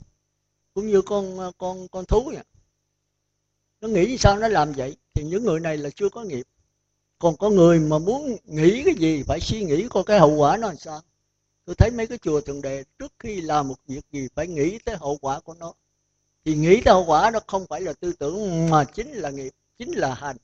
Cũng 0.74 0.88
như 0.88 1.02
con 1.02 1.52
con 1.58 1.88
con 1.88 2.04
thú 2.04 2.22
vậy. 2.34 2.44
Nó 3.80 3.88
nghĩ 3.88 4.18
sao 4.18 4.38
nó 4.38 4.48
làm 4.48 4.72
vậy? 4.72 4.96
Thì 5.14 5.24
những 5.24 5.44
người 5.44 5.60
này 5.60 5.76
là 5.76 5.90
chưa 5.90 6.08
có 6.08 6.22
nghiệp 6.22 6.46
còn 7.24 7.36
có 7.36 7.50
người 7.50 7.80
mà 7.80 7.98
muốn 7.98 8.36
nghĩ 8.44 8.82
cái 8.84 8.94
gì, 8.94 9.22
phải 9.22 9.40
suy 9.40 9.64
nghĩ 9.64 9.88
coi 9.90 10.04
cái 10.06 10.18
hậu 10.18 10.34
quả 10.34 10.56
nó 10.56 10.66
làm 10.66 10.76
sao. 10.76 11.00
Tôi 11.64 11.74
thấy 11.78 11.90
mấy 11.90 12.06
cái 12.06 12.18
chùa 12.18 12.40
thượng 12.40 12.62
đề 12.62 12.84
trước 12.98 13.12
khi 13.18 13.40
làm 13.40 13.68
một 13.68 13.74
việc 13.86 14.00
gì, 14.12 14.28
phải 14.34 14.46
nghĩ 14.46 14.78
tới 14.84 14.96
hậu 14.96 15.18
quả 15.20 15.40
của 15.40 15.54
nó. 15.54 15.72
Thì 16.44 16.54
nghĩ 16.54 16.80
tới 16.80 16.94
hậu 16.94 17.04
quả 17.04 17.30
nó 17.30 17.40
không 17.46 17.66
phải 17.66 17.80
là 17.80 17.92
tư 17.92 18.12
tưởng, 18.12 18.70
mà 18.70 18.84
chính 18.84 19.12
là 19.12 19.30
nghiệp, 19.30 19.52
chính 19.78 19.92
là 19.92 20.14
hành, 20.14 20.36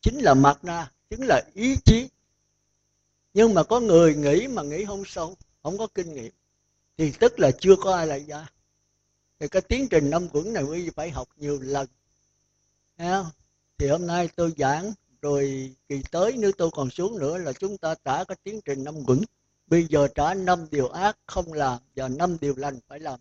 chính 0.00 0.18
là 0.18 0.34
mặt 0.34 0.58
na, 0.62 0.92
chính 1.10 1.26
là 1.26 1.42
ý 1.54 1.76
chí. 1.84 2.08
Nhưng 3.34 3.54
mà 3.54 3.62
có 3.62 3.80
người 3.80 4.14
nghĩ 4.14 4.46
mà 4.46 4.62
nghĩ 4.62 4.84
không 4.84 5.02
sâu, 5.06 5.36
không 5.62 5.78
có 5.78 5.86
kinh 5.94 6.14
nghiệm, 6.14 6.32
thì 6.96 7.12
tức 7.20 7.40
là 7.40 7.50
chưa 7.60 7.76
có 7.76 7.96
ai 7.96 8.06
lại 8.06 8.24
ra. 8.28 8.46
Thì 9.40 9.48
cái 9.48 9.62
tiến 9.62 9.88
trình 9.88 10.10
năm 10.10 10.28
quẩn 10.32 10.52
này 10.52 10.62
quý 10.62 10.82
vị 10.84 10.90
phải 10.96 11.10
học 11.10 11.28
nhiều 11.36 11.58
lần. 11.62 11.86
Thấy 12.96 13.08
không? 13.08 13.26
thì 13.78 13.88
hôm 13.88 14.06
nay 14.06 14.28
tôi 14.36 14.52
giảng 14.56 14.92
rồi 15.22 15.74
kỳ 15.88 16.02
tới 16.10 16.32
nếu 16.38 16.52
tôi 16.52 16.70
còn 16.72 16.90
xuống 16.90 17.18
nữa 17.18 17.38
là 17.38 17.52
chúng 17.52 17.78
ta 17.78 17.94
trả 18.04 18.24
cái 18.24 18.36
tiến 18.42 18.60
trình 18.64 18.84
năm 18.84 18.94
quẩn. 19.06 19.20
Bây 19.66 19.86
giờ 19.88 20.08
trả 20.14 20.34
năm 20.34 20.66
điều 20.70 20.88
ác 20.88 21.18
không 21.26 21.52
làm 21.52 21.78
và 21.96 22.08
năm 22.08 22.36
điều 22.40 22.54
lành 22.56 22.78
phải 22.88 23.00
làm. 23.00 23.20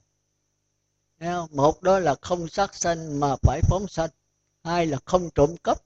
Một 1.51 1.81
đó 1.83 1.99
là 1.99 2.15
không 2.21 2.47
sát 2.47 2.75
sanh 2.75 3.19
mà 3.19 3.35
phải 3.41 3.61
phóng 3.69 3.87
sanh. 3.87 4.09
Hai 4.63 4.85
là 4.85 4.97
không 5.05 5.29
trộm 5.35 5.57
cắp 5.63 5.81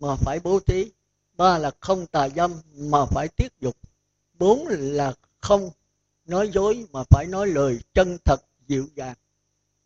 mà 0.00 0.16
phải 0.16 0.40
bố 0.40 0.60
thí. 0.60 0.90
Ba 1.36 1.58
là 1.58 1.70
không 1.80 2.06
tà 2.06 2.28
dâm 2.28 2.60
mà 2.74 3.04
phải 3.06 3.28
tiết 3.28 3.52
dục. 3.60 3.76
Bốn 4.34 4.66
là 4.68 5.14
không 5.40 5.70
nói 6.24 6.50
dối 6.52 6.86
mà 6.92 7.02
phải 7.10 7.26
nói 7.26 7.46
lời 7.46 7.78
chân 7.94 8.16
thật 8.24 8.40
dịu 8.66 8.86
dàng. 8.94 9.16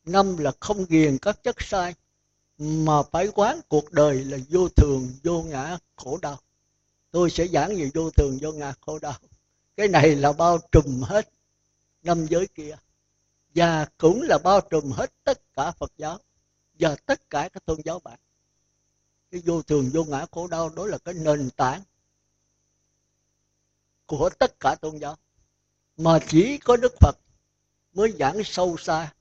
Năm 0.04 0.36
là 0.36 0.52
không 0.60 0.84
ghiền 0.84 1.18
các 1.18 1.42
chất 1.42 1.56
sai 1.58 1.94
mà 2.62 3.02
phải 3.02 3.28
quán 3.34 3.60
cuộc 3.68 3.92
đời 3.92 4.24
là 4.24 4.38
vô 4.50 4.68
thường, 4.68 5.12
vô 5.22 5.42
ngã, 5.42 5.78
khổ 5.96 6.18
đau. 6.22 6.38
Tôi 7.10 7.30
sẽ 7.30 7.48
giảng 7.48 7.76
về 7.76 7.90
vô 7.94 8.10
thường, 8.10 8.38
vô 8.42 8.52
ngã, 8.52 8.72
khổ 8.80 8.98
đau. 8.98 9.18
Cái 9.76 9.88
này 9.88 10.16
là 10.16 10.32
bao 10.32 10.58
trùm 10.72 11.02
hết 11.02 11.28
năm 12.02 12.26
giới 12.30 12.46
kia. 12.46 12.76
Và 13.54 13.86
cũng 13.98 14.22
là 14.22 14.38
bao 14.38 14.60
trùm 14.60 14.90
hết 14.92 15.12
tất 15.24 15.54
cả 15.54 15.70
phật 15.70 15.92
giáo 15.96 16.18
và 16.78 16.96
tất 17.06 17.30
cả 17.30 17.48
các 17.48 17.64
tôn 17.64 17.80
giáo 17.84 17.98
bạn. 17.98 18.18
Cái 19.30 19.42
vô 19.44 19.62
thường, 19.62 19.90
vô 19.92 20.04
ngã, 20.04 20.26
khổ 20.30 20.46
đau 20.46 20.68
đó 20.68 20.86
là 20.86 20.98
cái 20.98 21.14
nền 21.14 21.50
tảng 21.50 21.82
của 24.06 24.30
tất 24.38 24.60
cả 24.60 24.74
tôn 24.80 24.96
giáo. 24.98 25.16
Mà 25.96 26.18
chỉ 26.28 26.58
có 26.58 26.76
đức 26.76 26.92
phật 27.00 27.18
mới 27.92 28.12
giảng 28.18 28.44
sâu 28.44 28.76
xa. 28.78 29.12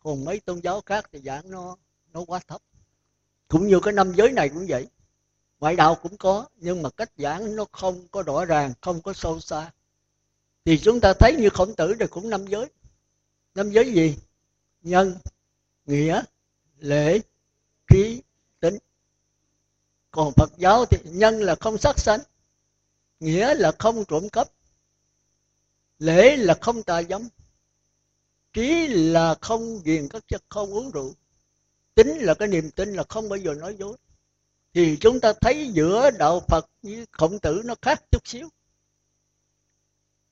Còn 0.00 0.24
mấy 0.24 0.40
tôn 0.40 0.60
giáo 0.60 0.80
khác 0.80 1.08
thì 1.12 1.20
giảng 1.24 1.50
nó 1.50 1.76
nó 2.12 2.24
quá 2.24 2.40
thấp 2.46 2.62
cũng 3.48 3.66
như 3.66 3.80
cái 3.82 3.92
năm 3.92 4.12
giới 4.16 4.32
này 4.32 4.48
cũng 4.48 4.66
vậy. 4.68 4.88
Ngoại 5.60 5.76
đạo 5.76 5.94
cũng 5.94 6.16
có, 6.16 6.46
nhưng 6.56 6.82
mà 6.82 6.90
cách 6.90 7.10
giảng 7.16 7.56
nó 7.56 7.64
không 7.72 8.06
có 8.10 8.22
rõ 8.22 8.44
ràng, 8.44 8.72
không 8.80 9.02
có 9.02 9.12
sâu 9.12 9.40
xa. 9.40 9.72
Thì 10.64 10.78
chúng 10.78 11.00
ta 11.00 11.12
thấy 11.14 11.36
như 11.38 11.48
khổng 11.48 11.74
tử 11.74 11.94
thì 12.00 12.06
cũng 12.10 12.30
năm 12.30 12.46
giới. 12.46 12.66
Năm 13.54 13.70
giới 13.70 13.92
gì? 13.92 14.16
Nhân, 14.82 15.16
nghĩa, 15.84 16.22
lễ, 16.78 17.20
trí, 17.90 18.22
tính. 18.60 18.78
Còn 20.10 20.32
phật 20.32 20.52
giáo 20.56 20.86
thì 20.86 20.98
nhân 21.04 21.40
là 21.40 21.54
không 21.54 21.78
sát 21.78 21.98
sanh, 21.98 22.20
nghĩa 23.20 23.54
là 23.54 23.72
không 23.78 24.04
trộm 24.04 24.28
cắp, 24.28 24.48
lễ 25.98 26.36
là 26.36 26.54
không 26.60 26.82
tà 26.82 27.02
dâm, 27.02 27.28
trí 28.52 28.86
là 28.86 29.34
không 29.40 29.82
ghiền 29.84 30.08
các 30.08 30.28
chất, 30.28 30.42
không 30.48 30.74
uống 30.74 30.90
rượu 30.90 31.14
tính 31.96 32.18
là 32.18 32.34
cái 32.34 32.48
niềm 32.48 32.70
tin 32.70 32.92
là 32.92 33.04
không 33.08 33.28
bao 33.28 33.36
giờ 33.36 33.54
nói 33.54 33.76
dối. 33.78 33.96
Thì 34.74 34.96
chúng 35.00 35.20
ta 35.20 35.32
thấy 35.40 35.70
giữa 35.72 36.10
đạo 36.10 36.40
phật 36.48 36.70
với 36.82 37.06
khổng 37.10 37.38
tử 37.38 37.62
nó 37.64 37.74
khác 37.82 38.02
chút 38.10 38.28
xíu. 38.28 38.48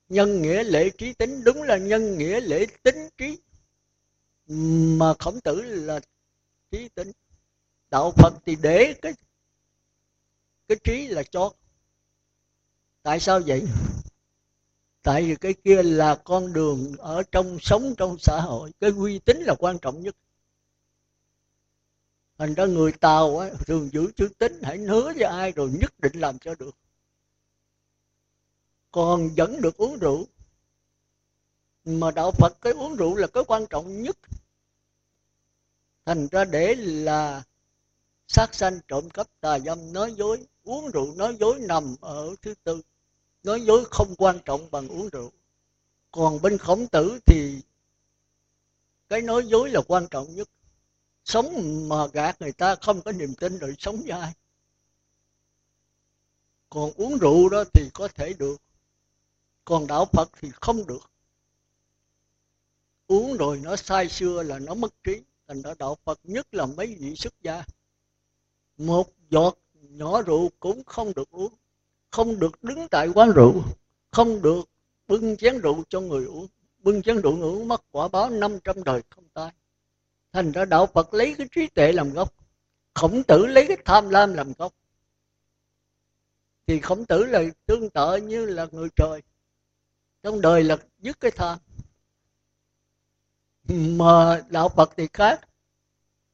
Nhân 0.08 0.42
nghĩa 0.42 0.62
lễ 0.64 0.90
trí 0.98 1.12
tính, 1.12 1.44
đúng 1.44 1.62
là 1.62 1.76
nhân 1.76 2.18
nghĩa 2.18 2.40
lễ 2.40 2.66
tính 2.82 3.08
trí 3.18 3.38
mà 4.98 5.14
khổng 5.18 5.40
tử 5.40 5.62
là 5.62 6.00
trí 6.70 6.88
tính. 6.88 7.12
Đạo 7.90 8.12
phật 8.16 8.34
thì 8.46 8.56
để 8.62 8.94
cái 9.02 9.12
cái 10.68 10.78
trí 10.84 11.08
là 11.08 11.22
cho. 11.22 11.52
Tại 13.02 13.20
sao 13.20 13.40
vậy? 13.46 13.62
Tại 15.02 15.22
vì 15.22 15.36
cái 15.36 15.54
kia 15.64 15.82
là 15.82 16.14
con 16.24 16.52
đường 16.52 16.96
ở 16.98 17.22
trong, 17.32 17.58
sống 17.60 17.94
trong 17.96 18.18
xã 18.18 18.40
hội. 18.40 18.72
Cái 18.80 18.90
uy 18.90 19.18
tín 19.18 19.36
là 19.36 19.54
quan 19.58 19.78
trọng 19.78 20.02
nhất 20.02 20.16
thành 22.38 22.54
ra 22.54 22.66
người 22.66 22.92
tàu 22.92 23.38
á, 23.38 23.50
thường 23.66 23.90
giữ 23.92 24.12
chữ 24.16 24.28
tính 24.38 24.60
hãy 24.62 24.78
hứa 24.78 25.12
với 25.12 25.22
ai 25.22 25.52
rồi 25.52 25.70
nhất 25.80 26.00
định 26.00 26.20
làm 26.20 26.38
cho 26.38 26.54
được. 26.54 26.76
Còn 28.90 29.30
vẫn 29.36 29.60
được 29.60 29.76
uống 29.76 29.98
rượu. 29.98 30.26
Mà 31.84 32.10
đạo 32.10 32.30
phật 32.30 32.52
cái 32.60 32.72
uống 32.72 32.96
rượu 32.96 33.16
là 33.16 33.26
cái 33.26 33.44
quan 33.46 33.66
trọng 33.70 34.02
nhất. 34.02 34.16
Thành 36.04 36.28
ra 36.30 36.44
để 36.44 36.74
là 36.74 37.42
sát 38.26 38.54
sanh 38.54 38.80
trộm 38.88 39.10
cắp 39.10 39.26
tà 39.40 39.58
dâm 39.58 39.92
nói 39.92 40.14
dối 40.14 40.46
uống 40.64 40.90
rượu 40.90 41.14
nói 41.14 41.36
dối 41.40 41.58
nằm 41.60 41.96
ở 42.00 42.34
thứ 42.42 42.54
tư. 42.64 42.82
Nói 43.42 43.60
dối 43.60 43.84
không 43.90 44.14
quan 44.18 44.38
trọng 44.44 44.70
bằng 44.70 44.88
uống 44.88 45.08
rượu. 45.08 45.32
Còn 46.10 46.42
bên 46.42 46.58
khổng 46.58 46.86
tử 46.88 47.18
thì 47.26 47.60
cái 49.08 49.22
nói 49.22 49.46
dối 49.46 49.70
là 49.70 49.80
quan 49.88 50.06
trọng 50.10 50.34
nhất 50.34 50.48
sống 51.24 51.88
mà 51.88 52.06
gạt 52.06 52.40
người 52.40 52.52
ta 52.52 52.76
không 52.76 53.02
có 53.02 53.12
niềm 53.12 53.34
tin 53.34 53.58
rồi 53.58 53.74
sống 53.78 53.96
với 53.96 54.20
ai. 54.20 54.32
Còn 56.68 56.92
uống 56.96 57.18
rượu 57.18 57.48
đó 57.48 57.64
thì 57.72 57.90
có 57.94 58.08
thể 58.08 58.32
được. 58.32 58.56
Còn 59.64 59.86
đạo 59.86 60.04
phật 60.12 60.30
thì 60.40 60.50
không 60.60 60.86
được. 60.86 61.10
Uống 63.06 63.36
rồi 63.36 63.60
nó 63.62 63.76
sai 63.76 64.08
xưa 64.08 64.42
là 64.42 64.58
nó 64.58 64.74
mất 64.74 64.94
trí. 65.04 65.22
Thành 65.48 65.62
ra 65.62 65.74
đạo 65.78 65.96
phật 66.04 66.20
nhất 66.24 66.54
là 66.54 66.66
mấy 66.66 66.96
vị 67.00 67.14
xuất 67.16 67.34
gia. 67.42 67.64
Một 68.76 69.08
giọt 69.30 69.58
nhỏ 69.74 70.22
rượu 70.22 70.50
cũng 70.60 70.84
không 70.84 71.12
được 71.14 71.30
uống. 71.30 71.52
Không 72.10 72.38
được 72.38 72.62
đứng 72.62 72.88
tại 72.90 73.08
quán 73.14 73.30
rượu. 73.30 73.62
Không 74.10 74.42
được 74.42 74.68
bưng 75.08 75.36
chén 75.36 75.58
rượu 75.58 75.82
cho 75.88 76.00
người 76.00 76.24
uống. 76.24 76.46
Bưng 76.78 77.02
chén 77.02 77.20
rượu 77.20 77.36
người 77.36 77.50
uống 77.50 77.68
mất 77.68 77.82
quả 77.90 78.08
báo 78.08 78.30
500 78.30 78.84
đời 78.84 79.02
không 79.10 79.24
tai 79.34 79.52
thành 80.34 80.52
ra 80.52 80.64
đạo 80.64 80.86
phật 80.86 81.14
lấy 81.14 81.34
cái 81.38 81.46
trí 81.54 81.66
tuệ 81.66 81.92
làm 81.92 82.12
gốc, 82.12 82.34
khổng 82.94 83.22
tử 83.22 83.46
lấy 83.46 83.64
cái 83.68 83.76
tham 83.84 84.08
lam 84.08 84.34
làm 84.34 84.52
gốc. 84.58 84.72
Thì 86.66 86.80
khổng 86.80 87.06
tử 87.06 87.24
là 87.24 87.42
tương 87.66 87.90
tự 87.90 88.16
như 88.16 88.46
là 88.46 88.66
người 88.72 88.88
trời, 88.96 89.22
trong 90.22 90.40
đời 90.40 90.64
là 90.64 90.76
dứt 90.98 91.20
cái 91.20 91.30
tham. 91.30 91.58
Mà 93.68 94.42
đạo 94.48 94.68
phật 94.68 94.90
thì 94.96 95.08
khác, 95.12 95.40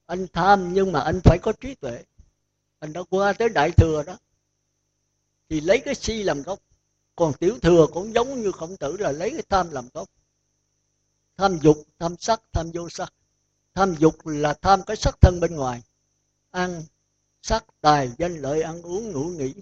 anh 0.07 0.27
tham 0.33 0.73
nhưng 0.73 0.93
mà 0.93 1.01
anh 1.01 1.21
phải 1.25 1.39
có 1.43 1.53
trí 1.53 1.75
tuệ. 1.75 2.05
Anh 2.79 2.93
đã 2.93 3.01
qua 3.11 3.33
tới 3.33 3.49
đại 3.49 3.71
thừa 3.71 4.03
đó, 4.07 4.19
thì 5.49 5.61
lấy 5.61 5.81
cái 5.85 5.95
si 5.95 6.23
làm 6.23 6.43
gốc. 6.43 6.59
Còn 7.17 7.33
tiểu 7.33 7.59
thừa 7.63 7.87
cũng 7.93 8.15
giống 8.15 8.43
như 8.43 8.53
khổng 8.53 8.77
tử 8.77 8.97
là 8.97 9.13
lấy 9.13 9.31
cái 9.31 9.43
tham 9.49 9.71
làm 9.71 9.89
gốc. 9.95 10.09
Tham 11.37 11.59
dục, 11.63 11.77
tham 11.99 12.17
sắc, 12.17 12.43
tham 12.53 12.71
vô 12.75 12.89
sắc 12.89 13.13
tham 13.75 13.95
dục 13.99 14.27
là 14.27 14.55
tham 14.55 14.83
cái 14.83 14.97
sắc 14.97 15.21
thân 15.21 15.41
bên 15.41 15.57
ngoài. 15.57 15.83
Ăn 16.51 16.83
sắc 17.43 17.65
tài 17.81 18.11
danh 18.19 18.37
lợi 18.37 18.63
ăn 18.63 18.83
uống 18.83 19.11
ngủ 19.13 19.25
nghỉ. 19.25 19.55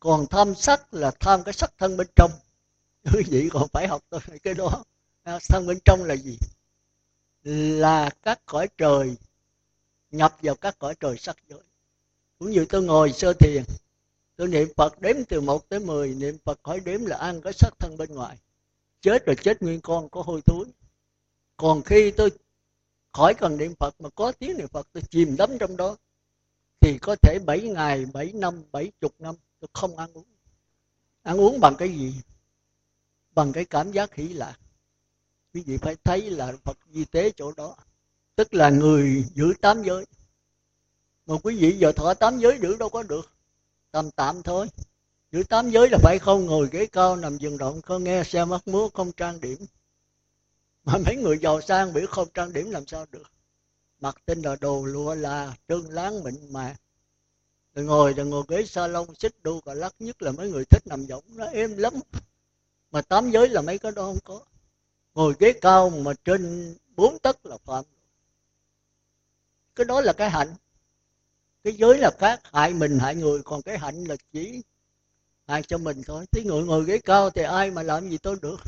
Còn 0.00 0.26
tham 0.26 0.54
sắc 0.54 0.94
là 0.94 1.10
tham 1.20 1.42
cái 1.42 1.54
sắc 1.54 1.72
thân 1.78 1.96
bên 1.96 2.06
trong. 2.16 2.30
Quý 3.12 3.22
vị 3.28 3.48
còn 3.52 3.68
phải 3.68 3.88
học 3.88 4.02
tôi 4.08 4.20
cái 4.42 4.54
đó. 4.54 4.84
À, 5.22 5.38
thân 5.48 5.66
bên 5.66 5.78
trong 5.84 6.04
là 6.04 6.16
gì? 6.16 6.38
Là 7.42 8.10
các 8.22 8.40
cõi 8.46 8.68
trời 8.78 9.16
nhập 10.10 10.36
vào 10.42 10.54
các 10.54 10.78
cõi 10.78 10.94
trời 11.00 11.16
sắc 11.18 11.36
giới. 11.48 11.62
Cũng 12.38 12.50
như 12.50 12.66
tôi 12.68 12.82
ngồi 12.82 13.12
sơ 13.12 13.32
thiền 13.32 13.64
tôi 14.40 14.48
niệm 14.48 14.68
phật 14.76 15.00
đếm 15.00 15.16
từ 15.28 15.40
1 15.40 15.68
tới 15.68 15.80
10 15.80 16.14
niệm 16.14 16.38
phật 16.44 16.60
khỏi 16.62 16.80
đếm 16.80 17.04
là 17.04 17.16
ăn 17.16 17.40
cái 17.40 17.52
sắc 17.52 17.78
thân 17.78 17.96
bên 17.96 18.14
ngoài. 18.14 18.36
Chết 19.00 19.26
rồi 19.26 19.36
chết 19.36 19.62
nguyên 19.62 19.80
con 19.80 20.08
có 20.08 20.22
hôi 20.22 20.40
thối. 20.46 20.66
Còn 21.56 21.82
khi 21.82 22.10
tôi 22.10 22.30
khỏi 23.12 23.34
cần 23.34 23.56
niệm 23.56 23.74
phật, 23.74 24.00
mà 24.00 24.08
có 24.14 24.32
tiếng 24.32 24.56
niệm 24.56 24.68
phật, 24.68 24.88
tôi 24.92 25.02
chìm 25.10 25.36
đắm 25.36 25.58
trong 25.58 25.76
đó. 25.76 25.96
Thì 26.80 26.98
có 26.98 27.16
thể 27.22 27.38
7 27.46 27.60
ngày 27.60 28.06
7 28.12 28.32
năm 28.32 28.62
70 28.72 29.10
năm, 29.18 29.34
tôi 29.60 29.68
không 29.72 29.96
ăn 29.96 30.12
uống. 30.14 30.24
Ăn 31.22 31.40
uống 31.40 31.60
bằng 31.60 31.74
cái 31.78 31.88
gì? 31.88 32.14
Bằng 33.30 33.52
cái 33.52 33.64
cảm 33.64 33.92
giác 33.92 34.14
hỷ 34.14 34.28
lạc. 34.28 34.58
Quý 35.54 35.62
vị 35.66 35.76
phải 35.76 35.96
thấy 36.04 36.30
là 36.30 36.52
phật 36.64 36.78
di 36.90 37.04
tế 37.04 37.30
chỗ 37.36 37.52
đó. 37.56 37.76
Tức 38.34 38.54
là 38.54 38.70
người 38.70 39.24
giữ 39.34 39.52
tám 39.60 39.82
giới. 39.82 40.06
Mà 41.26 41.34
quý 41.42 41.56
vị 41.56 41.76
giờ 41.78 41.92
thọ 41.92 42.14
tám 42.14 42.38
giới 42.38 42.58
giữ 42.62 42.76
đâu 42.76 42.88
có 42.88 43.02
được. 43.02 43.30
Tạm 43.90 44.10
tạm 44.10 44.42
thôi. 44.42 44.66
Giữ 45.32 45.42
tám 45.48 45.70
giới 45.70 45.88
là 45.90 45.98
phải 46.02 46.18
không? 46.18 46.46
Ngồi 46.46 46.68
ghế 46.72 46.86
cao, 46.86 47.16
nằm 47.16 47.38
giường 47.38 47.58
động 47.58 47.82
không 47.82 48.04
nghe 48.04 48.24
xe 48.24 48.44
mắt 48.44 48.68
múa, 48.68 48.88
không 48.88 49.12
trang 49.12 49.40
điểm 49.40 49.58
mà 50.84 50.98
mấy 51.06 51.16
người 51.16 51.38
giàu 51.38 51.60
sang 51.60 51.92
biểu 51.92 52.06
không 52.06 52.28
trang 52.34 52.52
điểm 52.52 52.70
làm 52.70 52.86
sao 52.86 53.06
được. 53.10 53.32
Mặc 54.00 54.16
tên 54.24 54.42
là 54.42 54.56
đồ 54.60 54.84
lụa 54.84 55.14
là 55.14 55.56
trơn 55.68 55.80
láng 55.80 56.24
mịn 56.24 56.52
màng, 56.52 56.76
rồi 57.74 57.84
ngồi 57.84 58.12
rồi 58.12 58.26
ngồi 58.26 58.44
ghế 58.48 58.64
salon 58.66 59.14
xích 59.14 59.34
đu 59.42 59.60
và 59.64 59.74
lắc 59.74 59.94
nhất 59.98 60.22
là 60.22 60.32
mấy 60.32 60.50
người 60.50 60.64
thích 60.64 60.86
nằm 60.86 61.06
võng 61.06 61.24
nó 61.28 61.44
êm 61.44 61.76
lắm. 61.76 61.94
Mà 62.90 63.02
tám 63.02 63.30
giới 63.30 63.48
là 63.48 63.62
mấy 63.62 63.78
cái 63.78 63.92
đó 63.92 64.02
không 64.02 64.18
có. 64.24 64.40
Ngồi 65.14 65.34
ghế 65.38 65.52
cao 65.52 65.90
mà 65.90 66.12
trên 66.24 66.74
bốn 66.96 67.18
tấc 67.18 67.46
là 67.46 67.56
phạm. 67.64 67.84
Cái 69.74 69.84
đó 69.84 70.00
là 70.00 70.12
cái 70.12 70.30
hạnh. 70.30 70.54
Cái 71.64 71.72
giới 71.72 71.98
là 71.98 72.10
khác 72.18 72.40
hại 72.44 72.74
mình 72.74 72.98
hại 72.98 73.14
người 73.14 73.42
còn 73.42 73.62
cái 73.62 73.78
hạnh 73.78 74.04
là 74.04 74.16
chỉ 74.32 74.62
hại 75.46 75.62
cho 75.62 75.78
mình 75.78 76.02
thôi. 76.06 76.26
Thế 76.32 76.44
người 76.44 76.64
ngồi 76.64 76.84
ghế 76.84 76.98
cao 76.98 77.30
thì 77.30 77.42
ai 77.42 77.70
mà 77.70 77.82
làm 77.82 78.10
gì 78.10 78.18
tôi 78.18 78.36
được? 78.42 78.60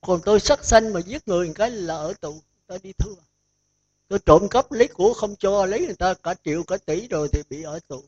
Còn 0.00 0.20
tôi 0.24 0.40
sát 0.40 0.64
sanh 0.64 0.92
mà 0.92 1.00
giết 1.00 1.28
người 1.28 1.52
cái 1.54 1.70
là 1.70 1.94
ở 1.94 2.14
tù, 2.20 2.40
ta 2.66 2.78
đi 2.82 2.92
thưa 2.92 3.14
tôi 4.08 4.18
trộm 4.26 4.48
cắp 4.48 4.72
lấy 4.72 4.88
của 4.88 5.12
không 5.14 5.36
cho 5.36 5.66
lấy 5.66 5.80
người 5.86 5.94
ta, 5.94 6.14
cả 6.14 6.34
triệu, 6.44 6.62
cả 6.62 6.76
tỷ 6.76 7.08
rồi 7.08 7.28
thì 7.32 7.42
bị 7.50 7.62
ở 7.62 7.80
tù. 7.88 8.02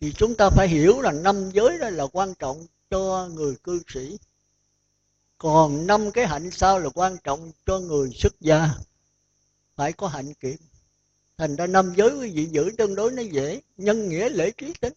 Thì 0.00 0.12
chúng 0.12 0.34
ta 0.34 0.50
phải 0.50 0.68
hiểu 0.68 1.00
là 1.00 1.12
năm 1.12 1.50
giới 1.50 1.78
đó 1.78 1.90
là 1.90 2.06
quan 2.12 2.34
trọng 2.34 2.66
cho 2.90 3.28
người 3.34 3.56
cư 3.62 3.82
sĩ. 3.88 4.18
Còn 5.38 5.86
năm 5.86 6.10
cái 6.10 6.26
hạnh 6.26 6.50
sau 6.50 6.78
là 6.78 6.88
quan 6.94 7.16
trọng 7.24 7.52
cho 7.66 7.78
người 7.78 8.10
xuất 8.14 8.40
gia? 8.40 8.68
Phải 9.76 9.92
có 9.92 10.08
hạnh 10.08 10.34
kiểm. 10.34 10.56
Thành 11.36 11.56
ra 11.56 11.66
năm 11.66 11.92
giới 11.96 12.10
quý 12.10 12.30
vị 12.30 12.44
giữ 12.44 12.70
tương 12.78 12.94
đối 12.94 13.12
nó 13.12 13.22
dễ, 13.22 13.60
nhân 13.76 14.08
nghĩa 14.08 14.28
lễ 14.28 14.50
trí 14.50 14.72
tính 14.80 14.92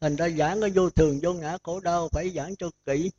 thành 0.00 0.16
ra 0.16 0.28
giảng 0.28 0.60
cái 0.60 0.70
vô 0.70 0.90
thường, 0.90 1.20
vô 1.22 1.32
ngã 1.32 1.58
khổ 1.62 1.80
đau 1.80 2.08
phải 2.08 2.30
giảng 2.30 2.56
cho 2.56 2.70
kỹ. 2.86 3.10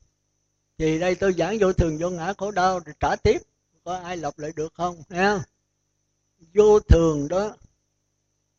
Thì 0.78 1.00
đây 1.00 1.16
tôi 1.16 1.34
giảng 1.34 1.58
vô 1.60 1.74
thường, 1.74 1.98
vô 1.98 2.10
ngã 2.10 2.34
khổ 2.38 2.52
đau 2.52 2.80
rồi 2.80 2.96
trả 3.00 3.16
tiếp. 3.16 3.42
Có 3.84 3.96
ai 3.98 4.18
lặp 4.18 4.40
lại 4.40 4.52
được 4.56 4.74
không? 4.74 5.04
Ha? 5.10 5.44
vô 6.54 6.80
thường 6.80 7.28
đó 7.28 7.56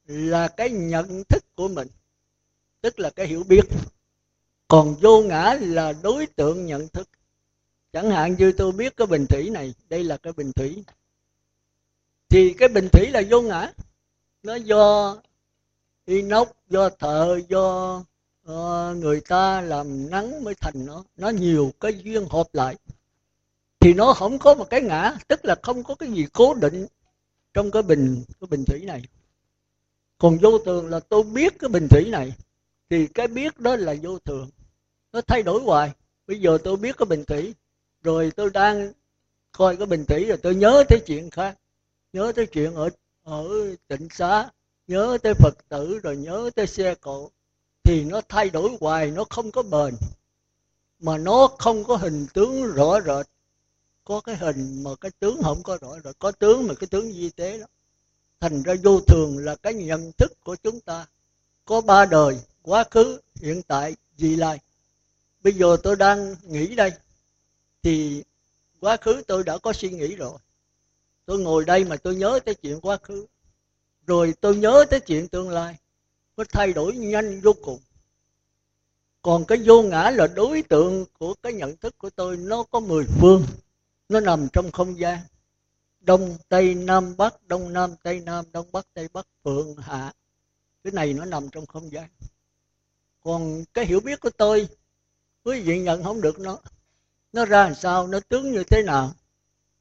là 0.07 0.49
cái 0.49 0.71
nhận 0.71 1.25
thức 1.25 1.45
của 1.55 1.69
mình, 1.69 1.89
tức 2.81 3.01
là 3.01 3.11
cái 3.11 3.27
hiểu 3.27 3.45
biết. 3.49 3.65
Còn 4.69 4.95
vô 4.95 5.23
ngã 5.23 5.57
là 5.61 5.93
đối 6.03 6.27
tượng 6.27 6.67
nhận 6.67 6.89
thức. 6.89 7.09
Chẳng 7.93 8.11
hạn 8.11 8.35
như 8.39 8.53
tôi 8.53 8.73
biết 8.73 8.97
cái 8.97 9.07
bình 9.07 9.27
thủy 9.27 9.51
này, 9.51 9.75
đây 9.89 10.05
là 10.05 10.17
cái 10.17 10.33
bình 10.33 10.53
thủy. 10.53 10.85
Thì 12.29 12.55
cái 12.59 12.69
bình 12.69 12.89
thủy 12.93 13.11
là 13.11 13.23
vô 13.31 13.43
ngã. 13.43 13.73
Nó 14.43 14.55
do 14.55 15.17
inox, 16.05 16.49
do 16.69 16.89
thợ, 16.89 17.41
do 17.49 18.05
uh, 18.49 18.97
người 18.97 19.21
ta 19.21 19.61
làm 19.61 20.11
nắng 20.11 20.45
mới 20.45 20.55
thành 20.55 20.87
nó. 20.87 21.05
Nó 21.17 21.29
nhiều 21.29 21.73
cái 21.81 21.99
duyên 22.03 22.27
hợp 22.31 22.47
lại. 22.53 22.77
Thì 23.81 23.95
nó 23.95 24.13
không 24.13 24.39
có 24.39 24.55
một 24.55 24.71
cái 24.71 24.81
ngã 24.83 25.17
tức 25.29 25.45
là 25.45 25.55
không 25.63 25.85
có 25.85 25.95
cái 25.95 26.13
gì 26.13 26.27
cố 26.33 26.55
định 26.55 26.87
trong 27.55 27.71
cái 27.71 27.83
bình 27.83 28.25
cái 28.41 28.49
bình 28.51 28.65
thủy 28.65 28.81
này. 28.85 29.03
Còn 30.19 30.39
vô 30.39 30.59
thường 30.59 30.91
là 30.91 31.01
tôi 31.01 31.23
biết 31.23 31.59
cái 31.59 31.69
bình 31.69 31.89
thủy 31.89 32.09
này 32.11 32.33
thì 32.91 33.07
cái 33.07 33.29
biết 33.29 33.61
đó 33.61 33.77
là 33.77 33.95
vô 34.03 34.19
thường. 34.19 34.51
Nó 35.13 35.21
thay 35.21 35.43
đổi 35.43 35.61
hoài. 35.63 35.91
Bây 36.27 36.41
giờ 36.41 36.59
tôi 36.65 36.77
biết 36.77 36.97
cái 36.99 37.07
bình 37.07 37.25
thủy 37.25 37.55
rồi 38.03 38.33
tôi 38.37 38.51
đang 38.51 38.93
coi 39.53 39.77
cái 39.77 39.87
bình 39.87 40.05
thủy 40.05 40.25
rồi 40.25 40.37
tôi 40.37 40.55
nhớ 40.55 40.85
tới 40.89 41.01
chuyện 41.07 41.31
khác. 41.31 41.59
Nhớ 42.13 42.33
tới 42.37 42.47
chuyện 42.47 42.75
ở 42.75 42.89
ở 43.23 43.49
tỉnh 43.89 44.09
xá 44.11 44.51
nhớ 44.91 45.19
tới 45.23 45.35
phật 45.35 45.69
tử 45.69 45.99
rồi 46.03 46.17
nhớ 46.17 46.51
tới 46.55 46.67
xe 46.67 46.95
cộ 46.95 47.31
thì 47.85 48.05
nó 48.05 48.21
thay 48.29 48.51
đổi 48.51 48.77
hoài, 48.81 49.11
nó 49.11 49.25
không 49.31 49.51
có 49.51 49.63
bền. 49.63 49.95
Mà 50.99 51.19
nó 51.19 51.49
không 51.59 51.85
có 51.85 51.97
hình 51.97 52.27
tướng 52.35 52.67
rõ 52.67 53.01
rệt. 53.01 53.27
Có 54.05 54.21
cái 54.21 54.37
hình 54.37 54.83
mà 54.83 54.91
cái 55.01 55.11
tướng 55.19 55.43
không 55.43 55.63
có 55.63 55.79
rõ 55.81 55.95
rệt. 56.05 56.19
Có 56.19 56.33
tướng 56.33 56.67
mà 56.67 56.75
cái 56.75 56.87
tướng 56.87 57.13
di 57.13 57.31
tế 57.31 57.59
đó. 57.59 57.67
Thành 58.41 58.63
ra 58.63 58.75
vô 58.85 59.01
thường 59.01 59.39
là 59.39 59.57
cái 59.57 59.75
nhận 59.75 60.13
thức 60.13 60.33
của 60.45 60.57
chúng 60.63 60.81
ta. 60.81 61.07
Có 61.65 61.81
ba 61.81 62.07
đời, 62.07 62.41
quá 62.63 62.85
khứ, 62.91 63.21
hiện 63.35 63.63
tại, 63.63 63.97
vị 64.17 64.37
lai. 64.37 64.59
Bây 65.43 65.53
giờ 65.53 65.77
tôi 65.83 65.97
đang 65.97 66.37
nghĩ 66.43 66.75
đây, 66.75 66.93
thì 67.83 68.23
quá 68.81 68.97
khứ 68.97 69.23
tôi 69.27 69.45
đã 69.45 69.59
có 69.59 69.73
suy 69.73 69.91
nghĩ 69.91 70.17
rồi. 70.17 70.39
Tôi 71.27 71.39
ngồi 71.39 71.65
đây 71.65 71.85
mà 71.85 71.97
tôi 71.97 72.17
nhớ 72.17 72.41
tới 72.45 72.55
chuyện 72.55 72.81
quá 72.81 72.97
khứ. 73.03 73.27
Rồi 74.07 74.35
tôi 74.41 74.57
nhớ 74.57 74.85
tới 74.91 75.01
chuyện 75.01 75.29
tương 75.29 75.51
lai 75.51 75.77
nó 76.41 76.45
thay 76.53 76.73
đổi 76.73 76.97
nhanh 76.97 77.41
vô 77.41 77.53
cùng. 77.63 77.79
Còn 79.23 79.45
cái 79.45 79.59
vô 79.67 79.83
ngã 79.83 80.11
là 80.11 80.27
đối 80.27 80.63
tượng 80.63 81.05
của 81.19 81.35
cái 81.43 81.53
nhận 81.53 81.77
thức 81.77 81.99
của 81.99 82.11
tôi, 82.11 82.37
nó 82.37 82.63
có 82.63 82.81
mười 82.81 83.05
phương. 83.05 83.45
Nó 84.09 84.21
nằm 84.21 84.49
trong 84.53 84.73
không 84.73 84.99
gian. 84.99 85.19
Đông, 86.01 86.37
tây, 86.49 86.75
nam, 86.75 87.17
bắc, 87.17 87.47
đông, 87.47 87.73
nam, 87.73 87.95
tây, 88.03 88.21
nam, 88.21 88.45
đông, 88.53 88.67
bắc, 88.73 88.87
tây, 88.95 89.09
bắc, 89.13 89.27
phượng, 89.45 89.77
hạ. 89.77 90.13
Cái 90.85 90.93
này 90.93 91.13
nó 91.13 91.25
nằm 91.25 91.49
trong 91.49 91.67
không 91.67 91.93
gian. 91.93 92.09
Còn 93.21 93.65
cái 93.75 93.87
hiểu 93.87 94.01
biết 94.01 94.21
của 94.21 94.31
tôi, 94.31 94.69
quý 95.45 95.61
vị 95.61 95.81
nhận 95.81 96.05
không 96.05 96.21
được 96.21 96.39
nó. 96.39 96.59
Nó 97.33 97.45
ra 97.45 97.65
làm 97.65 97.75
sao, 97.75 98.07
nó 98.07 98.21
tướng 98.29 98.53
như 98.53 98.65
thế 98.65 98.83
nào, 98.83 99.13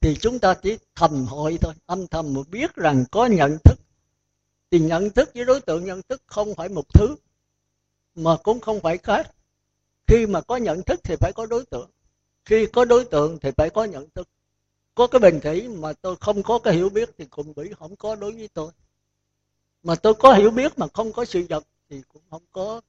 thì 0.02 0.16
chúng 0.16 0.40
ta 0.40 0.54
chỉ 0.54 0.78
thầm 0.96 1.26
hội 1.26 1.58
thôi, 1.62 1.74
âm 1.86 2.08
thầm 2.08 2.34
mà 2.34 2.42
biết 2.52 2.76
rằng 2.76 3.06
có 3.12 3.26
nhận 3.26 3.58
thức 3.64 3.80
thì 4.72 4.80
nhận 4.80 5.10
thức 5.10 5.30
với 5.36 5.46
đối 5.46 5.62
tượng 5.62 5.86
nhận 5.86 6.02
thức 6.02 6.22
không 6.26 6.56
phải 6.56 6.70
một 6.70 6.94
thứ, 6.94 7.16
mà 8.16 8.38
cũng 8.44 8.60
không 8.60 8.80
phải 8.80 8.98
khác. 8.98 9.32
Khi 10.08 10.28
mà 10.28 10.42
có 10.42 10.58
nhận 10.58 10.84
thức 10.84 11.00
thì 11.04 11.16
phải 11.20 11.34
có 11.34 11.46
đối 11.46 11.66
tượng. 11.66 11.90
Khi 12.46 12.66
có 12.66 12.86
đối 12.86 13.06
tượng 13.06 13.40
thì 13.40 13.52
phải 13.58 13.70
có 13.70 13.84
nhận 13.84 14.10
thức. 14.10 14.28
Có 14.96 15.08
cái 15.08 15.20
bình 15.20 15.40
thủy 15.44 15.68
mà 15.68 15.94
tôi 15.94 16.16
không 16.16 16.44
có 16.44 16.60
cái 16.60 16.74
hiểu 16.74 16.90
biết 16.90 17.10
thì 17.18 17.26
cũng 17.26 17.54
bị 17.56 17.74
không 17.80 17.96
có 17.96 18.16
đối 18.16 18.32
với 18.32 18.50
tôi. 18.54 18.72
Mà 19.84 19.96
tôi 19.96 20.14
có 20.14 20.34
hiểu 20.34 20.52
biết 20.52 20.80
mà 20.80 20.88
không 20.94 21.14
có 21.14 21.26
sự 21.26 21.46
vật 21.50 21.64
thì 21.90 22.02
cũng 22.14 22.22
không 22.30 22.44
có 22.52 22.82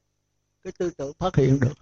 cái 0.63 0.73
tư 0.77 0.89
tưởng 0.89 1.13
phát 1.13 1.35
hiện 1.35 1.59
được. 1.59 1.73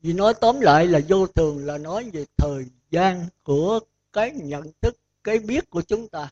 Vì 0.00 0.12
nói 0.12 0.34
tóm 0.34 0.60
lại 0.60 0.86
là 0.86 1.00
vô 1.08 1.26
thường 1.26 1.66
là 1.66 1.78
nói 1.78 2.10
về 2.12 2.24
thời 2.36 2.64
gian 2.90 3.26
của 3.42 3.80
cái 4.12 4.32
nhận 4.34 4.72
thức, 4.80 4.96
cái 5.24 5.38
biết 5.38 5.70
của 5.70 5.82
chúng 5.82 6.08
ta 6.08 6.30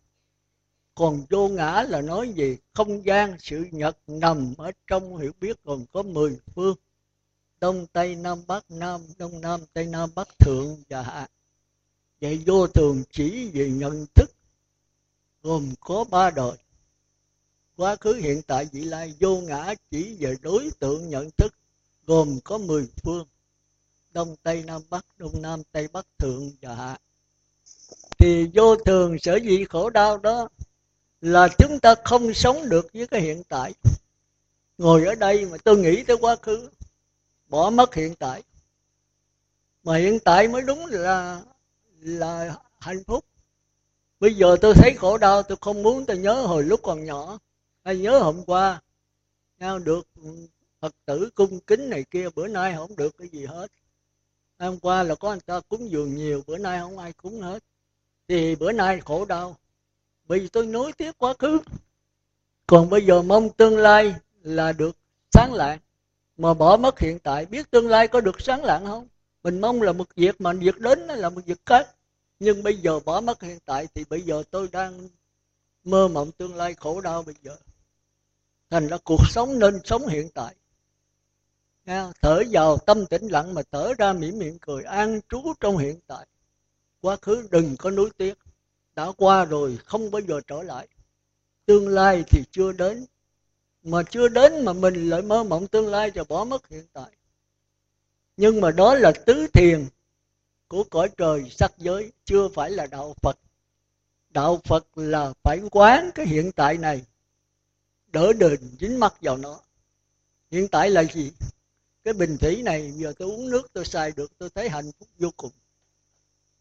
còn 0.94 1.24
vô 1.30 1.48
ngã 1.48 1.82
là 1.88 2.00
nói 2.00 2.28
gì? 2.28 2.56
Không 2.72 3.06
gian, 3.06 3.36
sự 3.38 3.66
nhật 3.70 3.96
nằm 4.06 4.54
ở 4.58 4.72
trong 4.86 5.16
hiểu 5.16 5.32
biết 5.40 5.56
còn 5.64 5.86
có 5.92 6.02
mười 6.02 6.38
phương. 6.54 6.76
Đông, 7.60 7.86
tây, 7.92 8.16
nam, 8.16 8.42
bắc, 8.46 8.70
nam, 8.70 9.00
đông, 9.18 9.40
nam, 9.40 9.60
tây, 9.72 9.86
nam, 9.86 10.10
bắc, 10.14 10.38
thượng 10.38 10.82
và 10.88 11.02
hạ. 11.02 11.28
Vậy 12.20 12.42
vô 12.46 12.66
thường 12.66 13.02
chỉ 13.10 13.50
về 13.52 13.70
nhận 13.70 14.06
thức, 14.14 14.30
gồm 15.42 15.74
có 15.80 16.04
ba 16.04 16.30
đời. 16.30 16.56
Quá 17.76 17.96
khứ, 17.96 18.14
hiện 18.14 18.42
tại, 18.46 18.68
vị 18.72 18.80
lai, 18.80 19.14
vô 19.20 19.40
ngã 19.40 19.74
chỉ 19.90 20.16
về 20.18 20.34
đối 20.40 20.70
tượng 20.78 21.10
nhận 21.10 21.30
thức, 21.30 21.54
gồm 22.06 22.40
có 22.44 22.58
mười 22.58 22.88
phương. 23.02 23.26
Đông, 24.10 24.36
tây, 24.42 24.62
nam, 24.66 24.82
bắc, 24.90 25.06
đông, 25.18 25.42
nam, 25.42 25.62
tây, 25.72 25.88
bắc, 25.92 26.06
thượng 26.18 26.50
và 26.60 26.74
hạ. 26.74 26.98
Thì 28.18 28.50
vô 28.54 28.76
thường 28.76 29.18
sở 29.18 29.36
dĩ 29.36 29.64
khổ 29.64 29.90
đau 29.90 30.18
đó 30.18 30.48
là 31.22 31.48
chúng 31.58 31.80
ta 31.80 31.94
không 32.04 32.34
sống 32.34 32.68
được 32.68 32.86
với 32.94 33.06
cái 33.06 33.20
hiện 33.20 33.42
tại. 33.48 33.74
Ngồi 34.78 35.04
ở 35.04 35.14
đây 35.14 35.46
mà 35.46 35.56
tôi 35.64 35.78
nghĩ 35.78 36.04
tới 36.04 36.16
quá 36.20 36.36
khứ, 36.36 36.70
bỏ 37.48 37.70
mất 37.70 37.94
hiện 37.94 38.14
tại. 38.14 38.42
Mà 39.84 39.96
hiện 39.96 40.18
tại 40.20 40.48
mới 40.48 40.62
đúng 40.62 40.86
là 40.86 41.42
là 42.00 42.56
hạnh 42.78 43.04
phúc. 43.04 43.24
Bây 44.20 44.34
giờ 44.34 44.56
tôi 44.60 44.74
thấy 44.74 44.94
khổ 44.98 45.18
đau, 45.18 45.42
tôi 45.42 45.58
không 45.60 45.82
muốn 45.82 46.06
tôi 46.06 46.18
nhớ 46.18 46.34
hồi 46.34 46.64
lúc 46.64 46.80
còn 46.82 47.04
nhỏ. 47.04 47.38
Hay 47.84 47.98
nhớ 47.98 48.18
hôm 48.18 48.44
qua, 48.44 48.80
nhau 49.58 49.78
được 49.78 50.06
phật 50.80 50.94
tử 51.04 51.30
cung 51.34 51.60
kính 51.60 51.90
này 51.90 52.04
kia, 52.10 52.28
bữa 52.34 52.48
nay 52.48 52.74
không 52.76 52.96
được 52.96 53.18
cái 53.18 53.28
gì 53.28 53.46
hết. 53.46 53.70
Hôm 54.58 54.78
qua 54.78 55.02
là 55.02 55.14
có 55.14 55.30
anh 55.30 55.40
ta 55.40 55.60
cúng 55.68 55.90
dường 55.90 56.14
nhiều, 56.14 56.42
bữa 56.46 56.58
nay 56.58 56.80
không 56.80 56.98
ai 56.98 57.12
cúng 57.12 57.40
hết. 57.40 57.64
Thì 58.28 58.54
bữa 58.54 58.72
nay 58.72 59.00
khổ 59.04 59.24
đau 59.24 59.56
vì 60.28 60.48
tôi 60.48 60.66
nối 60.66 60.92
tiếp 60.92 61.12
quá 61.18 61.34
khứ. 61.38 61.58
Còn 62.66 62.90
bây 62.90 63.06
giờ 63.06 63.22
mong 63.22 63.50
tương 63.50 63.78
lai 63.78 64.14
là 64.42 64.72
được 64.72 64.96
sáng 65.34 65.54
lạng 65.54 65.78
mà 66.36 66.54
bỏ 66.54 66.76
mất 66.76 66.98
hiện 66.98 67.18
tại, 67.18 67.46
biết 67.46 67.70
tương 67.70 67.88
lai 67.88 68.08
có 68.08 68.20
được 68.20 68.40
sáng 68.40 68.64
lạng 68.64 68.86
không? 68.86 69.08
Mình 69.42 69.60
mong 69.60 69.82
là 69.82 69.92
một 69.92 70.14
việc 70.16 70.40
mà 70.40 70.52
việc 70.52 70.78
đến 70.78 70.98
là 70.98 71.30
một 71.30 71.40
việc 71.46 71.66
khác. 71.66 71.88
Nhưng 72.40 72.62
bây 72.62 72.76
giờ 72.76 73.00
bỏ 73.00 73.20
mất 73.20 73.42
hiện 73.42 73.58
tại 73.64 73.88
thì 73.94 74.04
bây 74.08 74.22
giờ 74.22 74.42
tôi 74.50 74.68
đang 74.72 75.08
mơ 75.84 76.08
mộng 76.08 76.30
tương 76.32 76.54
lai 76.54 76.74
khổ 76.74 77.00
đau 77.00 77.22
bây 77.22 77.34
giờ. 77.42 77.56
Thành 78.70 78.88
ra 78.88 78.98
cuộc 79.04 79.20
sống 79.28 79.58
nên 79.58 79.80
sống 79.84 80.06
hiện 80.06 80.28
tại. 80.34 80.54
Thở 82.22 82.42
vào, 82.50 82.78
tâm 82.78 83.06
tĩnh 83.06 83.28
lặng 83.28 83.54
mà 83.54 83.62
thở 83.70 83.92
ra 83.98 84.12
mỉm 84.12 84.38
miệng 84.38 84.58
cười, 84.58 84.82
an 84.82 85.20
trú 85.28 85.52
trong 85.60 85.76
hiện 85.76 86.00
tại. 86.06 86.26
Quá 87.00 87.16
khứ 87.22 87.48
đừng 87.50 87.76
có 87.76 87.90
nuối 87.90 88.10
tiếc 88.16 88.38
đã 88.94 89.12
qua 89.16 89.44
rồi, 89.44 89.78
không 89.84 90.10
bao 90.10 90.20
giờ 90.20 90.40
trở 90.46 90.62
lại. 90.62 90.88
Tương 91.66 91.88
lai 91.88 92.24
thì 92.28 92.42
chưa 92.50 92.72
đến. 92.72 93.06
Mà 93.82 94.02
chưa 94.02 94.28
đến 94.28 94.64
mà 94.64 94.72
mình 94.72 95.10
lại 95.10 95.22
mơ 95.22 95.44
mộng 95.44 95.66
tương 95.66 95.88
lai 95.88 96.10
và 96.14 96.24
bỏ 96.24 96.44
mất 96.44 96.68
hiện 96.68 96.86
tại. 96.92 97.10
Nhưng 98.36 98.60
mà 98.60 98.70
đó 98.70 98.94
là 98.94 99.12
tứ 99.26 99.46
thiền 99.52 99.86
của 100.68 100.84
cõi 100.90 101.08
trời 101.16 101.50
sắc 101.50 101.72
giới, 101.78 102.12
chưa 102.24 102.48
phải 102.48 102.70
là 102.70 102.86
đạo 102.86 103.14
phật. 103.22 103.38
Đạo 104.30 104.60
phật 104.64 104.86
là 104.94 105.32
phải 105.42 105.60
quán 105.70 106.10
cái 106.14 106.26
hiện 106.26 106.52
tại 106.52 106.78
này, 106.78 107.02
đỡ 108.06 108.32
đền 108.32 108.60
dính 108.80 109.00
mắt 109.00 109.14
vào 109.22 109.36
nó. 109.36 109.60
Hiện 110.50 110.68
tại 110.68 110.90
là 110.90 111.04
gì? 111.04 111.32
Cái 112.04 112.14
bình 112.14 112.36
thủy 112.38 112.62
này, 112.62 112.92
giờ 112.96 113.12
tôi 113.18 113.28
uống 113.28 113.50
nước 113.50 113.72
tôi 113.72 113.84
xài 113.84 114.12
được, 114.12 114.38
tôi 114.38 114.50
thấy 114.50 114.68
hạnh 114.68 114.90
phúc 114.98 115.08
vô 115.18 115.28
cùng. 115.36 115.50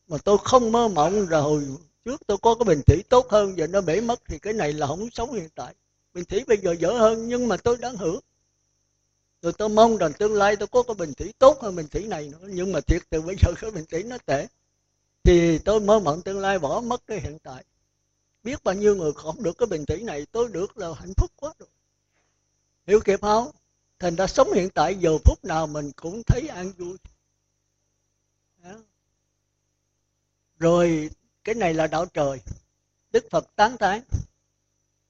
Mà 0.07 0.17
tôi 0.17 0.37
không 0.43 0.71
mơ 0.71 0.87
mộng 0.87 1.25
rồi 1.25 1.67
trước 2.05 2.27
tôi 2.27 2.37
có 2.37 2.55
cái 2.55 2.65
bình 2.65 2.81
thủy 2.87 3.03
tốt 3.09 3.29
hơn, 3.29 3.57
giờ 3.57 3.67
nó 3.67 3.81
bể 3.81 4.01
mất 4.01 4.21
thì 4.27 4.39
cái 4.39 4.53
này 4.53 4.73
là 4.73 4.87
không 4.87 5.09
sống 5.11 5.33
hiện 5.33 5.49
tại. 5.55 5.75
Bình 6.13 6.25
thủy 6.25 6.43
bây 6.47 6.57
giờ 6.57 6.75
dở 6.79 6.91
hơn, 6.91 7.27
nhưng 7.27 7.47
mà 7.47 7.57
tôi 7.57 7.77
đang 7.77 7.97
hưởng. 7.97 8.19
Rồi 9.41 9.53
tôi 9.57 9.69
mong 9.69 9.97
rằng 9.97 10.13
tương 10.13 10.33
lai 10.33 10.55
tôi 10.55 10.67
có 10.67 10.83
cái 10.83 10.95
bình 10.95 11.13
thủy 11.13 11.33
tốt 11.39 11.61
hơn 11.61 11.75
bình 11.75 11.87
thủy 11.87 12.05
này 12.07 12.29
nữa, 12.29 12.47
nhưng 12.49 12.71
mà 12.71 12.81
thiệt 12.81 13.01
từ 13.09 13.21
bây 13.21 13.35
giờ 13.41 13.53
cái 13.61 13.71
bình 13.71 13.85
thủy 13.91 14.03
nó 14.03 14.17
tệ. 14.25 14.47
Thì 15.23 15.59
tôi 15.59 15.79
mơ 15.79 15.99
mộng 15.99 16.21
tương 16.21 16.39
lai 16.39 16.59
bỏ 16.59 16.81
mất 16.81 17.07
cái 17.07 17.19
hiện 17.19 17.39
tại. 17.39 17.65
Biết 18.43 18.63
bao 18.63 18.75
nhiêu 18.75 18.95
người 18.95 19.13
không 19.13 19.43
được 19.43 19.57
cái 19.57 19.67
bình 19.67 19.85
thủy 19.85 20.01
này, 20.03 20.25
tôi 20.31 20.47
được 20.47 20.77
là 20.77 20.93
hạnh 20.93 21.13
phúc 21.17 21.31
quá 21.35 21.53
rồi. 21.59 21.69
Hiểu 22.87 22.99
kịp 22.99 23.21
không? 23.21 23.51
Thành 23.99 24.15
ra 24.15 24.27
sống 24.27 24.53
hiện 24.53 24.69
tại 24.69 24.95
giờ 24.95 25.17
phút 25.25 25.45
nào 25.45 25.67
mình 25.67 25.91
cũng 25.95 26.21
thấy 26.27 26.47
an 26.47 26.71
vui. 26.77 26.97
Rồi 30.59 31.09
cái 31.43 31.55
này 31.55 31.73
là 31.73 31.87
đạo 31.87 32.05
trời. 32.05 32.39
Đức 33.11 33.25
phật 33.31 33.55
tán 33.55 33.77
tán 33.77 34.01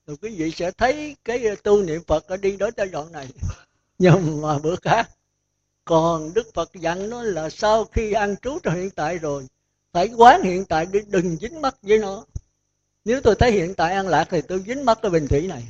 rồi 0.07 0.17
quý 0.21 0.35
vị 0.35 0.51
sẽ 0.51 0.71
thấy 0.71 1.15
cái 1.25 1.45
ờ, 1.45 1.55
tu 1.63 1.83
niệm 1.83 2.03
phật 2.07 2.27
ở 2.27 2.37
đi 2.37 2.57
đến 2.57 2.73
giai 2.77 2.87
đoạn 2.87 3.11
này. 3.11 3.27
Nhưng 3.99 4.41
mà 4.41 4.59
bữa 4.59 4.75
khác, 4.75 5.09
còn 5.85 6.33
đức 6.33 6.53
phật 6.53 6.69
dặn 6.73 7.09
nó 7.09 7.23
là 7.23 7.49
sau 7.49 7.85
khi 7.85 8.11
ăn 8.11 8.35
trú 8.41 8.59
trong 8.63 8.75
hiện 8.75 8.89
tại 8.89 9.17
rồi, 9.17 9.47
phải 9.91 10.07
quán 10.17 10.41
hiện 10.43 10.65
tại 10.65 10.85
đi 10.85 10.99
đừng 11.07 11.37
dính 11.37 11.61
mắt 11.61 11.75
với 11.81 11.97
nó. 11.97 12.25
Nếu 13.05 13.21
tôi 13.21 13.35
thấy 13.39 13.51
hiện 13.51 13.73
tại 13.75 13.93
an 13.93 14.07
lạc 14.07 14.27
thì 14.29 14.41
tôi 14.41 14.63
dính 14.67 14.85
mắt 14.85 14.99
cái 15.01 15.11
bình 15.11 15.27
thủy 15.27 15.47
này. 15.47 15.63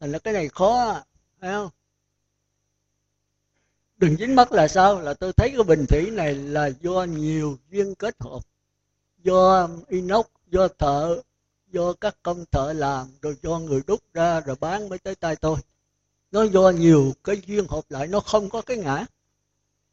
Thành 0.00 0.12
là 0.12 0.18
cái 0.18 0.34
này 0.34 0.48
khó, 0.48 1.02
phải 1.40 1.52
không? 1.52 1.70
Đừng 4.04 4.16
dính 4.16 4.36
mắt 4.36 4.52
là 4.52 4.68
sao? 4.68 5.00
Là 5.00 5.14
tôi 5.14 5.32
thấy 5.32 5.50
cái 5.50 5.62
bình 5.62 5.86
thủy 5.88 6.10
này 6.10 6.34
là 6.34 6.70
do 6.80 7.04
nhiều 7.04 7.58
duyên 7.70 7.94
kết 7.94 8.16
hợp. 8.20 8.40
Do 9.22 9.68
inox, 9.88 10.26
do 10.50 10.68
thợ, 10.68 11.22
do 11.72 11.92
các 11.92 12.16
công 12.22 12.44
thợ 12.50 12.72
làm, 12.72 13.08
rồi 13.22 13.36
do 13.42 13.58
người 13.58 13.80
đúc 13.86 14.00
ra 14.14 14.40
rồi 14.40 14.56
bán 14.60 14.88
mới 14.88 14.98
tới 14.98 15.14
tay 15.14 15.36
tôi. 15.36 15.56
Nó 16.32 16.42
do 16.42 16.70
nhiều 16.70 17.12
cái 17.24 17.42
duyên 17.46 17.66
hợp 17.68 17.84
lại, 17.88 18.06
nó 18.06 18.20
không 18.20 18.50
có 18.50 18.62
cái 18.62 18.76
ngã. 18.76 19.06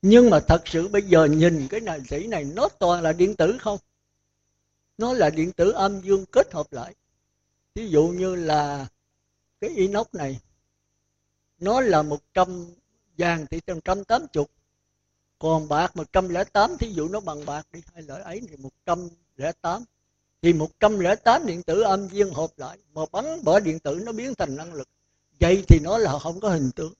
Nhưng 0.01 0.29
mà 0.29 0.39
thật 0.39 0.61
sự 0.65 0.87
bây 0.87 1.01
giờ 1.01 1.25
nhìn 1.25 1.67
cái 1.67 1.79
này 1.79 2.01
thủy 2.09 2.27
này, 2.27 2.43
nó 2.43 2.69
toàn 2.79 3.03
là 3.03 3.13
điện 3.13 3.35
tử 3.35 3.57
không? 3.59 3.79
Nó 4.97 5.13
là 5.13 5.29
điện 5.29 5.51
tử 5.51 5.71
âm 5.71 6.01
dương 6.01 6.25
kết 6.25 6.53
hợp 6.53 6.73
lại. 6.73 6.95
Ví 7.75 7.89
dụ 7.89 8.07
như 8.07 8.35
là 8.35 8.87
cái 9.61 9.69
inox 9.69 10.07
này, 10.13 10.39
nó 11.59 11.81
là 11.81 12.03
một 12.03 12.19
trăm 12.33 12.65
vàng 13.17 13.45
thì 13.51 13.59
một 13.67 13.79
trăm 13.85 14.03
tám 14.03 14.27
chục, 14.27 14.51
còn 15.39 15.67
bạc 15.67 15.95
một 15.95 16.13
trăm 16.13 16.29
lẻ 16.29 16.43
tám, 16.43 16.77
thí 16.77 16.91
dụ 16.93 17.07
nó 17.07 17.19
bằng 17.19 17.45
bạc 17.45 17.67
đi, 17.71 17.81
hai 17.93 18.03
lợi 18.03 18.21
ấy 18.21 18.41
thì 18.49 18.57
một 18.57 18.73
trăm 18.85 19.09
lẻ 19.35 19.51
tám. 19.61 19.83
Thì 20.41 20.53
một 20.53 20.79
trăm 20.79 20.99
lẻ 20.99 21.15
tám 21.15 21.45
điện 21.45 21.63
tử 21.63 21.81
âm 21.81 22.07
dương 22.07 22.33
hợp 22.33 22.49
lại, 22.57 22.77
mà 22.93 23.01
bắn 23.11 23.43
bỏ 23.43 23.59
điện 23.59 23.79
tử 23.79 24.01
nó 24.05 24.11
biến 24.11 24.35
thành 24.35 24.55
năng 24.55 24.73
lực. 24.73 24.87
Vậy 25.39 25.63
thì 25.67 25.79
nó 25.83 25.97
là 25.97 26.19
không 26.19 26.39
có 26.39 26.49
hình 26.49 26.71
tướng 26.75 26.93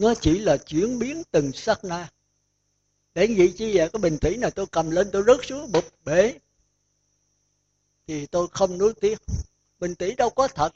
nó 0.00 0.14
chỉ 0.20 0.38
là 0.38 0.56
chuyển 0.56 0.98
biến 0.98 1.22
từng 1.30 1.52
sát 1.52 1.84
na. 1.84 2.10
Để 3.14 3.34
vậy 3.38 3.54
chi 3.58 3.76
vậy 3.76 3.88
cái 3.92 4.00
bình 4.00 4.18
thủy 4.18 4.36
này 4.36 4.50
tôi 4.50 4.66
cầm 4.66 4.90
lên 4.90 5.08
tôi 5.12 5.22
rớt 5.26 5.40
xuống, 5.42 5.72
bụp, 5.72 5.84
bể. 6.04 6.34
Thì 8.06 8.26
tôi 8.26 8.48
không 8.52 8.78
nuối 8.78 8.94
tiếc. 9.00 9.18
Bình 9.78 9.94
thủy 9.94 10.14
đâu 10.14 10.30
có 10.30 10.48
thật 10.48 10.72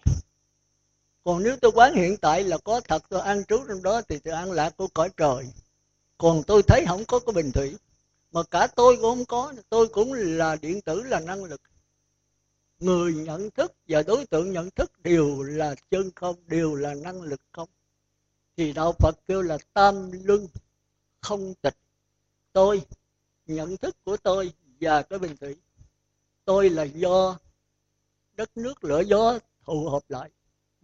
còn 1.24 1.42
nếu 1.42 1.56
tôi 1.56 1.72
quán 1.74 1.94
hiện 1.94 2.16
tại 2.16 2.44
là 2.44 2.58
có 2.58 2.80
thật 2.80 3.02
tôi 3.08 3.20
ăn 3.20 3.44
trú 3.44 3.58
trong 3.68 3.82
đó 3.82 4.02
thì 4.08 4.18
tôi 4.18 4.34
ăn 4.34 4.52
lạc 4.52 4.76
của 4.76 4.88
cõi 4.94 5.10
trời. 5.16 5.46
Còn 6.18 6.42
tôi 6.46 6.62
thấy 6.62 6.84
không 6.88 7.04
có 7.04 7.18
cái 7.18 7.32
bình 7.32 7.52
thủy. 7.52 7.76
Mà 8.32 8.42
cả 8.42 8.66
tôi 8.66 8.96
cũng 8.96 9.02
không 9.02 9.24
có, 9.24 9.54
tôi 9.68 9.88
cũng 9.88 10.12
là 10.12 10.56
điện 10.56 10.80
tử, 10.80 11.02
là 11.02 11.20
năng 11.20 11.44
lực. 11.44 11.60
Người 12.78 13.14
nhận 13.14 13.50
thức 13.50 13.72
và 13.88 14.02
đối 14.02 14.26
tượng 14.26 14.52
nhận 14.52 14.70
thức 14.70 14.92
đều 15.02 15.42
là 15.42 15.74
chân 15.90 16.10
không, 16.14 16.36
đều 16.46 16.74
là 16.74 16.94
năng 16.94 17.22
lực 17.22 17.40
không. 17.52 17.68
Thì 18.56 18.72
đạo 18.72 18.92
phật 18.92 19.16
kêu 19.26 19.42
là 19.42 19.58
tam 19.72 20.10
luân, 20.24 20.48
không 21.20 21.54
tịch. 21.54 21.76
Tôi, 22.52 22.82
nhận 23.46 23.76
thức 23.76 23.96
của 24.04 24.16
tôi 24.16 24.52
và 24.80 25.02
cái 25.02 25.18
bình 25.18 25.36
thủy. 25.36 25.56
Tôi 26.44 26.70
là 26.70 26.82
do 26.82 27.38
đất 28.32 28.56
nước 28.56 28.84
lửa 28.84 29.02
gió 29.06 29.38
thụ 29.66 29.88
hợp 29.88 30.02
lại 30.08 30.30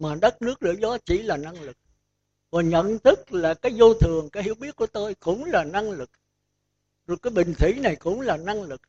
mà 0.01 0.15
đất 0.15 0.41
nước 0.41 0.63
lửa 0.63 0.73
gió 0.81 0.97
chỉ 1.05 1.21
là 1.21 1.37
năng 1.37 1.61
lực. 1.61 1.77
Và 2.51 2.61
nhận 2.61 2.99
thức 2.99 3.33
là 3.33 3.53
cái 3.53 3.71
vô 3.77 3.93
thường, 3.93 4.29
cái 4.29 4.43
hiểu 4.43 4.55
biết 4.55 4.75
của 4.75 4.87
tôi 4.87 5.15
cũng 5.15 5.45
là 5.45 5.63
năng 5.63 5.91
lực. 5.91 6.09
Rồi 7.07 7.17
cái 7.21 7.31
bình 7.31 7.53
thủy 7.53 7.73
này 7.73 7.95
cũng 7.95 8.21
là 8.21 8.37
năng 8.37 8.63
lực. 8.63 8.81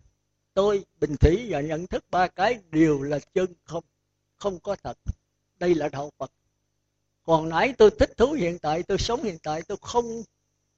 Tôi 0.55 0.85
bình 1.01 1.17
thủy 1.17 1.47
và 1.49 1.61
nhận 1.61 1.87
thức 1.87 2.05
ba 2.11 2.29
cái 2.29 2.59
đều 2.71 3.03
là 3.03 3.19
chân, 3.19 3.55
không 3.65 3.85
không 4.37 4.61
có 4.61 4.77
thật. 4.83 4.99
Đây 5.59 5.75
là 5.75 5.89
đạo 5.89 6.13
phật. 6.19 6.33
Còn 7.25 7.49
nãy 7.49 7.75
tôi 7.79 7.91
thích 7.91 8.17
thú 8.17 8.33
hiện 8.33 8.59
tại, 8.59 8.83
tôi 8.83 8.99
sống 8.99 9.23
hiện 9.23 9.39
tại, 9.43 9.63
tôi 9.63 9.79
không 9.81 10.23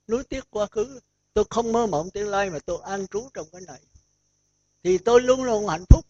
nuối 0.08 0.24
tiếc 0.24 0.50
quá 0.50 0.66
khứ. 0.66 1.00
Tôi 1.34 1.44
không 1.50 1.72
mơ 1.72 1.86
mộng 1.86 2.10
tương 2.10 2.28
lai 2.28 2.50
mà 2.50 2.58
tôi 2.58 2.78
an 2.84 3.06
trú 3.06 3.28
trong 3.34 3.46
cái 3.52 3.60
này. 3.66 3.80
Thì 4.82 4.98
tôi 4.98 5.20
luôn 5.20 5.44
luôn 5.44 5.68
hạnh 5.68 5.84
phúc. 5.88 6.06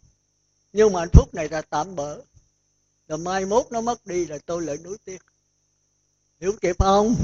Nhưng 0.72 0.92
mà 0.92 1.00
hạnh 1.00 1.08
phúc 1.12 1.34
này 1.34 1.48
là 1.48 1.62
tạm 1.62 1.96
bỡ 1.96 2.20
rồi 3.08 3.18
mai 3.18 3.46
mốt 3.46 3.66
nó 3.70 3.80
mất 3.80 4.06
đi 4.06 4.26
là 4.26 4.38
tôi 4.46 4.62
lại 4.62 4.76
nuối 4.84 4.98
tiếc. 5.04 5.22
Hiểu 6.40 6.52
kịp 6.60 6.76
không? 6.78 7.16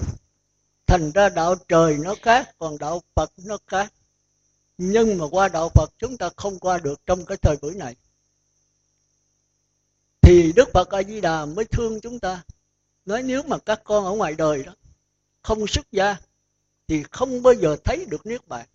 Thành 0.86 1.10
ra 1.12 1.28
đạo 1.28 1.54
trời 1.68 1.96
nó 1.98 2.14
khác, 2.22 2.54
còn 2.58 2.78
đạo 2.78 3.02
phật 3.14 3.32
nó 3.36 3.58
khác. 3.66 3.92
Nhưng 4.78 5.18
mà 5.18 5.26
qua 5.30 5.48
đạo 5.48 5.68
phật 5.74 5.90
chúng 5.98 6.16
ta 6.16 6.30
không 6.36 6.58
qua 6.58 6.78
được 6.78 7.00
trong 7.06 7.24
cái 7.24 7.36
thời 7.36 7.56
buổi 7.56 7.74
này. 7.74 7.96
Thì 10.22 10.52
đức 10.56 10.68
phật 10.74 10.90
a 10.90 11.02
di 11.02 11.20
đà 11.20 11.44
mới 11.44 11.64
thương 11.64 12.00
chúng 12.00 12.20
ta. 12.20 12.42
Nói 13.04 13.22
nếu 13.22 13.42
mà 13.42 13.58
các 13.58 13.80
con 13.84 14.04
ở 14.04 14.10
ngoài 14.10 14.34
đời 14.34 14.62
đó 14.62 14.74
không 15.42 15.66
xuất 15.66 15.92
gia, 15.92 16.16
thì 16.88 17.02
không 17.10 17.42
bao 17.42 17.54
giờ 17.54 17.76
thấy 17.84 18.04
được 18.08 18.26
niết 18.26 18.48
bàn. 18.48 18.66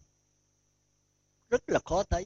Rất 1.49 1.61
là 1.67 1.79
khó 1.85 2.03
thấy. 2.03 2.25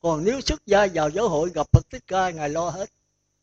Còn 0.00 0.24
nếu 0.24 0.40
xuất 0.40 0.66
gia 0.66 0.86
vào 0.94 1.10
giáo 1.10 1.28
hội 1.28 1.50
gặp 1.54 1.66
phật 1.72 1.90
thích 1.90 2.04
ca, 2.06 2.30
ngài 2.30 2.48
lo 2.48 2.70
hết 2.70 2.90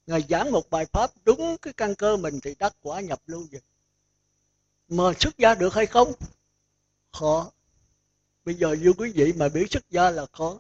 ngài 0.08 0.26
giảng 0.30 0.52
một 0.52 0.70
bài 0.70 0.86
pháp 0.86 1.12
đúng 1.24 1.58
cái 1.58 1.74
căn 1.74 1.96
cơ 1.96 2.18
mình 2.18 2.40
thì 2.44 2.56
đắc 2.60 2.76
quả 2.82 3.00
nhập 3.00 3.22
lưu 3.26 3.48
vậy 3.52 3.62
mà 4.92 5.04
xuất 5.20 5.38
gia 5.38 5.56
được 5.56 5.74
hay 5.74 5.86
không? 5.86 6.14
Khó. 7.12 7.52
Bây 8.46 8.56
giờ 8.56 8.76
như 8.82 8.94
quý 8.98 9.12
vị 9.16 9.34
mà 9.34 9.50
biết 9.50 9.72
xuất 9.72 9.90
gia 9.90 10.10
là 10.10 10.26
khó. 10.32 10.58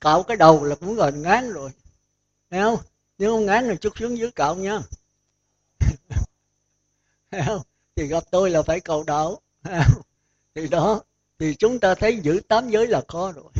Cạo 0.00 0.22
cái 0.22 0.36
đầu 0.36 0.64
là 0.64 0.74
cũng 0.74 0.94
gần 0.94 1.22
ngán 1.22 1.52
rồi. 1.52 1.70
Thấy 2.50 2.60
không? 2.60 2.78
Nếu 3.18 3.32
không 3.32 3.46
ngán 3.46 3.68
thì 3.68 3.76
chút 3.80 3.98
xuống 3.98 4.18
dưới 4.18 4.30
cạo 4.30 4.54
nha. 4.54 4.80
Thấy 7.30 7.42
không? 7.46 7.62
Thì 7.96 8.06
gặp 8.06 8.24
tôi 8.30 8.50
là 8.50 8.62
phải 8.62 8.80
cầu 8.80 9.04
đạo. 9.04 9.40
Thì 10.54 10.68
đó, 10.68 11.00
thì 11.38 11.54
chúng 11.54 11.78
ta 11.78 11.94
thấy 11.94 12.20
giữ 12.22 12.40
tám 12.48 12.70
giới 12.70 12.86
là 12.86 13.02
khó 13.08 13.32
rồi. 13.32 13.52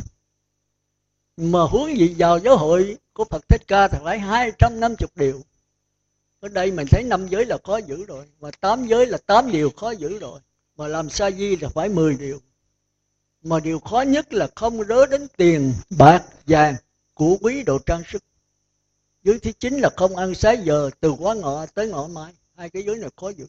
Mà 1.36 1.62
huống 1.62 1.99
gì 1.99 2.14
vào 2.18 2.38
giáo 2.38 2.57
hội 2.57 2.99
của 3.14 3.24
Phật 3.24 3.48
Thích 3.48 3.62
Ca 3.66 3.88
thằng 3.88 4.04
lấy 4.04 4.18
250 4.18 5.08
điều. 5.14 5.42
Ở 6.40 6.48
đây 6.48 6.70
mình 6.70 6.86
thấy 6.90 7.02
năm 7.02 7.28
giới 7.28 7.46
là 7.46 7.58
khó 7.64 7.76
giữ 7.76 8.04
rồi, 8.04 8.26
mà 8.40 8.50
tám 8.60 8.86
giới 8.86 9.06
là 9.06 9.18
tám 9.26 9.52
điều 9.52 9.70
khó 9.70 9.90
giữ 9.90 10.18
rồi. 10.18 10.40
Mà 10.76 10.88
làm 10.88 11.10
sa 11.10 11.30
di 11.30 11.56
là 11.56 11.68
phải 11.68 11.88
10 11.88 12.14
điều. 12.14 12.40
Mà 13.42 13.60
điều 13.60 13.80
khó 13.80 14.00
nhất 14.00 14.32
là 14.34 14.48
không 14.54 14.84
rớ 14.84 15.06
đến 15.06 15.28
tiền, 15.36 15.74
bạc, 15.98 16.24
vàng 16.46 16.74
của 17.14 17.36
quý 17.40 17.62
đồ 17.62 17.78
trang 17.78 18.02
sức. 18.12 18.24
Giới 19.22 19.38
thứ 19.38 19.52
chín 19.52 19.78
là 19.78 19.90
không 19.96 20.16
ăn 20.16 20.34
xá 20.34 20.52
giờ 20.52 20.90
từ 21.00 21.10
quá 21.10 21.34
ngọ 21.34 21.66
tới 21.66 21.88
ngọ 21.88 22.06
mai. 22.06 22.32
Hai 22.56 22.70
cái 22.70 22.82
giới 22.82 22.96
này 22.96 23.10
khó 23.16 23.28
giữ. 23.28 23.46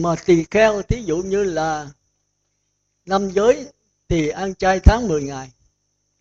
Mà 0.00 0.14
tỳ 0.26 0.44
kheo 0.50 0.82
thí 0.82 1.02
dụ 1.02 1.16
như 1.16 1.44
là 1.44 1.90
năm 3.06 3.30
giới 3.30 3.66
thì 4.08 4.28
ăn 4.28 4.54
chay 4.54 4.80
tháng 4.80 5.08
10 5.08 5.22
ngày 5.22 5.50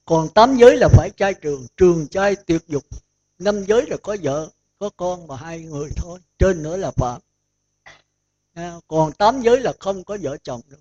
còn 0.05 0.29
tám 0.29 0.57
giới 0.57 0.77
là 0.77 0.87
phải 0.87 1.09
trai 1.09 1.33
trường 1.33 1.67
trường 1.77 2.07
trai 2.07 2.35
tuyệt 2.35 2.61
dục. 2.67 2.83
Năm 3.39 3.65
giới 3.65 3.85
là 3.87 3.97
có 3.97 4.17
vợ, 4.21 4.49
có 4.79 4.89
con 4.97 5.27
mà 5.27 5.35
hai 5.35 5.59
người 5.59 5.89
thôi. 5.95 6.19
Trên 6.39 6.63
nữa 6.63 6.77
là 6.77 6.91
phạm 6.91 7.21
à, 8.53 8.75
còn 8.87 9.11
tám 9.11 9.41
giới 9.41 9.59
là 9.59 9.73
không 9.79 10.03
có 10.03 10.17
vợ 10.21 10.37
chồng 10.43 10.61
nữa. 10.69 10.77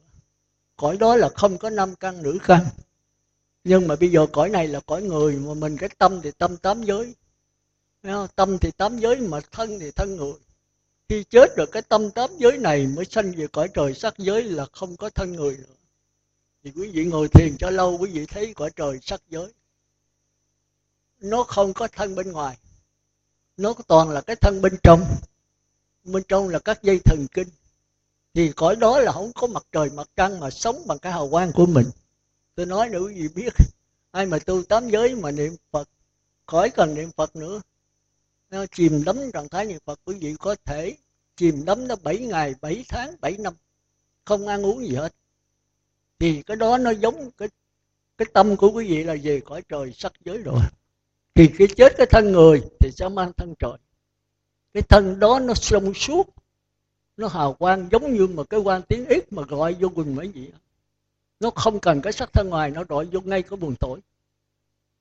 Cõi 0.77 0.97
đó 0.97 1.17
là 1.17 1.29
không 1.29 1.59
có 1.59 1.71
năm 1.71 1.95
căn 1.95 2.23
nữ 2.23 2.39
căn. 2.47 2.65
Nhưng 3.65 3.89
mà 3.89 3.97
bây 3.97 4.11
giờ 4.11 4.27
cõi 4.33 4.49
này 4.49 4.69
là 4.69 4.81
cõi 4.87 5.03
người, 5.03 5.37
mà 5.37 5.55
mình 5.55 5.77
cái 5.77 5.89
tâm 5.99 6.21
thì 6.23 6.31
tâm 6.39 6.57
tám 6.57 6.83
giới. 6.83 7.15
Tâm 8.37 8.59
thì 8.59 8.71
tám 8.71 8.99
giới, 8.99 9.17
mà 9.17 9.41
thân 9.53 9.79
thì 9.81 9.91
thân 9.91 10.17
người. 10.17 10.33
Khi 11.09 11.25
chết 11.25 11.57
rồi 11.57 11.67
cái 11.73 11.83
tâm 11.83 12.11
tám 12.11 12.31
giới 12.39 12.59
này 12.59 12.87
mới 12.87 13.05
sanh 13.05 13.33
về 13.33 13.47
cõi 13.47 13.69
trời, 13.75 13.95
sắc 13.95 14.19
giới 14.19 14.43
là 14.43 14.67
không 14.73 14.97
có 14.97 15.11
thân 15.11 15.33
người 15.33 15.57
nữa 15.57 15.75
thì 16.65 16.73
quý 16.77 16.91
vị 16.91 17.05
ngồi 17.05 17.29
thiền 17.29 17.57
cho 17.59 17.71
lâu, 17.71 17.99
quý 18.01 18.11
vị 18.11 18.27
thấy 18.27 18.55
cõi 18.55 18.71
trời 18.77 18.99
sắc 19.03 19.23
giới. 19.29 19.53
Nó 21.21 21.43
không 21.43 21.73
có 21.73 21.89
thân 21.89 22.15
bên 22.15 22.33
ngoài. 22.33 22.57
Nó 23.57 23.75
toàn 23.87 24.11
là 24.11 24.21
cái 24.21 24.37
thân 24.37 24.61
bên 24.63 24.77
trong. 24.83 25.05
Bên 26.05 26.23
trong 26.29 26.49
là 26.49 26.59
các 26.59 26.83
dây 26.83 27.01
thần 27.05 27.27
kinh. 27.35 27.49
Thì 28.35 28.53
cõi 28.53 28.77
đó 28.77 28.99
là 28.99 29.13
không 29.13 29.33
có 29.35 29.47
mặt 29.47 29.67
trời, 29.73 29.91
mặt 29.91 30.09
trăng 30.17 30.41
mà 30.41 30.51
sống 30.51 30.83
bằng 30.87 30.99
cái 30.99 31.13
hào 31.13 31.29
quang 31.31 31.53
của 31.53 31.67
mình. 31.67 31.87
Tôi 32.55 32.67
nói 32.67 32.89
nữa, 32.89 33.01
quý 33.07 33.15
vị 33.15 33.29
biết, 33.35 33.53
ai 34.11 34.27
mà 34.27 34.39
tu 34.39 34.63
tám 34.63 34.89
giới 34.89 35.15
mà 35.15 35.31
niệm 35.31 35.57
phật, 35.71 35.89
khỏi 36.47 36.71
cần 36.71 36.95
niệm 36.95 37.11
phật 37.17 37.37
nữa. 37.37 37.61
Nó 38.51 38.67
chìm 38.67 39.05
đắm 39.05 39.17
trạng 39.33 39.49
thái 39.49 39.67
niệm 39.67 39.79
phật, 39.85 40.01
quý 40.05 40.15
vị 40.21 40.35
có 40.39 40.57
thể 40.65 40.97
chìm 41.37 41.65
đắm 41.65 41.89
nó 41.89 41.97
7 42.03 42.19
ngày 42.19 42.55
7 42.61 42.85
tháng 42.89 43.17
7 43.21 43.37
năm. 43.39 43.55
Không 44.25 44.47
ăn 44.49 44.67
uống 44.67 44.87
gì 44.87 44.95
hết 44.95 45.13
thì 46.23 46.43
cái 46.43 46.57
đó 46.57 46.79
nó 46.79 46.91
giống 46.91 47.31
cái 47.39 47.49
cái 48.19 48.27
tâm 48.33 48.57
của 48.57 48.71
quý 48.71 48.89
vị 48.89 49.05
là 49.05 49.17
về 49.23 49.41
cõi 49.41 49.63
trời 49.69 49.93
sắc 49.93 50.13
giới 50.25 50.39
rồi. 50.39 50.61
Thì 51.35 51.51
khi 51.55 51.67
chết 51.77 51.93
cái 51.97 52.07
thân 52.11 52.33
người 52.33 52.63
thì 52.81 52.91
sẽ 52.91 53.09
mang 53.09 53.33
thân 53.37 53.55
trời. 53.59 53.79
Cái 54.75 54.83
thân 54.83 55.19
đó 55.19 55.39
nó 55.39 55.55
sông 55.55 55.95
suốt 55.95 56.29
nó 57.17 57.29
hào 57.29 57.53
quang 57.53 57.89
giống 57.93 58.15
như 58.15 58.27
một 58.27 58.51
cái 58.51 58.61
quan 58.61 58.83
tiếng 58.83 59.07
ít 59.07 59.33
mà 59.33 59.43
gọi 59.43 59.77
vô 59.81 59.89
quần 59.95 60.17
mấy 60.17 60.29
gì 60.29 60.51
nó 61.41 61.51
không 61.51 61.81
cần 61.81 62.03
cái 62.03 62.13
sắc 62.13 62.33
thân 62.33 62.49
ngoài 62.49 62.71
nó 62.71 62.85
gọi 62.85 63.05
vô 63.05 63.21
ngay 63.21 63.43
cái 63.43 63.57
buồn 63.57 63.75
tối. 63.81 64.01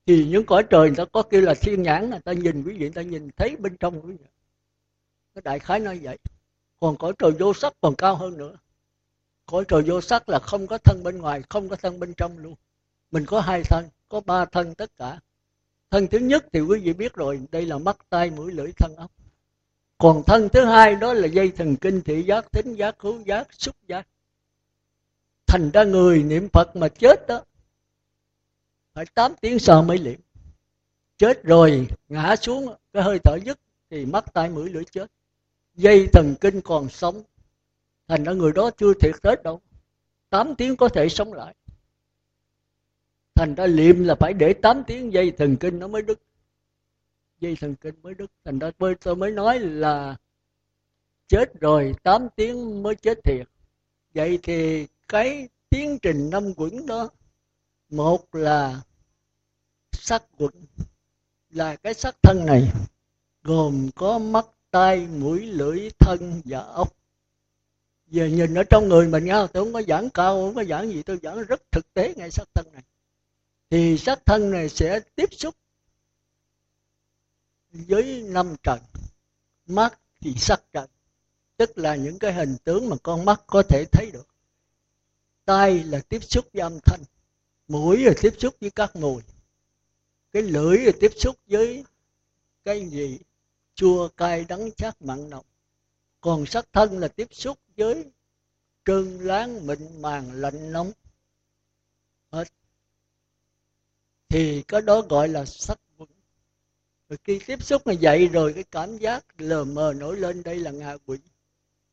Thì 0.06 0.24
những 0.24 0.46
cõi 0.46 0.62
trời 0.70 0.88
người 0.88 0.96
ta 0.96 1.04
có 1.12 1.22
kêu 1.22 1.40
là 1.40 1.54
thiên 1.54 1.82
nhãn 1.82 2.10
người 2.10 2.20
ta 2.24 2.32
nhìn 2.32 2.62
quý 2.62 2.72
vị 2.72 2.78
người 2.78 2.90
ta 2.90 3.02
nhìn 3.02 3.30
thấy 3.36 3.56
bên 3.56 3.76
trong 3.76 4.00
quý 4.06 4.12
vị. 4.12 4.26
Cái 5.34 5.42
đại 5.44 5.58
khái 5.58 5.80
nói 5.80 5.98
vậy. 6.02 6.18
Còn 6.80 6.96
cõi 6.96 7.12
trời 7.18 7.30
vô 7.30 7.54
sắc 7.54 7.72
còn 7.80 7.94
cao 7.94 8.16
hơn 8.16 8.36
nữa 8.36 8.56
cõi 9.52 9.64
trời 9.68 9.82
vô 9.82 10.00
sắc 10.00 10.28
là 10.28 10.38
không 10.38 10.66
có 10.66 10.78
thân 10.78 11.02
bên 11.02 11.18
ngoài, 11.18 11.42
không 11.48 11.68
có 11.68 11.76
thân 11.76 12.00
bên 12.00 12.14
trong 12.14 12.38
luôn. 12.38 12.54
Mình 13.10 13.26
có 13.26 13.40
hai 13.40 13.62
thân, 13.64 13.88
có 14.08 14.20
ba 14.20 14.44
thân 14.44 14.74
tất 14.74 14.90
cả. 14.96 15.20
Thân 15.90 16.06
thứ 16.08 16.18
nhất 16.18 16.46
thì 16.52 16.60
quý 16.60 16.80
vị 16.80 16.92
biết 16.92 17.14
rồi, 17.14 17.40
đây 17.50 17.66
là 17.66 17.78
mắt, 17.78 17.96
tai, 18.08 18.30
mũi, 18.30 18.52
lưỡi, 18.52 18.72
thân 18.78 18.94
ốc. 18.96 19.10
Còn 19.98 20.22
thân 20.26 20.48
thứ 20.48 20.64
hai 20.64 20.96
đó 20.96 21.12
là 21.12 21.26
dây 21.26 21.50
thần 21.50 21.76
kinh, 21.76 22.00
thị 22.02 22.22
giác 22.22 22.52
tính 22.52 22.74
giác, 22.74 22.98
khứu 22.98 23.22
giác, 23.26 23.48
xúc 23.52 23.76
giác. 23.88 24.06
Thành 25.46 25.70
ra 25.70 25.84
người 25.84 26.22
niệm 26.22 26.48
phật 26.48 26.76
mà 26.76 26.88
chết 26.88 27.26
đó, 27.28 27.42
phải 28.94 29.06
8 29.14 29.34
tiếng 29.40 29.58
sau 29.58 29.82
mới 29.82 29.98
liệm 29.98 30.20
chết 31.18 31.44
rồi, 31.44 31.88
ngã 32.08 32.36
xuống, 32.36 32.74
cái 32.92 33.02
hơi 33.02 33.18
thở 33.24 33.38
dứt, 33.44 33.58
thì 33.90 34.06
mắt, 34.06 34.24
tai, 34.34 34.48
mũi, 34.48 34.70
lưỡi 34.70 34.84
chết. 34.84 35.06
Dây 35.74 36.08
thần 36.12 36.34
kinh 36.40 36.60
còn 36.60 36.88
sống 36.88 37.22
thành 38.12 38.24
ra 38.24 38.32
người 38.32 38.52
đó 38.52 38.70
chưa 38.70 38.94
thiệt 38.94 39.14
chết 39.22 39.42
đâu. 39.42 39.60
8 40.30 40.54
tiếng 40.54 40.76
có 40.76 40.88
thể 40.88 41.08
sống 41.08 41.32
lại. 41.32 41.54
Thành 43.34 43.54
ra 43.54 43.66
liệm 43.66 44.04
là 44.04 44.14
phải 44.14 44.32
để 44.32 44.52
8 44.52 44.84
tiếng 44.86 45.12
dây 45.12 45.32
thần 45.38 45.56
kinh 45.56 45.78
nó 45.78 45.88
mới 45.88 46.02
đứt. 46.02 46.20
Dây 47.40 47.56
thần 47.60 47.74
kinh 47.74 47.94
mới 48.02 48.14
đứt. 48.14 48.30
Thành 48.44 48.58
ra 48.58 48.70
tôi 49.00 49.16
mới 49.16 49.30
nói 49.30 49.58
là 49.58 50.16
chết 51.28 51.60
rồi 51.60 51.94
8 52.02 52.28
tiếng 52.36 52.82
mới 52.82 52.94
chết 52.94 53.18
thiệt. 53.24 53.48
Vậy 54.14 54.38
thì 54.42 54.86
cái 55.08 55.48
tiến 55.70 55.98
trình 56.02 56.30
năm 56.30 56.54
quẩn 56.56 56.86
đó, 56.86 57.08
một 57.88 58.34
là 58.34 58.80
sắc 59.92 60.22
quẩn, 60.38 60.52
là 61.50 61.76
cái 61.76 61.94
sắc 61.94 62.16
thân 62.22 62.46
này 62.46 62.72
gồm 63.42 63.90
có 63.94 64.18
mắt, 64.18 64.46
tai, 64.70 65.06
mũi, 65.06 65.46
lưỡi, 65.46 65.90
thân 65.98 66.42
và 66.44 66.58
ốc 66.58 67.01
về 68.12 68.30
nhìn 68.30 68.54
ở 68.54 68.64
trong 68.64 68.88
người 68.88 69.08
mình 69.08 69.24
nha 69.24 69.46
tôi 69.46 69.64
không 69.64 69.72
có 69.72 69.82
giảng 69.82 70.10
cao, 70.10 70.46
không 70.46 70.54
có 70.54 70.64
giảng 70.64 70.92
gì, 70.92 71.02
tôi 71.02 71.18
giảng 71.22 71.42
rất 71.42 71.72
thực 71.72 71.94
tế 71.94 72.14
ngay 72.16 72.30
sát 72.30 72.48
thân 72.54 72.66
này. 72.72 72.82
Thì 73.70 73.98
sát 73.98 74.26
thân 74.26 74.50
này 74.50 74.68
sẽ 74.68 75.00
tiếp 75.14 75.28
xúc 75.32 75.54
với 77.70 78.22
năm 78.22 78.56
trần, 78.62 78.78
mắt 79.66 79.98
thì 80.20 80.34
sắc 80.36 80.62
trần. 80.72 80.90
Tức 81.56 81.78
là 81.78 81.94
những 81.96 82.18
cái 82.18 82.32
hình 82.32 82.56
tướng 82.64 82.88
mà 82.88 82.96
con 83.02 83.24
mắt 83.24 83.42
có 83.46 83.62
thể 83.62 83.84
thấy 83.92 84.10
được. 84.10 84.28
Tai 85.44 85.84
là 85.84 86.00
tiếp 86.08 86.24
xúc 86.24 86.44
với 86.52 86.62
âm 86.62 86.78
thanh, 86.84 87.00
mũi 87.68 87.98
là 87.98 88.12
tiếp 88.20 88.34
xúc 88.38 88.54
với 88.60 88.70
các 88.70 88.96
mùi. 88.96 89.22
Cái 90.32 90.42
lưỡi 90.42 90.78
là 90.78 90.92
tiếp 91.00 91.12
xúc 91.16 91.36
với 91.46 91.84
cái 92.64 92.88
gì? 92.88 93.18
Chua, 93.74 94.08
cay, 94.08 94.44
đắng, 94.44 94.72
chát, 94.72 95.02
mặn, 95.02 95.30
nồng. 95.30 95.44
Còn 96.20 96.46
sắc 96.46 96.66
thân 96.72 96.98
là 96.98 97.08
tiếp 97.08 97.28
xúc 97.30 97.58
giới 97.76 98.04
trơn 98.84 99.18
láng 99.18 99.66
mịn 99.66 100.02
màng 100.02 100.32
lạnh 100.32 100.72
nóng. 100.72 100.92
Hết. 102.30 102.48
Thì 104.28 104.62
cái 104.62 104.80
đó 104.82 105.00
gọi 105.00 105.28
là 105.28 105.44
sắc 105.44 105.78
vững 105.96 106.08
rồi 107.12 107.18
khi 107.24 107.40
tiếp 107.46 107.62
xúc 107.62 107.86
mà 107.86 107.92
dậy 107.92 108.28
rồi, 108.28 108.52
cái 108.52 108.64
cảm 108.70 108.98
giác 108.98 109.24
lờ 109.38 109.64
mờ 109.64 109.92
nổi 109.96 110.16
lên, 110.16 110.42
đây 110.42 110.56
là 110.56 110.70
ngạ 110.70 110.96
quỷ. 111.06 111.18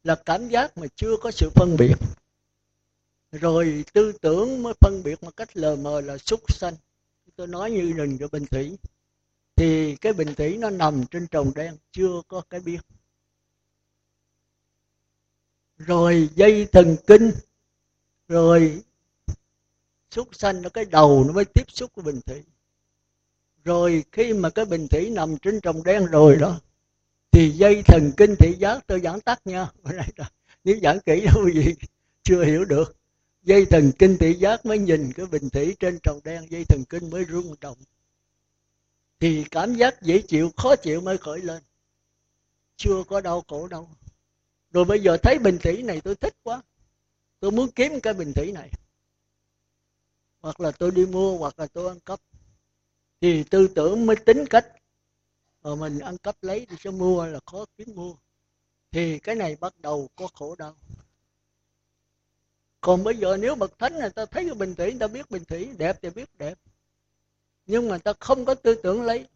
Là 0.04 0.16
cảm 0.26 0.50
giác 0.50 0.78
mà 0.78 0.88
chưa 0.96 1.18
có 1.22 1.32
sự 1.32 1.50
phân 1.56 1.76
biệt. 1.80 1.96
Rồi 3.32 3.84
tư 3.94 4.12
tưởng 4.22 4.64
mới 4.64 4.74
phân 4.82 5.04
biệt 5.04 5.24
một 5.24 5.38
cách 5.38 5.58
lờ 5.58 5.76
mờ 5.76 6.02
là 6.02 6.18
súc 6.18 6.54
sanh. 6.54 6.74
Tôi 7.36 7.48
nói 7.48 7.72
như 7.72 7.94
rừng 7.94 8.18
cho 8.18 8.28
bình 8.28 8.46
thủy. 8.46 8.78
Thì 9.56 9.96
cái 9.96 10.14
bình 10.14 10.36
thủy 10.36 10.58
nó 10.58 10.70
nằm 10.70 11.06
trên 11.12 11.28
trồng 11.28 11.52
đen, 11.56 11.78
chưa 11.92 12.22
có 12.28 12.42
cái 12.50 12.60
biết 12.60 12.80
rồi 15.80 16.30
dây 16.36 16.68
thần 16.72 16.96
kinh. 17.08 17.32
Rồi 18.28 18.82
súc 20.12 20.36
sanh 20.36 20.62
nó 20.62 20.70
cái 20.70 20.86
đầu 20.86 21.24
nó 21.28 21.34
mới 21.34 21.46
tiếp 21.46 21.66
xúc 21.68 21.92
với 21.96 22.04
bình 22.04 22.22
thủy. 22.26 22.44
Rồi 23.64 24.04
khi 24.12 24.34
mà 24.34 24.50
cái 24.50 24.66
bình 24.66 24.88
thủy 24.88 25.10
nằm 25.10 25.38
trên 25.38 25.62
trồng 25.62 25.84
đen 25.84 26.06
rồi 26.06 26.36
đó, 26.36 26.60
thì 27.32 27.50
dây 27.50 27.84
thần 27.86 28.12
kinh 28.18 28.36
thị 28.36 28.54
giác 28.60 28.88
tôi 28.88 29.00
giảng 29.00 29.22
tắt 29.22 29.40
nha. 29.46 29.68
Nếu 30.64 30.80
giảng 30.82 31.00
kỹ 31.00 31.26
đâu 31.34 31.50
gì, 31.50 31.76
chưa 32.24 32.44
hiểu 32.44 32.66
được. 32.66 32.96
Dây 33.44 33.66
thần 33.66 33.92
kinh 34.00 34.18
thị 34.18 34.34
giác 34.34 34.66
mới 34.66 34.80
nhìn 34.80 35.14
cái 35.14 35.26
bình 35.26 35.50
thủy 35.50 35.76
trên 35.80 36.00
trồng 36.04 36.20
đen, 36.24 36.46
dây 36.50 36.64
thần 36.66 36.84
kinh 36.90 37.10
mới 37.10 37.26
rung 37.26 37.56
động. 37.62 37.78
Thì 39.20 39.46
cảm 39.52 39.76
giác 39.76 40.02
dễ 40.02 40.22
chịu, 40.22 40.52
khó 40.58 40.76
chịu 40.76 41.02
mới 41.02 41.18
khởi 41.18 41.40
lên. 41.40 41.64
Chưa 42.78 43.04
có 43.08 43.22
đau 43.22 43.44
khổ 43.48 43.68
đâu 43.68 43.90
rồi 44.72 44.86
bây 44.86 45.00
giờ 45.00 45.18
thấy 45.18 45.40
bình 45.40 45.58
thủy 45.64 45.84
này 45.84 46.02
tôi 46.02 46.16
thích 46.16 46.34
quá. 46.44 46.62
Tôi 47.40 47.52
muốn 47.52 47.72
kiếm 47.72 48.00
cái 48.04 48.14
bình 48.14 48.34
thủy 48.36 48.52
này. 48.52 48.72
Hoặc 50.40 50.60
là 50.60 50.72
tôi 50.72 50.92
đi 50.92 51.06
mua, 51.06 51.38
hoặc 51.38 51.60
là 51.60 51.68
tôi 51.68 51.88
ăn 51.88 52.00
cắp. 52.00 52.20
Thì 53.22 53.44
tư 53.44 53.68
tưởng 53.76 54.06
mới 54.06 54.16
tính 54.16 54.46
cách. 54.50 54.68
Mà 55.62 55.76
mình 55.76 56.00
ăn 56.00 56.18
cắp 56.18 56.36
lấy 56.42 56.66
thì 56.70 56.76
sẽ 56.80 56.92
mua 56.92 57.26
là 57.26 57.40
khó 57.46 57.66
kiếm 57.78 57.88
mua. 57.96 58.16
Thì 58.92 59.20
cái 59.20 59.36
này 59.36 59.56
bắt 59.56 59.74
đầu 59.80 60.10
có 60.16 60.28
khổ 60.34 60.56
đau. 60.56 60.76
Còn 62.82 63.04
bây 63.04 63.18
giờ 63.18 63.38
nếu 63.38 63.56
bậc 63.56 63.80
thánh 63.80 64.00
người 64.00 64.10
ta 64.10 64.26
thấy 64.26 64.46
cái 64.46 64.54
bình 64.54 64.76
thủy 64.76 64.92
người 64.92 65.00
ta 65.00 65.08
biết 65.08 65.32
bình 65.32 65.46
thủy 65.46 65.70
đẹp 65.78 66.00
thì 66.02 66.10
biết 66.10 66.38
đẹp. 66.38 66.60
Nhưng 67.66 67.90
mà 67.90 67.98
ta 67.98 68.14
không 68.20 68.46
có 68.46 68.56
tư 68.56 68.76
tưởng 68.84 69.02
lấy. 69.02 69.28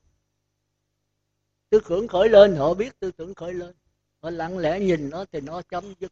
Tư 1.70 1.80
tưởng 1.90 2.08
khởi 2.08 2.30
lên, 2.30 2.56
họ 2.56 2.74
biết 2.74 3.00
tư 3.00 3.12
tưởng 3.12 3.34
khởi 3.36 3.54
lên 3.54 3.76
nó 4.24 4.30
lặng 4.30 4.58
lẽ 4.58 4.80
nhìn 4.80 5.10
nó 5.10 5.26
thì 5.32 5.42
nó 5.42 5.62
chấm 5.62 5.94
dứt. 6.00 6.12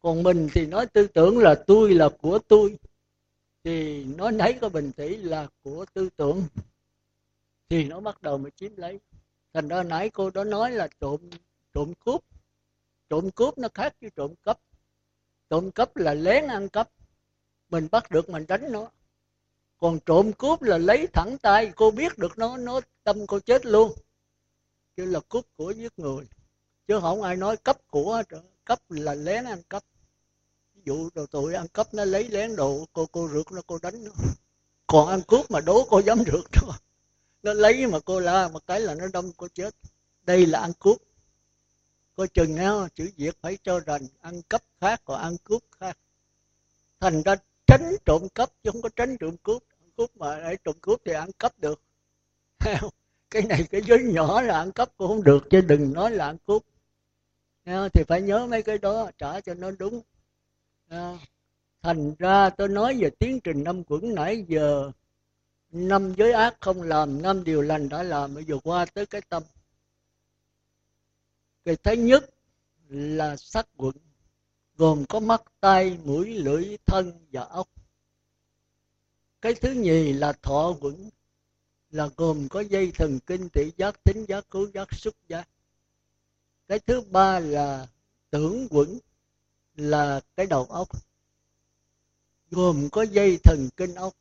Còn 0.00 0.22
mình 0.22 0.48
thì 0.54 0.66
nói 0.66 0.86
tư 0.86 1.06
tưởng 1.06 1.38
là 1.38 1.54
tôi 1.66 1.94
là 1.94 2.08
của 2.22 2.38
tôi, 2.48 2.78
thì 3.64 4.04
nó 4.04 4.30
thấy 4.38 4.58
cái 4.60 4.70
bình 4.70 4.92
thủy 4.96 5.16
là 5.16 5.48
của 5.62 5.86
tư 5.94 6.08
tưởng. 6.16 6.42
Thì 7.68 7.84
nó 7.84 8.00
bắt 8.00 8.22
đầu 8.22 8.38
mới 8.38 8.50
chiếm 8.50 8.76
lấy. 8.76 9.00
Thành 9.52 9.68
ra 9.68 9.82
nãy 9.82 10.10
cô 10.10 10.30
đó 10.30 10.44
nói 10.44 10.70
là 10.70 10.88
trộm 11.00 11.20
trộm 11.74 11.92
cướp. 12.04 12.20
Trộm 13.10 13.30
cướp 13.30 13.58
nó 13.58 13.68
khác 13.74 13.94
với 14.00 14.10
trộm 14.16 14.34
cắp. 14.42 14.58
Trộm 15.50 15.70
cắp 15.70 15.96
là 15.96 16.14
lén 16.14 16.46
ăn 16.46 16.68
cắp. 16.68 16.88
Mình 17.70 17.88
bắt 17.90 18.10
được 18.10 18.30
mình 18.30 18.44
đánh 18.48 18.72
nó. 18.72 18.90
Còn 19.78 19.98
trộm 20.06 20.32
cướp 20.32 20.62
là 20.62 20.78
lấy 20.78 21.06
thẳng 21.06 21.38
tay. 21.38 21.72
Cô 21.76 21.90
biết 21.90 22.18
được 22.18 22.38
nó 22.38 22.56
nó 22.56 22.80
tâm 23.04 23.26
cô 23.26 23.40
chết 23.40 23.66
luôn. 23.66 23.92
Chứ 24.96 25.04
là 25.04 25.20
cướp 25.28 25.44
của 25.56 25.70
giết 25.70 25.98
người 25.98 26.24
chứ 26.88 27.00
không 27.00 27.22
ai 27.22 27.36
nói 27.36 27.56
cấp 27.56 27.78
của 27.90 28.22
cấp 28.64 28.80
là 28.88 29.14
lén 29.14 29.44
ăn 29.44 29.62
cấp 29.68 29.82
ví 30.74 30.82
dụ 30.84 31.10
đồ 31.14 31.26
tụi 31.26 31.54
ăn 31.54 31.68
cấp 31.68 31.94
nó 31.94 32.04
lấy 32.04 32.28
lén 32.28 32.56
đồ 32.56 32.86
cô 32.92 33.06
cô 33.06 33.28
rượt 33.28 33.52
nó, 33.52 33.62
cô 33.66 33.78
đánh 33.82 34.04
nó. 34.04 34.10
Còn 34.86 35.08
ăn 35.08 35.22
cướp 35.28 35.50
mà 35.50 35.60
đố 35.60 35.86
cô 35.90 35.98
dám 35.98 36.18
rượt 36.26 36.44
đó. 36.52 36.78
Nó 37.42 37.52
lấy 37.52 37.86
mà 37.86 37.98
cô 38.04 38.20
la 38.20 38.48
một 38.48 38.66
cái 38.66 38.80
là 38.80 38.94
nó 38.94 39.06
đâm 39.12 39.32
cô 39.36 39.48
chết. 39.54 39.74
Đây 40.22 40.46
là 40.46 40.60
ăn 40.60 40.72
cướp. 40.78 40.96
Coi 42.16 42.28
chừng 42.28 42.54
nhau 42.54 42.88
chữ 42.94 43.10
việt 43.16 43.36
phải 43.40 43.58
cho 43.62 43.80
rằng 43.80 44.02
ăn 44.20 44.42
cấp 44.42 44.62
khác 44.80 45.02
còn 45.04 45.20
ăn 45.20 45.36
cướp 45.44 45.62
khác. 45.80 45.98
Thành 47.00 47.22
ra 47.22 47.36
tránh 47.66 47.96
trộm 48.04 48.28
cắp 48.34 48.50
chứ 48.62 48.70
không 48.70 48.82
có 48.82 48.88
tránh 48.96 49.16
trộm 49.20 49.36
cướp. 49.36 49.62
Cướp 49.96 50.16
mà 50.16 50.40
để 50.40 50.56
trộm 50.64 50.76
cướp 50.80 51.00
thì 51.04 51.12
ăn 51.12 51.32
cắp 51.32 51.58
được. 51.58 51.82
Cái 53.30 53.42
này 53.42 53.66
cái 53.70 53.82
giới 53.86 53.98
nhỏ 54.02 54.42
là 54.42 54.58
ăn 54.58 54.72
cắp 54.72 54.96
cũng 54.96 55.08
không 55.08 55.24
được 55.24 55.50
chứ 55.50 55.60
đừng 55.60 55.92
nói 55.92 56.10
là 56.10 56.26
ăn 56.26 56.36
cướp. 56.46 56.62
Ờ, 57.64 57.88
thì 57.88 58.04
phải 58.04 58.22
nhớ 58.22 58.46
mấy 58.46 58.62
cái 58.62 58.78
đó, 58.78 59.10
trả 59.18 59.40
cho 59.40 59.54
nó 59.54 59.70
đúng. 59.70 60.00
Ờ, 60.88 61.18
thành 61.82 62.14
ra 62.18 62.50
tôi 62.50 62.68
nói 62.68 62.96
về 63.00 63.10
tiến 63.18 63.40
trình 63.40 63.64
năm 63.64 63.84
quẩn 63.84 64.14
nãy 64.14 64.44
giờ. 64.48 64.90
Năm 65.70 66.14
giới 66.16 66.32
ác 66.32 66.56
không 66.60 66.82
làm, 66.82 67.22
năm 67.22 67.44
điều 67.44 67.62
lành 67.62 67.88
đã 67.88 68.02
làm. 68.02 68.34
Bây 68.34 68.44
giờ 68.44 68.58
qua 68.64 68.86
tới 68.94 69.06
cái 69.06 69.20
tâm. 69.28 69.42
Cái 71.64 71.76
thứ 71.76 71.92
nhất 71.92 72.30
là 72.88 73.36
sắc 73.36 73.68
quẩn, 73.76 73.94
gồm 74.76 75.04
có 75.08 75.20
mắt 75.20 75.42
tay 75.60 75.98
mũi, 76.04 76.34
lưỡi, 76.34 76.78
thân 76.86 77.12
và 77.32 77.42
ốc 77.42 77.68
cái 79.44 79.54
thứ 79.54 79.70
nhì 79.70 80.12
là 80.12 80.32
thọ 80.32 80.74
quẩn, 80.80 81.10
là 81.90 82.08
gồm 82.16 82.48
có 82.48 82.60
dây 82.60 82.92
thần 82.94 83.18
kinh 83.26 83.48
thị 83.48 83.72
giác 83.76 84.04
tính 84.04 84.24
giác, 84.28 84.50
cứu 84.50 84.70
giác, 84.74 84.94
xúc 84.94 85.14
giác 85.28 85.48
cái 86.68 86.78
thứ 86.78 87.00
ba 87.00 87.38
là 87.40 87.86
tưởng 88.30 88.68
quẩn, 88.70 88.98
là 89.76 90.20
cái 90.36 90.46
đầu 90.46 90.64
óc. 90.64 90.88
Gồm 92.50 92.88
có 92.90 93.02
dây 93.02 93.38
thần 93.44 93.68
kinh 93.76 93.94
óc, 93.94 94.14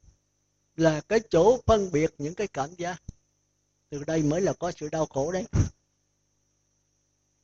là 0.75 1.01
cái 1.01 1.19
chỗ 1.29 1.59
phân 1.65 1.91
biệt 1.91 2.13
những 2.17 2.35
cái 2.35 2.47
cảm 2.47 2.69
giác. 2.77 3.01
Từ 3.89 4.03
đây 4.03 4.23
mới 4.23 4.41
là 4.41 4.53
có 4.53 4.71
sự 4.71 4.89
đau 4.89 5.05
khổ 5.05 5.31
đấy. 5.31 5.45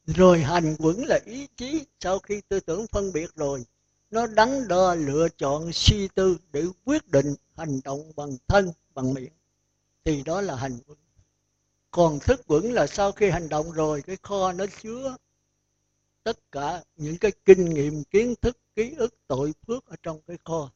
Rồi 0.06 0.42
hành 0.42 0.76
quẩn 0.80 1.06
là 1.06 1.20
ý 1.26 1.48
chí. 1.56 1.86
Sau 2.00 2.20
khi 2.20 2.42
tư 2.48 2.60
tưởng 2.60 2.88
phân 2.88 3.14
biệt 3.14 3.36
rồi, 3.36 3.66
nó 4.12 4.28
đắn 4.28 4.68
đo 4.68 4.96
lựa 4.96 5.28
chọn 5.38 5.74
suy 5.74 6.08
tư 6.08 6.38
để 6.52 6.64
quyết 6.86 7.08
định 7.08 7.36
hành 7.56 7.80
động 7.84 8.12
bằng 8.16 8.38
thân, 8.48 8.72
bằng 8.94 9.14
miệng. 9.14 9.34
Thì 10.04 10.24
đó 10.24 10.42
là 10.42 10.56
hành 10.56 10.80
quẩn 10.88 10.98
còn 11.92 12.20
thức 12.20 12.42
quẩn 12.48 12.74
là 12.74 12.88
sau 12.88 13.12
khi 13.12 13.30
hành 13.30 13.50
động 13.50 13.72
rồi, 13.72 14.02
cái 14.02 14.18
kho 14.22 14.52
nó 14.52 14.66
chứa 14.82 15.16
tất 16.24 16.52
cả 16.52 16.84
những 16.96 17.18
cái 17.18 17.32
kinh 17.46 17.70
nghiệm, 17.70 18.04
kiến 18.04 18.34
thức, 18.42 18.58
ký 18.76 18.96
ức, 18.98 19.16
tội 19.28 19.54
phước 19.68 19.86
ở 19.86 19.96
trong 20.04 20.22
cái 20.28 20.38
kho. 20.46 20.72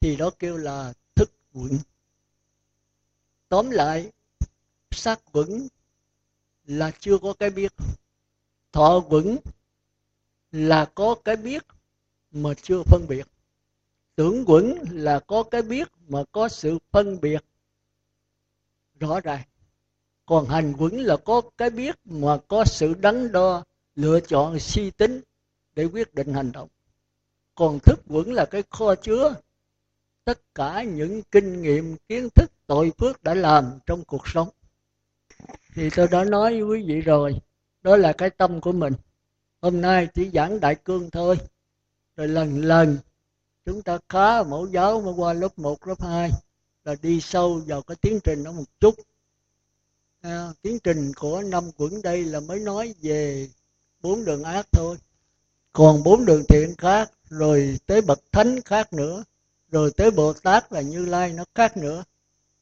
Thì 0.00 0.16
đó 0.16 0.30
kêu 0.38 0.56
là 0.56 0.92
thức 1.14 1.30
quẩn. 1.54 1.78
Tóm 3.48 3.70
lại 3.70 4.12
sát 4.90 5.20
quẩn 5.32 5.68
là 6.64 6.90
chưa 7.00 7.18
có 7.18 7.34
cái 7.38 7.50
biết. 7.50 7.72
Thọ 8.72 9.00
quẩn 9.08 9.36
là 10.52 10.84
có 10.94 11.14
cái 11.24 11.36
biết 11.36 11.62
mà 12.30 12.50
chưa 12.62 12.82
phân 12.82 13.06
biệt. 13.08 13.26
Tưởng 14.14 14.44
quẩn 14.46 14.74
là 14.90 15.20
có 15.20 15.42
cái 15.42 15.62
biết 15.62 15.88
mà 16.08 16.24
có 16.32 16.48
sự 16.48 16.78
phân 16.90 17.20
biệt 17.20 17.44
rõ 19.00 19.20
ràng 19.20 19.42
còn 20.26 20.46
hành 20.46 20.74
quẩn 20.78 21.00
là 21.00 21.16
có 21.16 21.42
cái 21.56 21.70
biết 21.70 21.96
mà 22.04 22.38
có 22.48 22.64
sự 22.64 22.94
đắn 22.94 23.32
đo 23.32 23.64
lựa 23.94 24.20
chọn 24.20 24.58
suy 24.58 24.90
tính 24.90 25.20
để 25.74 25.84
quyết 25.84 26.14
định 26.14 26.34
hành 26.34 26.52
động. 26.52 26.68
Còn 27.54 27.78
thức 27.78 28.00
quẩn 28.08 28.32
là 28.32 28.44
cái 28.44 28.62
kho 28.70 28.94
chứa. 28.94 29.34
Tất 30.24 30.54
cả 30.54 30.82
những 30.82 31.22
kinh 31.30 31.62
nghiệm 31.62 31.96
kiến 32.08 32.28
thức 32.34 32.50
tội 32.66 32.92
phước 32.98 33.22
đã 33.22 33.34
làm 33.34 33.78
trong 33.86 34.04
cuộc 34.04 34.28
sống. 34.28 34.48
Thì 35.74 35.90
tôi 35.96 36.08
đã 36.10 36.24
nói 36.24 36.62
với 36.62 36.62
quý 36.62 36.84
vị 36.86 37.00
rồi 37.00 37.40
đó 37.82 37.96
là 37.96 38.12
cái 38.12 38.30
tâm 38.30 38.60
của 38.60 38.72
mình. 38.72 38.92
Hôm 39.60 39.80
nay 39.80 40.08
chỉ 40.14 40.30
giảng 40.34 40.60
đại 40.60 40.74
cương 40.74 41.10
thôi. 41.10 41.36
Rồi 42.16 42.28
lần 42.28 42.64
lần 42.64 42.98
chúng 43.64 43.82
ta 43.82 43.98
khá 44.08 44.42
mẫu 44.42 44.66
giáo 44.66 45.00
mới 45.00 45.14
qua 45.16 45.32
lớp 45.32 45.58
1, 45.58 45.86
lớp 45.86 46.02
2 46.02 46.30
là 46.84 46.94
đi 47.02 47.20
sâu 47.20 47.62
vào 47.66 47.82
cái 47.82 47.96
tiến 48.00 48.20
trình 48.24 48.44
đó 48.44 48.52
một 48.52 48.64
chút 48.80 48.94
à, 50.26 50.52
tiến 50.62 50.78
trình 50.78 51.12
của 51.14 51.42
năm 51.42 51.70
quẩn 51.76 52.02
đây 52.02 52.24
là 52.24 52.40
mới 52.40 52.58
nói 52.60 52.94
về 53.02 53.48
bốn 54.00 54.24
đường 54.24 54.42
ác 54.42 54.66
thôi. 54.72 54.96
Còn 55.72 56.02
bốn 56.02 56.24
đường 56.24 56.44
thiện 56.48 56.74
khác 56.78 57.10
rồi 57.28 57.78
tới 57.86 58.00
bậc 58.00 58.20
thánh 58.32 58.62
khác 58.62 58.92
nữa 58.92 59.24
rồi 59.70 59.90
tới 59.96 60.10
bồ 60.10 60.32
tát 60.32 60.72
là 60.72 60.80
như 60.80 61.04
lai 61.04 61.32
nó 61.32 61.44
khác 61.54 61.76
nữa. 61.76 62.04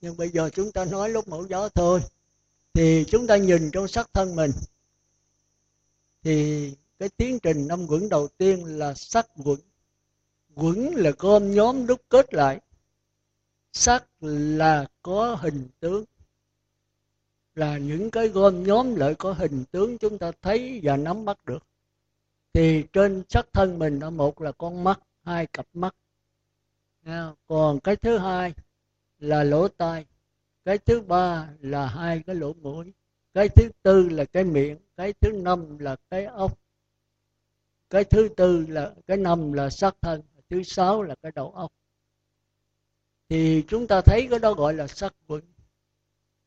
Nhưng 0.00 0.16
bây 0.16 0.28
giờ 0.28 0.50
chúng 0.50 0.72
ta 0.72 0.84
nói 0.84 1.08
lúc 1.08 1.28
mẫu 1.28 1.46
gió 1.46 1.68
thôi 1.68 2.00
thì 2.74 3.04
chúng 3.08 3.26
ta 3.26 3.36
nhìn 3.36 3.70
trong 3.70 3.88
sắc 3.88 4.10
thân 4.12 4.36
mình. 4.36 4.50
Thì 6.22 6.70
cái 6.98 7.08
tiến 7.08 7.38
trình 7.40 7.66
năm 7.68 7.86
quẩn 7.86 8.08
đầu 8.08 8.28
tiên 8.38 8.64
là 8.64 8.94
sắc 8.94 9.26
quẩn. 9.44 9.58
Quẩn 10.54 10.94
là 10.94 11.10
gom 11.18 11.54
nhóm 11.54 11.86
đúc 11.86 12.00
kết 12.08 12.34
lại. 12.34 12.60
Sắc 13.72 14.04
là 14.20 14.86
có 15.02 15.34
hình 15.40 15.68
tướng 15.80 16.04
là 17.54 17.78
những 17.78 18.10
cái 18.10 18.28
gom 18.28 18.62
nhóm 18.62 18.94
lại 18.94 19.14
có 19.14 19.32
hình 19.32 19.64
tướng 19.70 19.98
chúng 19.98 20.18
ta 20.18 20.32
thấy 20.42 20.80
và 20.82 20.96
nắm 20.96 21.24
bắt 21.24 21.44
được. 21.44 21.66
Thì 22.52 22.84
trên 22.92 23.22
sắc 23.28 23.46
thân 23.52 23.78
mình 23.78 23.98
nó 23.98 24.10
một 24.10 24.40
là 24.40 24.52
con 24.52 24.84
mắt, 24.84 25.00
hai 25.22 25.46
cặp 25.46 25.66
mắt. 25.72 25.94
Còn 27.46 27.80
cái 27.80 27.96
thứ 27.96 28.18
hai 28.18 28.54
là 29.18 29.44
lỗ 29.44 29.68
tai, 29.68 30.04
cái 30.64 30.78
thứ 30.78 31.00
ba 31.00 31.48
là 31.60 31.86
hai 31.86 32.22
cái 32.26 32.36
lỗ 32.36 32.52
mũi, 32.52 32.92
cái 33.34 33.48
thứ 33.48 33.68
tư 33.82 34.08
là 34.08 34.24
cái 34.24 34.44
miệng, 34.44 34.78
cái 34.96 35.12
thứ 35.12 35.32
năm 35.32 35.78
là 35.78 35.96
cái 36.10 36.24
ốc, 36.24 36.58
cái 37.90 38.04
thứ 38.04 38.28
tư 38.36 38.66
là, 38.68 38.94
cái 39.06 39.16
năm 39.16 39.52
là 39.52 39.70
sắc 39.70 39.96
thân, 40.00 40.22
thứ 40.50 40.62
sáu 40.62 41.02
là 41.02 41.14
cái 41.22 41.32
đầu 41.34 41.50
óc. 41.50 41.72
Thì 43.28 43.64
chúng 43.68 43.86
ta 43.86 44.00
thấy 44.00 44.26
cái 44.30 44.38
đó 44.38 44.54
gọi 44.54 44.74
là 44.74 44.86
sắc 44.86 45.14
quẩn 45.26 45.42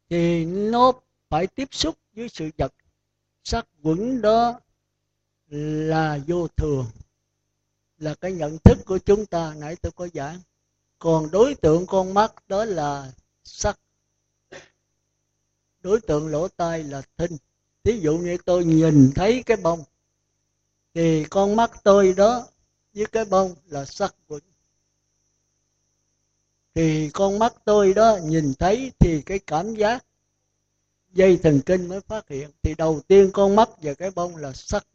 thì 0.10 0.46
nó 0.46 0.94
phải 1.30 1.48
tiếp 1.48 1.68
xúc 1.72 1.96
với 2.16 2.30
sự 2.30 2.50
vật. 2.58 2.74
Sắc 3.44 3.68
quẩn 3.84 4.22
đó 4.22 4.60
là 5.50 6.20
vô 6.28 6.48
thường, 6.48 6.86
là 7.98 8.16
cái 8.16 8.32
nhận 8.32 8.58
thức 8.58 8.78
của 8.86 8.98
chúng 8.98 9.26
ta. 9.26 9.54
Nãy 9.58 9.76
tôi 9.76 9.92
có 9.92 10.08
giảng. 10.14 10.40
Còn 11.00 11.32
đối 11.32 11.56
tượng 11.56 11.86
con 11.86 12.14
mắt 12.14 12.34
đó 12.48 12.66
là 12.66 13.12
sắc. 13.44 13.80
Đối 15.80 16.02
tượng 16.02 16.28
lỗ 16.28 16.48
tai 16.48 16.84
là 16.84 17.02
thinh. 17.18 17.38
Ví 17.84 18.00
dụ 18.00 18.18
như 18.18 18.38
tôi 18.46 18.66
nhìn 18.66 19.12
thấy 19.16 19.44
cái 19.46 19.58
bông, 19.58 19.84
thì 20.94 21.26
con 21.30 21.56
mắt 21.56 21.72
tôi 21.84 22.14
đó 22.14 22.48
với 22.94 23.06
cái 23.06 23.26
bông 23.26 23.56
là 23.66 23.86
sắc 23.86 24.16
quẩn 24.28 24.42
thì 26.78 27.10
con 27.10 27.40
mắt 27.40 27.54
tôi 27.66 27.94
đó 27.94 28.18
nhìn 28.24 28.54
thấy 28.60 28.92
thì 29.00 29.22
cái 29.22 29.40
cảm 29.40 29.76
giác 29.76 30.06
dây 31.14 31.38
thần 31.44 31.62
kinh 31.66 31.88
mới 31.88 32.02
phát 32.02 32.30
hiện. 32.30 32.50
Thì 32.64 32.76
đầu 32.78 33.02
tiên 33.08 33.30
con 33.34 33.56
mắt 33.56 33.70
và 33.82 33.94
cái 33.94 34.12
bông 34.12 34.36
là 34.36 34.54
sắc 34.54 34.88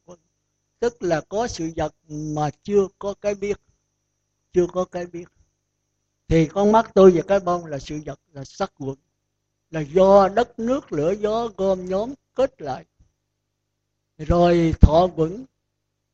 tức 0.81 1.03
là 1.03 1.21
có 1.21 1.49
sự 1.49 1.71
vật 1.77 1.95
mà 2.09 2.51
chưa 2.63 2.89
có 2.99 3.15
cái 3.21 3.35
biết. 3.35 3.61
Chưa 4.53 4.67
có 4.73 4.85
cái 4.85 5.07
biết. 5.07 5.29
Thì 6.29 6.47
con 6.47 6.73
mắt 6.73 6.91
tôi 6.95 7.11
và 7.11 7.23
cái 7.23 7.41
bông 7.41 7.67
là 7.67 7.79
sự 7.79 8.01
vật, 8.07 8.21
là 8.33 8.45
sắc 8.45 8.73
quẩn. 8.79 8.97
Là 9.71 9.81
do 9.81 10.29
đất 10.29 10.59
nước, 10.59 10.93
lửa 10.93 11.15
gió, 11.21 11.49
gom 11.57 11.89
nhóm 11.89 12.15
kết 12.35 12.63
lại. 12.63 12.85
Rồi 14.19 14.75
thọ 14.81 15.09
quẩn 15.17 15.45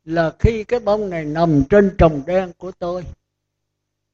là 0.04 0.34
khi 0.38 0.64
cái 0.64 0.80
bông 0.80 1.10
này 1.10 1.24
nằm 1.24 1.62
trên 1.70 1.94
trồng 1.98 2.22
đen 2.26 2.52
của 2.58 2.72
tôi, 2.72 3.04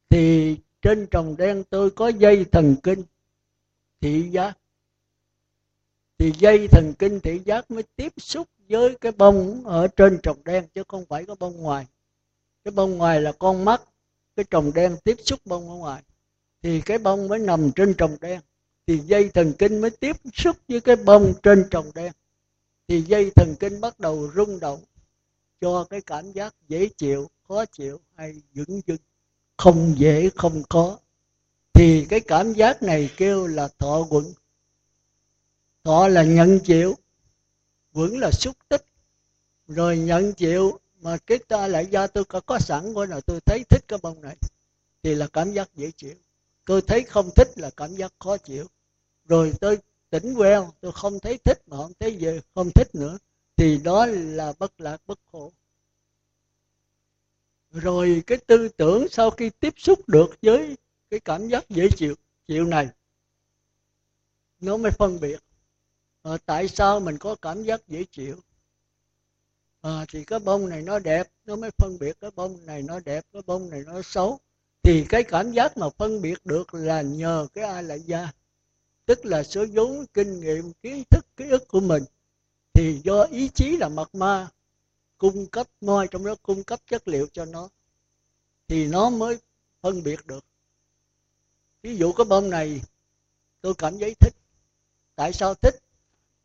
thì 0.09 0.57
trên 0.85 1.07
trồng 1.07 1.37
đen 1.37 1.65
tôi 1.71 1.91
có 1.91 2.09
dây 2.09 2.45
thần 2.45 2.77
kinh, 2.83 3.03
thị 4.01 4.29
giác. 4.31 4.59
Thì 6.19 6.33
dây 6.39 6.69
thần 6.69 6.93
kinh, 6.99 7.21
thị 7.21 7.41
giác 7.45 7.71
mới 7.71 7.83
tiếp 7.97 8.13
xúc 8.17 8.49
với 8.69 8.97
cái 9.01 9.13
bông 9.13 9.67
ở 9.67 9.89
trên 9.89 10.19
trồng 10.23 10.45
đen, 10.45 10.67
chứ 10.75 10.83
không 10.89 11.05
phải 11.07 11.25
có 11.25 11.35
bông 11.35 11.57
ngoài. 11.57 11.87
Cái 12.65 12.73
bông 12.73 12.99
ngoài 12.99 13.21
là 13.21 13.33
con 13.33 13.65
mắt, 13.65 13.83
cái 14.37 14.45
trồng 14.51 14.73
đen 14.75 14.97
tiếp 15.05 15.17
xúc 15.25 15.41
bông 15.45 15.69
ở 15.69 15.75
ngoài. 15.75 16.03
Thì 16.63 16.81
cái 16.81 16.99
bông 16.99 17.29
mới 17.29 17.39
nằm 17.39 17.71
trên 17.73 17.95
trồng 17.95 18.17
đen. 18.21 18.41
Thì 18.87 18.99
dây 18.99 19.29
thần 19.29 19.53
kinh 19.59 19.81
mới 19.81 19.91
tiếp 19.91 20.17
xúc 20.35 20.57
với 20.69 20.81
cái 20.81 20.97
bông 20.97 21.33
trên 21.43 21.65
trồng 21.71 21.91
đen. 21.95 22.13
Thì 22.89 23.01
dây 23.01 23.31
thần 23.31 23.55
kinh 23.61 23.81
bắt 23.81 24.01
đầu 24.01 24.31
rung 24.35 24.61
động, 24.61 24.81
cho 25.61 25.85
cái 25.85 26.01
cảm 26.01 26.33
giác 26.33 26.55
dễ 26.69 26.89
chịu, 26.97 27.31
khó 27.49 27.65
chịu 27.65 28.01
hay 28.17 28.35
dững 28.55 28.81
dưng 28.87 28.99
không 29.57 29.95
dễ 29.99 30.31
không 30.37 30.63
có. 30.69 30.99
Thì 31.73 32.07
cái 32.09 32.21
cảm 32.21 32.53
giác 32.53 32.83
này 32.83 33.11
kêu 33.17 33.47
là 33.47 33.69
thọ 33.79 34.07
quẩn. 34.11 34.25
Thọ 35.85 36.09
là 36.09 36.23
nhận 36.25 36.61
chịu 36.61 36.95
quẩn 37.93 38.19
là 38.19 38.31
xúc 38.31 38.57
tích. 38.69 38.85
Rồi 39.67 39.99
nhận 39.99 40.33
chịu 40.33 40.79
mà 41.01 41.17
cái 41.27 41.39
ta 41.39 41.67
lại 41.67 41.87
do 41.87 42.07
tôi 42.07 42.25
có, 42.25 42.41
có 42.41 42.59
sẵn 42.59 42.95
của 42.95 43.07
nào 43.07 43.21
tôi 43.21 43.41
thấy 43.41 43.65
thích 43.71 43.85
cái 43.89 43.99
bông 44.03 44.21
này 44.23 44.37
thì 45.03 45.15
là 45.15 45.27
cảm 45.27 45.53
giác 45.53 45.71
dễ 45.75 45.91
chịu. 45.97 46.15
Tôi 46.67 46.83
thấy 46.83 47.03
không 47.03 47.31
thích 47.37 47.49
là 47.57 47.71
cảm 47.77 47.97
giác 47.97 48.13
khó 48.19 48.37
chịu. 48.37 48.67
Rồi 49.29 49.53
tôi 49.61 49.79
tỉnh 50.11 50.35
queo 50.35 50.73
tôi 50.81 50.93
không 50.93 51.21
thấy 51.21 51.39
thích 51.39 51.63
mà 51.67 51.77
không 51.77 51.93
thấy 52.01 52.17
gì 52.17 52.41
không 52.55 52.71
thích 52.71 52.95
nữa 52.95 53.19
thì 53.57 53.79
đó 53.79 54.07
là 54.07 54.53
bất 54.59 54.81
lạc 54.81 55.01
bất 55.07 55.19
khổ 55.33 55.53
rồi 57.75 58.23
cái 58.27 58.39
tư 58.39 58.69
tưởng 58.69 59.09
sau 59.11 59.31
khi 59.31 59.51
tiếp 59.51 59.75
xúc 59.77 60.09
được 60.09 60.31
với 60.43 60.77
cái 61.11 61.21
cảm 61.21 61.49
giác 61.49 61.69
dễ 61.69 61.89
chịu 61.97 62.15
chịu 62.47 62.65
này 62.65 62.89
nó 64.61 64.77
mới 64.77 64.93
phân 64.93 65.21
biệt 65.21 65.41
à, 66.25 66.33
tại 66.47 66.69
sao 66.69 67.01
mình 67.01 67.19
có 67.19 67.37
cảm 67.43 67.63
giác 67.63 67.81
dễ 67.89 68.05
chịu. 68.11 68.37
À, 69.81 70.05
thì 70.09 70.25
cái 70.25 70.39
bông 70.39 70.69
này 70.69 70.83
nó 70.83 70.99
đẹp 70.99 71.27
nó 71.45 71.57
mới 71.57 71.71
phân 71.79 71.99
biệt 71.99 72.17
cái 72.21 72.31
bông 72.37 72.67
này 72.67 72.83
nó 72.83 73.01
đẹp 73.05 73.25
cái 73.33 73.43
bông 73.47 73.71
này 73.71 73.83
nó 73.87 74.03
xấu. 74.03 74.41
Thì 74.83 75.05
cái 75.09 75.23
cảm 75.23 75.53
giác 75.53 75.77
mà 75.77 75.87
phân 75.91 76.23
biệt 76.23 76.39
được 76.45 76.75
là 76.75 77.03
nhờ 77.03 77.47
cái 77.53 77.65
ai 77.65 77.83
lại 77.83 78.01
gia 78.01 78.29
tức 79.07 79.27
là 79.27 79.43
sử 79.43 79.65
dụng 79.65 80.05
kinh 80.15 80.41
nghiệm 80.41 80.73
kiến 80.73 81.03
thức 81.11 81.27
ký 81.37 81.49
ức 81.49 81.69
của 81.69 81.81
mình. 81.81 82.05
Thì 82.75 83.01
do 83.05 83.23
ý 83.23 83.49
chí 83.49 83.77
là 83.77 83.89
mật 83.89 84.15
ma 84.15 84.49
cung 85.19 85.47
cấp 85.47 85.67
moi 85.81 86.09
trong 86.11 86.25
đó, 86.25 86.35
cung 86.43 86.65
cấp 86.65 86.81
chất 86.87 87.09
liệu 87.09 87.27
cho 87.33 87.45
nó, 87.45 87.69
thì 88.69 88.87
nó 88.87 89.11
mới 89.11 89.39
phân 89.81 90.03
biệt 90.03 90.27
được. 90.27 90.45
Ví 91.83 91.97
dụ 91.97 92.13
cái 92.13 92.25
bông 92.25 92.51
này, 92.51 92.81
tôi 93.61 93.75
cảm 93.79 93.99
thấy 93.99 94.15
thích. 94.21 94.35
Tại 95.17 95.33
sao 95.33 95.55
thích? 95.55 95.75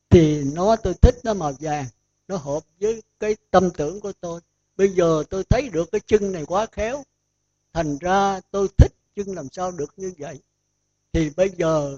Thì 0.09 0.43
nó, 0.43 0.76
tôi 0.76 0.93
thích 0.93 1.15
nó 1.24 1.34
màu 1.34 1.53
vàng, 1.59 1.86
nó 2.28 2.38
hợp 2.38 2.63
với 2.80 3.03
cái 3.20 3.36
tâm 3.51 3.70
tưởng 3.78 4.01
của 4.01 4.13
tôi. 4.22 4.41
Bây 4.76 4.89
giờ 4.89 5.24
tôi 5.30 5.43
thấy 5.43 5.70
được 5.70 5.91
cái 5.91 6.01
chân 6.05 6.32
này 6.32 6.45
quá 6.45 6.65
khéo, 6.72 7.03
thành 7.74 7.97
ra 7.97 8.41
tôi 8.51 8.67
thích 8.78 8.91
chân 9.15 9.36
làm 9.36 9.49
sao 9.51 9.72
được 9.72 9.93
như 9.97 10.13
vậy. 10.17 10.39
Thì 11.13 11.30
bây 11.30 11.49
giờ, 11.49 11.97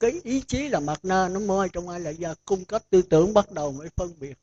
cái 0.00 0.20
ý 0.24 0.40
chí 0.40 0.68
là 0.68 0.80
mặt 0.80 1.00
na 1.02 1.28
nó 1.28 1.40
moi 1.40 1.68
trong 1.68 1.88
ai 1.88 2.00
lại 2.00 2.14
ra 2.14 2.34
cung 2.44 2.64
cấp 2.64 2.82
tư 2.90 3.02
tưởng 3.02 3.34
bắt 3.34 3.52
đầu 3.52 3.72
mới 3.72 3.88
phân 3.96 4.14
biệt 4.20 4.38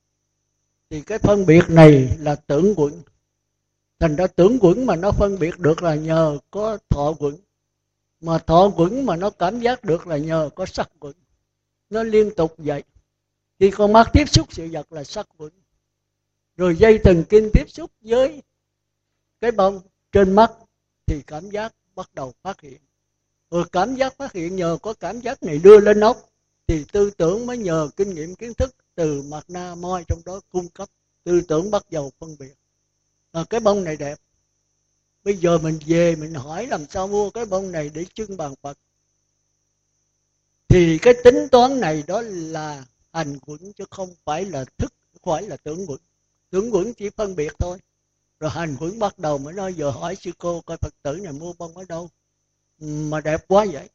thì 0.92 1.02
cái 1.02 1.20
phân 1.20 1.46
biệt 1.46 1.64
này 1.70 2.18
là 2.20 2.36
tưởng 2.36 2.74
quẩn. 2.76 3.02
Thành 4.00 4.16
ra 4.16 4.28
tưởng 4.28 4.58
quẩn 4.62 4.86
mà 4.86 4.96
nó 4.96 5.12
phân 5.12 5.39
biệt 5.39 5.60
được 5.60 5.84
là 5.84 5.96
nhờ 5.96 6.38
có 6.52 6.78
thọ 6.89 7.14
quẩn. 7.20 7.38
Mà 8.22 8.38
thọ 8.38 8.72
quẩn 8.76 9.06
mà 9.06 9.16
nó 9.16 9.30
cảm 9.30 9.60
giác 9.60 9.84
được 9.84 10.08
là 10.08 10.18
nhờ 10.18 10.50
có 10.56 10.66
sắc 10.66 10.89
quẩn. 11.00 11.14
Nó 11.89 12.04
liên 12.04 12.36
tục 12.36 12.56
vậy. 12.58 12.84
Khi 13.60 13.72
con 13.72 13.94
mắt 13.94 14.10
tiếp 14.14 14.30
xúc 14.30 14.54
sự 14.54 14.68
vật 14.72 14.94
là 14.94 15.04
sắc 15.04 15.28
quẩn. 15.38 15.52
Rồi 16.58 16.76
dây 16.76 16.98
thần 16.98 17.24
kinh 17.30 17.50
tiếp 17.54 17.70
xúc 17.70 17.92
với 18.02 18.42
cái 19.42 19.52
bông 19.52 19.80
trên 20.12 20.36
mắt 20.36 20.52
thì 21.06 21.22
cảm 21.28 21.50
giác 21.50 21.74
bắt 21.96 22.10
đầu 22.14 22.34
phát 22.42 22.62
hiện. 22.62 22.82
Rồi 23.52 23.64
cảm 23.72 23.96
giác 23.96 24.18
phát 24.18 24.34
hiện 24.34 24.56
nhờ 24.56 24.78
có 24.82 24.94
cảm 24.94 25.20
giác 25.20 25.44
này 25.44 25.60
đưa 25.64 25.80
lên 25.80 26.00
óc, 26.00 26.30
thì 26.68 26.86
tư 26.92 27.12
tưởng 27.18 27.46
mới 27.46 27.58
nhờ 27.58 27.89
kinh 27.98 28.16
nghiệm 28.16 28.36
kiến 28.36 28.54
thức 28.54 28.76
từ 29.02 29.22
mặt 29.22 29.45
na 29.47 29.76
moi 29.76 30.04
trong 30.08 30.22
đó 30.26 30.39
cung 30.49 30.70
cấp 30.70 30.89
tư 31.24 31.41
tưởng 31.47 31.72
bắt 31.72 31.86
đầu 31.91 32.12
phân 32.20 32.36
biệt. 32.39 32.54
À, 33.32 33.43
cái 33.49 33.60
bông 33.60 33.84
này 33.84 33.97
đẹp. 33.97 34.20
Bây 35.24 35.38
giờ 35.38 35.58
mình 35.58 35.80
về 35.86 36.16
mình 36.16 36.34
hỏi 36.34 36.68
làm 36.68 36.86
sao 36.89 37.08
mua 37.08 37.30
cái 37.30 37.45
bông 37.45 37.72
này 37.72 37.91
để 37.93 38.06
trưng 38.14 38.38
bàn 38.38 38.54
phật. 38.62 38.78
Thì 40.68 40.97
cái 40.97 41.14
tính 41.24 41.47
toán 41.52 41.80
này 41.80 42.04
đó 42.08 42.22
là 42.26 42.86
hành 43.14 43.39
quẩn 43.39 43.74
chứ 43.74 43.86
không 43.89 44.10
phải 44.24 44.45
là 44.45 44.66
thức 44.78 44.93
không 45.12 45.22
phải 45.24 45.43
là 45.43 45.58
tưởng 45.58 45.86
quẩn. 45.88 45.99
Tưởng 46.49 46.74
quẩn 46.74 46.93
chỉ 46.93 47.10
phân 47.10 47.36
biệt 47.36 47.54
thôi. 47.60 47.78
Rồi 48.39 48.52
hành 48.52 48.76
quẩn 48.80 48.99
bắt 48.99 49.20
đầu 49.20 49.38
mới 49.38 49.54
nói 49.54 49.74
giờ 49.74 49.89
hỏi 49.89 50.16
sư 50.16 50.32
cô 50.38 50.62
coi 50.62 50.78
phật 50.78 50.93
tử 51.04 51.16
này 51.16 51.34
mua 51.34 51.54
bông 51.54 51.78
ở 51.78 51.84
đâu? 51.89 52.10
Ừ, 52.80 52.88
mà 52.88 53.22
đẹp 53.22 53.47
quá 53.47 53.66
vậy. 53.72 53.89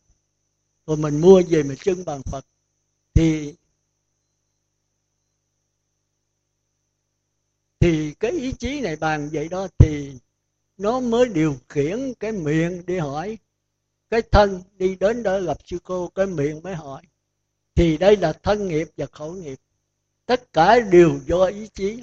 Rồi 0.86 0.96
mình 0.96 1.20
mua 1.20 1.42
về 1.48 1.62
mình 1.62 1.78
trưng 1.78 2.04
bàn 2.04 2.22
phật. 2.22 2.46
Thì 3.14 3.54
thì 7.87 8.14
cái 8.20 8.30
ý 8.30 8.53
chí 8.53 8.80
này 8.80 8.97
bàn 8.97 9.28
vậy 9.32 9.49
đó 9.49 9.68
thì 9.78 10.12
nó 10.78 11.01
mới 11.01 11.28
điều 11.28 11.57
khiển 11.68 12.14
cái 12.20 12.32
miệng 12.32 12.87
đi 12.87 12.99
hỏi. 12.99 13.39
Cái 14.11 14.22
thân 14.22 14.62
đi 14.72 14.97
đến 15.01 15.22
đó 15.22 15.41
gặp 15.41 15.57
sư 15.64 15.78
cô, 15.84 16.09
cái 16.14 16.26
miệng 16.26 16.62
mới 16.62 16.74
hỏi. 16.74 17.03
Thì 17.74 17.97
đây 17.97 18.16
là 18.16 18.32
thân 18.32 18.68
nghiệp 18.68 18.89
và 18.97 19.07
khẩu 19.07 19.32
nghiệp. 19.32 19.59
Tất 20.26 20.53
cả 20.53 20.80
đều 20.80 21.20
do 21.26 21.45
ý 21.45 21.68
chí. 21.68 22.03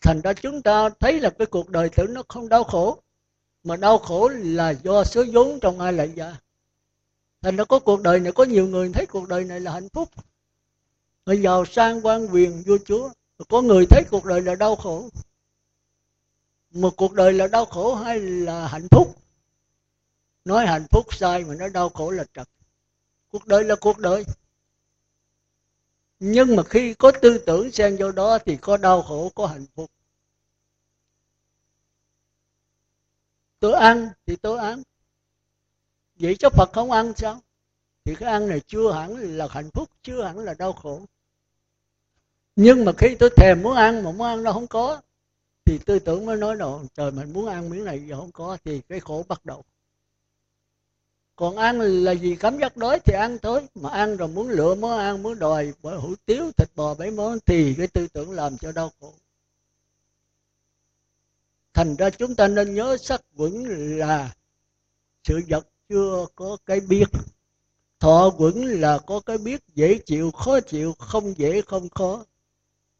Thành 0.00 0.20
ra 0.20 0.32
chúng 0.32 0.62
ta 0.62 0.88
thấy 1.00 1.20
là 1.20 1.30
cái 1.30 1.46
cuộc 1.46 1.70
đời 1.70 1.88
tưởng 1.88 2.14
nó 2.14 2.22
không 2.28 2.48
đau 2.48 2.64
khổ, 2.64 2.98
mà 3.64 3.76
đau 3.76 3.98
khổ 3.98 4.28
là 4.28 4.70
do 4.70 5.04
số 5.04 5.24
vốn 5.32 5.60
trong 5.60 5.80
ai 5.80 5.92
lại 5.92 6.12
ra 6.16 6.36
thành 7.42 7.56
ra 7.56 7.64
có 7.64 7.78
cuộc 7.78 8.02
đời 8.02 8.20
này, 8.20 8.32
có 8.32 8.44
nhiều 8.44 8.66
người 8.66 8.90
thấy 8.94 9.06
cuộc 9.06 9.28
đời 9.28 9.44
này 9.44 9.60
là 9.60 9.72
hạnh 9.72 9.88
phúc 9.88 10.08
người 11.26 11.42
giàu 11.42 11.64
sang 11.64 12.06
quan 12.06 12.26
quyền 12.26 12.62
vua 12.66 12.78
chúa. 12.84 13.10
Có 13.48 13.62
người 13.62 13.86
thấy 13.90 14.04
cuộc 14.10 14.24
đời 14.24 14.40
là 14.42 14.54
đau 14.54 14.76
khổ. 14.76 15.08
Một 16.70 16.96
cuộc 16.96 17.12
đời 17.12 17.32
là 17.32 17.46
đau 17.46 17.64
khổ 17.64 17.94
hay 17.94 18.20
là 18.20 18.68
hạnh 18.68 18.88
phúc? 18.90 19.16
Nói 20.44 20.66
hạnh 20.66 20.86
phúc 20.90 21.14
sai 21.14 21.44
mà 21.44 21.54
nói 21.54 21.70
đau 21.70 21.88
khổ 21.88 22.10
là 22.10 22.24
trật. 22.34 22.48
Cuộc 23.28 23.46
đời 23.46 23.64
là 23.64 23.74
cuộc 23.80 23.98
đời. 23.98 24.24
Nhưng 26.20 26.56
mà 26.56 26.62
khi 26.62 26.94
có 26.94 27.12
tư 27.22 27.38
tưởng 27.38 27.72
xen 27.72 27.96
vô 27.96 28.12
đó 28.12 28.38
thì 28.38 28.56
có 28.56 28.76
đau 28.76 29.02
khổ, 29.02 29.32
có 29.34 29.46
hạnh 29.46 29.66
phúc. 29.74 29.90
Tôi 33.60 33.72
ăn 33.72 34.08
thì 34.26 34.36
tôi 34.36 34.58
ăn. 34.58 34.82
Vậy 36.14 36.36
cho 36.38 36.50
phật 36.50 36.72
không 36.72 36.90
ăn 36.90 37.12
sao? 37.16 37.40
Thì 38.04 38.14
cái 38.14 38.32
ăn 38.32 38.48
này 38.48 38.60
chưa 38.66 38.92
hẳn 38.92 39.16
là 39.16 39.48
hạnh 39.50 39.70
phúc, 39.70 39.90
chưa 40.02 40.24
hẳn 40.24 40.38
là 40.38 40.54
đau 40.54 40.72
khổ 40.72 41.00
nhưng 42.56 42.84
mà 42.84 42.92
khi 42.98 43.14
tôi 43.14 43.30
thèm 43.36 43.62
muốn 43.62 43.74
ăn 43.74 44.02
mà 44.04 44.12
muốn 44.12 44.26
ăn 44.26 44.42
nó 44.42 44.52
không 44.52 44.66
có, 44.66 45.00
thì 45.64 45.78
tư 45.78 45.98
tưởng 45.98 46.26
mới 46.26 46.36
nói 46.36 46.56
đồ 46.56 46.82
trời, 46.94 47.10
mình 47.10 47.32
muốn 47.32 47.46
ăn 47.46 47.70
miếng 47.70 47.84
này 47.84 48.06
giờ 48.06 48.16
không 48.16 48.32
có 48.32 48.56
thì 48.64 48.80
cái 48.88 49.00
khổ 49.00 49.24
bắt 49.28 49.44
đầu. 49.44 49.64
Còn 51.36 51.56
ăn 51.56 51.78
là 52.04 52.12
gì 52.12 52.36
cảm 52.40 52.58
giác 52.58 52.76
đói 52.76 53.00
thì 53.04 53.14
ăn 53.14 53.38
thôi, 53.42 53.66
mà 53.74 53.90
ăn 53.90 54.16
rồi 54.16 54.28
muốn 54.28 54.48
lựa 54.48 54.74
món 54.74 54.98
ăn, 54.98 55.22
muốn 55.22 55.38
đòi 55.38 55.72
bởi 55.82 55.96
hủ 55.96 56.14
tiếu, 56.26 56.50
thịt 56.56 56.68
bò 56.76 56.94
bảy 56.94 57.10
món 57.10 57.38
thì 57.46 57.74
cái 57.78 57.86
tư 57.86 58.08
tưởng 58.12 58.30
làm 58.30 58.58
cho 58.58 58.72
đau 58.72 58.90
khổ. 59.00 59.12
Thành 61.74 61.96
ra 61.96 62.10
chúng 62.10 62.34
ta 62.34 62.48
nên 62.48 62.74
nhớ 62.74 62.96
sắc 62.96 63.22
quẩn 63.36 63.64
là 63.98 64.34
sự 65.24 65.40
vật 65.48 65.68
chưa 65.88 66.26
có 66.34 66.56
cái 66.66 66.80
biết. 66.80 67.04
Thọ 68.00 68.30
quẩn 68.38 68.64
là 68.64 68.98
có 68.98 69.20
cái 69.20 69.38
biết, 69.38 69.60
dễ 69.74 69.98
chịu, 70.06 70.30
khó 70.30 70.60
chịu, 70.60 70.92
không 70.98 71.38
dễ 71.38 71.62
không 71.62 71.88
khó 71.88 72.24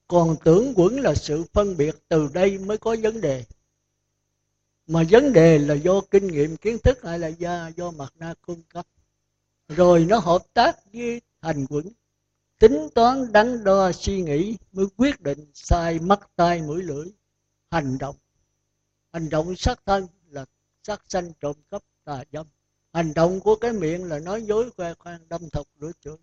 còn 0.09 0.36
tưởng 0.44 0.72
quẩn 0.76 1.00
là 1.00 1.14
sự 1.14 1.44
phân 1.52 1.76
biệt 1.76 1.94
từ 2.09 2.28
đây 2.34 2.59
mới 2.59 2.78
có 2.78 2.96
vấn 3.02 3.20
đề. 3.20 3.44
Mà 4.86 5.02
vấn 5.11 5.32
đề 5.32 5.59
là 5.59 5.74
do 5.74 6.00
kinh 6.00 6.26
nghiệm, 6.26 6.57
kiến 6.57 6.78
thức 6.78 6.98
hay 7.02 7.18
là 7.18 7.28
do 7.28 7.70
do 7.76 7.90
mặt 7.90 8.12
na 8.18 8.34
cung 8.42 8.62
cấp. 8.62 8.86
Rồi 9.68 10.07
nó 10.09 10.18
hợp 10.18 10.42
tác 10.55 10.92
với 10.92 11.20
thành 11.40 11.66
quẩn. 11.66 11.88
Tính 12.59 12.88
toán, 12.94 13.32
đắn 13.32 13.64
đo, 13.64 13.92
suy 13.92 14.22
nghĩ 14.22 14.57
mới 14.72 14.86
quyết 14.96 15.20
định 15.20 15.46
sai 15.55 15.98
mắt, 15.98 16.20
tai, 16.36 16.62
mũi, 16.62 16.82
lưỡi. 16.82 17.07
Hành 17.70 17.98
động. 17.98 18.16
Hành 19.12 19.28
động 19.28 19.57
sát 19.57 19.80
thân 19.86 20.07
là 20.30 20.44
sát 20.82 21.02
sanh 21.09 21.32
trộm 21.40 21.57
cắp, 21.70 21.82
tà 22.05 22.24
dâm. 22.32 22.46
Hành 22.92 23.14
động 23.14 23.40
của 23.40 23.57
cái 23.57 23.72
miệng 23.72 24.05
là 24.05 24.18
nói 24.18 24.42
dối, 24.42 24.70
khoe 24.76 24.94
khoang, 24.94 25.28
đâm 25.28 25.50
thọc 25.50 25.66
rửa 25.80 25.92
chửi. 26.00 26.16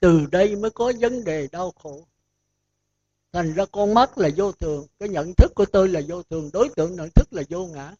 Từ 0.00 0.26
đây 0.26 0.56
mới 0.56 0.70
có 0.70 0.92
vấn 1.00 1.24
đề 1.24 1.48
đau 1.52 1.70
khổ 1.70 2.06
thành 3.36 3.52
ra 3.52 3.64
con 3.72 3.94
mắt 3.94 4.18
là 4.18 4.28
vô 4.36 4.52
thường, 4.52 4.86
cái 4.98 5.08
nhận 5.08 5.34
thức 5.34 5.52
của 5.54 5.64
tôi 5.64 5.88
là 5.88 6.00
vô 6.08 6.22
thường, 6.22 6.50
đối 6.52 6.68
tượng 6.68 6.96
nhận 6.96 7.10
thức 7.10 7.32
là 7.32 7.42
vô 7.48 7.66
ngã. 7.66 7.94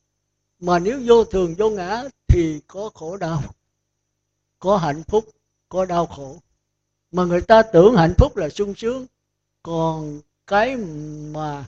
Mà 0.59 0.79
nếu 0.79 1.01
vô 1.07 1.25
thường, 1.25 1.55
vô 1.59 1.71
ngã 1.71 2.05
thì 2.29 2.61
có 2.67 2.91
khổ 2.95 3.17
đau, 3.17 3.43
có 4.59 4.77
hạnh 4.77 5.03
phúc, 5.03 5.25
có 5.69 5.85
đau 5.85 6.07
khổ. 6.07 6.37
Mà 7.13 7.25
người 7.25 7.41
ta 7.41 7.63
tưởng 7.63 7.97
hạnh 7.97 8.15
phúc 8.19 8.37
là 8.37 8.49
sung 8.49 8.75
sướng, 8.75 9.07
còn 9.63 10.21
cái 10.47 10.77
mà 11.31 11.65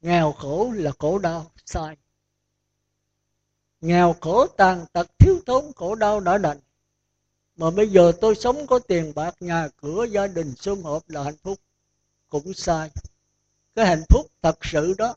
nghèo 0.00 0.32
khổ 0.32 0.72
là 0.74 0.90
khổ 0.98 1.18
đau, 1.18 1.50
sai. 1.64 1.96
Nghèo 3.80 4.16
khổ 4.20 4.46
tàn 4.46 4.86
tật, 4.92 5.06
thiếu 5.18 5.34
thốn, 5.46 5.64
khổ 5.76 5.94
đau 5.94 6.20
đã 6.20 6.38
đành. 6.38 6.58
Mà 7.56 7.70
bây 7.70 7.88
giờ 7.88 8.12
tôi 8.20 8.34
sống 8.34 8.66
có 8.66 8.78
tiền 8.78 9.12
bạc, 9.14 9.34
nhà 9.40 9.68
cửa, 9.76 10.04
gia 10.04 10.26
đình 10.26 10.54
sum 10.56 10.82
họp 10.82 11.10
là 11.10 11.22
hạnh 11.22 11.36
phúc 11.42 11.58
cũng 12.28 12.54
sai. 12.54 12.90
Cái 13.74 13.86
hạnh 13.86 14.04
phúc 14.08 14.26
thật 14.42 14.58
sự 14.62 14.94
đó 14.98 15.14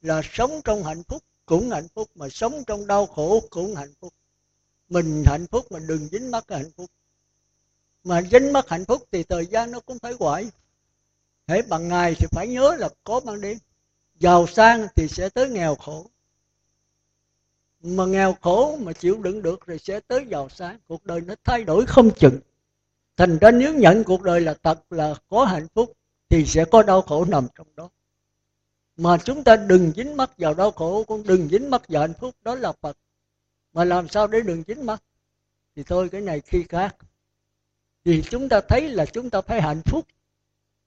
là 0.00 0.20
sống 0.32 0.60
trong 0.64 0.84
hạnh 0.84 1.02
phúc 1.02 1.22
cũng 1.46 1.70
hạnh 1.70 1.88
phúc, 1.94 2.10
mà 2.14 2.28
sống 2.28 2.64
trong 2.66 2.86
đau 2.86 3.06
khổ 3.06 3.42
cũng 3.50 3.74
hạnh 3.74 3.92
phúc. 4.00 4.14
Mình 4.88 5.24
hạnh 5.26 5.46
phúc 5.46 5.72
mà 5.72 5.78
đừng 5.78 6.08
dính 6.08 6.30
mắc 6.30 6.44
cái 6.48 6.58
hạnh 6.58 6.70
phúc. 6.76 6.90
Mà 8.04 8.22
dính 8.22 8.52
mắc 8.52 8.64
hạnh 8.68 8.84
phúc 8.84 9.02
thì 9.12 9.22
thời 9.22 9.46
gian 9.46 9.70
nó 9.70 9.80
cũng 9.80 9.98
phải 9.98 10.14
quậy 10.14 10.50
hễ 11.46 11.62
bằng 11.62 11.88
ngày 11.88 12.14
thì 12.18 12.26
phải 12.30 12.48
nhớ 12.48 12.76
là 12.78 12.88
có 13.04 13.20
ban 13.20 13.40
đêm. 13.40 13.58
Giàu 14.14 14.46
sang 14.46 14.86
thì 14.96 15.08
sẽ 15.08 15.28
tới 15.28 15.48
nghèo 15.48 15.74
khổ. 15.74 16.06
Mà 17.80 18.06
nghèo 18.06 18.36
khổ 18.40 18.76
mà 18.80 18.92
chịu 18.92 19.22
đựng 19.22 19.42
được 19.42 19.66
rồi 19.66 19.78
sẽ 19.78 20.00
tới 20.00 20.26
giàu 20.30 20.48
sang. 20.48 20.78
Cuộc 20.88 21.04
đời 21.04 21.20
nó 21.20 21.34
thay 21.44 21.64
đổi 21.64 21.86
không 21.86 22.10
chừng. 22.14 22.40
Thành 23.16 23.38
ra 23.38 23.50
nếu 23.50 23.74
nhận 23.74 24.04
cuộc 24.04 24.22
đời 24.22 24.40
là 24.40 24.54
thật, 24.62 24.92
là 24.92 25.14
có 25.28 25.44
hạnh 25.44 25.66
phúc 25.74 25.92
thì 26.32 26.46
sẽ 26.46 26.64
có 26.64 26.82
đau 26.82 27.02
khổ 27.02 27.24
nằm 27.24 27.48
trong 27.54 27.66
đó. 27.76 27.88
Mà 28.96 29.18
chúng 29.24 29.44
ta 29.44 29.56
đừng 29.56 29.92
dính 29.96 30.16
mắc 30.16 30.30
vào 30.38 30.54
đau 30.54 30.70
khổ, 30.70 31.04
cũng 31.06 31.22
đừng 31.26 31.48
dính 31.48 31.70
mắc 31.70 31.82
vào 31.88 32.02
hạnh 32.02 32.14
phúc, 32.20 32.34
đó 32.42 32.54
là 32.54 32.72
phật. 32.72 32.96
Mà 33.72 33.84
làm 33.84 34.08
sao 34.08 34.26
để 34.26 34.40
đừng 34.40 34.62
dính 34.66 34.86
mắc? 34.86 35.02
Thì 35.76 35.82
thôi, 35.82 36.08
cái 36.12 36.20
này 36.20 36.40
khi 36.40 36.64
khác. 36.68 36.96
Thì 38.04 38.22
chúng 38.30 38.48
ta 38.48 38.60
thấy 38.68 38.88
là 38.88 39.06
chúng 39.06 39.30
ta 39.30 39.40
phải 39.40 39.62
hạnh 39.62 39.82
phúc, 39.84 40.06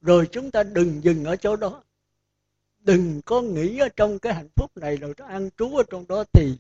rồi 0.02 0.28
chúng 0.32 0.52
ta 0.52 0.64
đừng 0.64 1.04
dừng 1.04 1.24
ở 1.24 1.36
chỗ 1.36 1.56
đó. 1.56 1.84
Đừng 2.80 3.22
có 3.22 3.42
nghĩ 3.42 3.80
ở 3.80 3.90
trong 3.96 4.20
cái 4.20 4.34
hạnh 4.34 4.50
phúc 4.56 4.72
này 4.78 4.98
rồi 4.98 5.14
nó 5.18 5.26
ăn 5.26 5.50
trú 5.58 5.76
ở 5.76 5.84
trong 5.90 6.08
đó 6.08 6.24
thì 6.34 6.58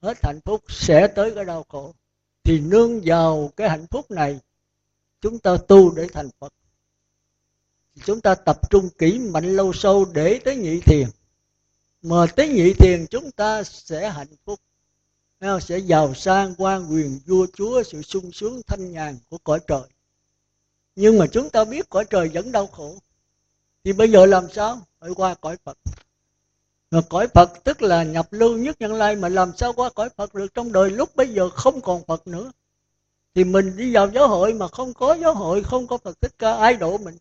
hết 0.00 0.18
hạnh 0.22 0.40
phúc, 0.44 0.62
sẽ 0.68 1.06
tới 1.06 1.34
cái 1.34 1.44
đau 1.44 1.64
khổ. 1.68 1.94
Thì 2.44 2.60
nương 2.60 3.00
vào 3.04 3.50
cái 3.56 3.68
hạnh 3.68 3.86
phúc 3.90 4.10
này, 4.10 4.38
chúng 5.20 5.38
ta 5.38 5.56
tu 5.68 5.94
để 5.94 6.06
thành 6.12 6.28
phật 6.38 6.52
chúng 8.04 8.20
ta 8.20 8.34
tập 8.34 8.70
trung 8.70 8.88
kỹ 8.98 9.18
mạnh 9.18 9.56
lâu 9.56 9.72
sâu 9.72 10.04
để 10.12 10.40
tới 10.44 10.56
nhị 10.56 10.80
thiền. 10.80 11.08
Mà 12.02 12.26
tới 12.36 12.48
nhị 12.48 12.72
thiền 12.72 13.06
chúng 13.10 13.30
ta 13.30 13.62
sẽ 13.62 14.10
hạnh 14.10 14.36
phúc. 14.44 14.60
Sẽ 15.60 15.78
giàu 15.78 16.14
sang 16.14 16.54
quan 16.58 16.92
quyền 16.92 17.20
vua 17.26 17.46
chúa, 17.54 17.82
sự 17.82 18.02
sung 18.02 18.32
sướng 18.32 18.62
thanh 18.66 18.92
nhàn 18.92 19.18
của 19.30 19.38
cõi 19.44 19.60
trời. 19.66 19.82
Nhưng 20.96 21.18
mà 21.18 21.26
chúng 21.26 21.50
ta 21.50 21.64
biết 21.64 21.88
cõi 21.88 22.04
trời 22.10 22.28
vẫn 22.28 22.52
đau 22.52 22.66
khổ. 22.66 22.94
Thì 23.84 23.92
bây 23.92 24.10
giờ 24.10 24.26
làm 24.26 24.44
sao? 24.52 24.80
Phải 25.00 25.10
qua 25.16 25.34
cõi 25.34 25.56
phật. 25.64 25.78
Mà 26.90 27.00
cõi 27.08 27.28
phật 27.28 27.64
tức 27.64 27.82
là 27.82 28.02
nhập 28.02 28.26
lưu 28.30 28.56
nhất 28.56 28.76
nhân 28.80 28.92
lai, 28.92 29.16
mà 29.16 29.28
làm 29.28 29.52
sao 29.56 29.72
qua 29.72 29.90
cõi 29.90 30.08
phật 30.16 30.34
được? 30.34 30.54
Trong 30.54 30.72
đời 30.72 30.90
lúc 30.90 31.16
bây 31.16 31.28
giờ 31.28 31.50
không 31.50 31.80
còn 31.80 32.04
phật 32.04 32.26
nữa. 32.26 32.52
Thì 33.34 33.44
mình 33.44 33.76
đi 33.76 33.94
vào 33.94 34.10
giáo 34.10 34.28
hội 34.28 34.54
mà 34.54 34.68
không 34.68 34.94
có 34.94 35.14
giáo 35.14 35.34
hội, 35.34 35.62
không 35.62 35.86
có 35.86 35.98
phật 35.98 36.20
thích 36.20 36.32
ca, 36.38 36.52
ai 36.52 36.74
độ 36.74 36.98
mình? 36.98 37.16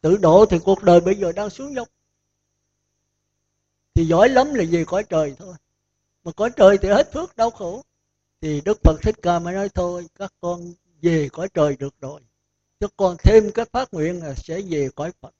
Tự 0.00 0.16
độ 0.16 0.46
thì 0.46 0.58
cuộc 0.64 0.82
đời 0.82 1.00
bây 1.00 1.14
giờ 1.14 1.32
đang 1.32 1.50
xuống 1.50 1.74
dốc. 1.74 1.88
Thì 3.94 4.04
giỏi 4.04 4.28
lắm 4.28 4.54
là 4.54 4.64
về 4.70 4.84
cõi 4.84 5.04
trời 5.08 5.34
thôi. 5.38 5.54
Mà 6.24 6.32
cõi 6.32 6.50
trời 6.56 6.78
thì 6.78 6.88
hết 6.88 7.12
phước 7.12 7.36
đau 7.36 7.50
khổ. 7.50 7.82
Thì 8.40 8.60
đức 8.64 8.78
phật 8.84 9.00
thích 9.02 9.14
ca 9.22 9.38
mới 9.38 9.54
nói 9.54 9.68
thôi, 9.68 10.06
các 10.14 10.32
con 10.40 10.72
về 11.02 11.28
cõi 11.32 11.48
trời 11.54 11.76
được 11.76 11.94
rồi. 12.00 12.20
Chứ 12.80 12.86
con 12.96 13.16
thêm 13.22 13.50
cái 13.54 13.64
phát 13.64 13.94
nguyện 13.94 14.22
là 14.22 14.34
sẽ 14.34 14.60
về 14.60 14.88
cõi 14.94 15.12
phật. 15.20 15.34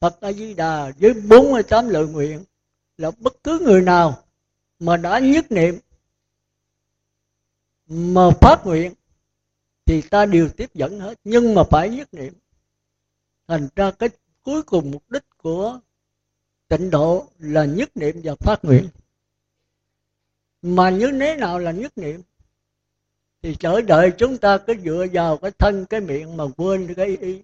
Phật 0.00 0.20
a 0.20 0.32
di 0.32 0.54
đà 0.54 0.92
với 0.98 1.14
48 1.14 1.88
lời 1.88 2.06
nguyện 2.06 2.44
là 2.98 3.10
bất 3.18 3.44
cứ 3.44 3.58
người 3.58 3.82
nào 3.82 4.22
mà 4.78 4.96
đã 4.96 5.18
nhất 5.18 5.52
niệm, 5.52 5.78
mà 7.86 8.30
phát 8.40 8.66
nguyện 8.66 8.92
thì 9.86 10.02
ta 10.02 10.26
đều 10.26 10.48
tiếp 10.48 10.70
dẫn 10.74 11.00
hết. 11.00 11.18
Nhưng 11.24 11.54
mà 11.54 11.62
phải 11.70 11.88
nhất 11.88 12.14
niệm 12.14 12.34
thành 13.52 13.68
ra 13.76 13.90
cái 13.90 14.08
cuối 14.42 14.62
cùng 14.62 14.90
mục 14.90 15.10
đích 15.10 15.22
của 15.36 15.80
tịnh 16.68 16.90
độ 16.90 17.26
là 17.38 17.64
nhất 17.64 17.96
niệm 17.96 18.20
và 18.24 18.34
phát 18.34 18.64
nguyện. 18.64 18.88
Mà 20.62 20.90
như 20.90 21.12
thế 21.20 21.36
nào 21.36 21.58
là 21.58 21.70
nhất 21.70 21.98
niệm? 21.98 22.22
Thì 23.42 23.56
chờ 23.60 23.80
đợi 23.80 24.12
chúng 24.18 24.38
ta 24.38 24.58
cứ 24.58 24.74
dựa 24.84 25.06
vào 25.12 25.36
cái 25.36 25.50
thân, 25.50 25.86
cái 25.86 26.00
miệng 26.00 26.36
mà 26.36 26.44
quên 26.56 26.94
cái 26.94 27.16
ý. 27.16 27.42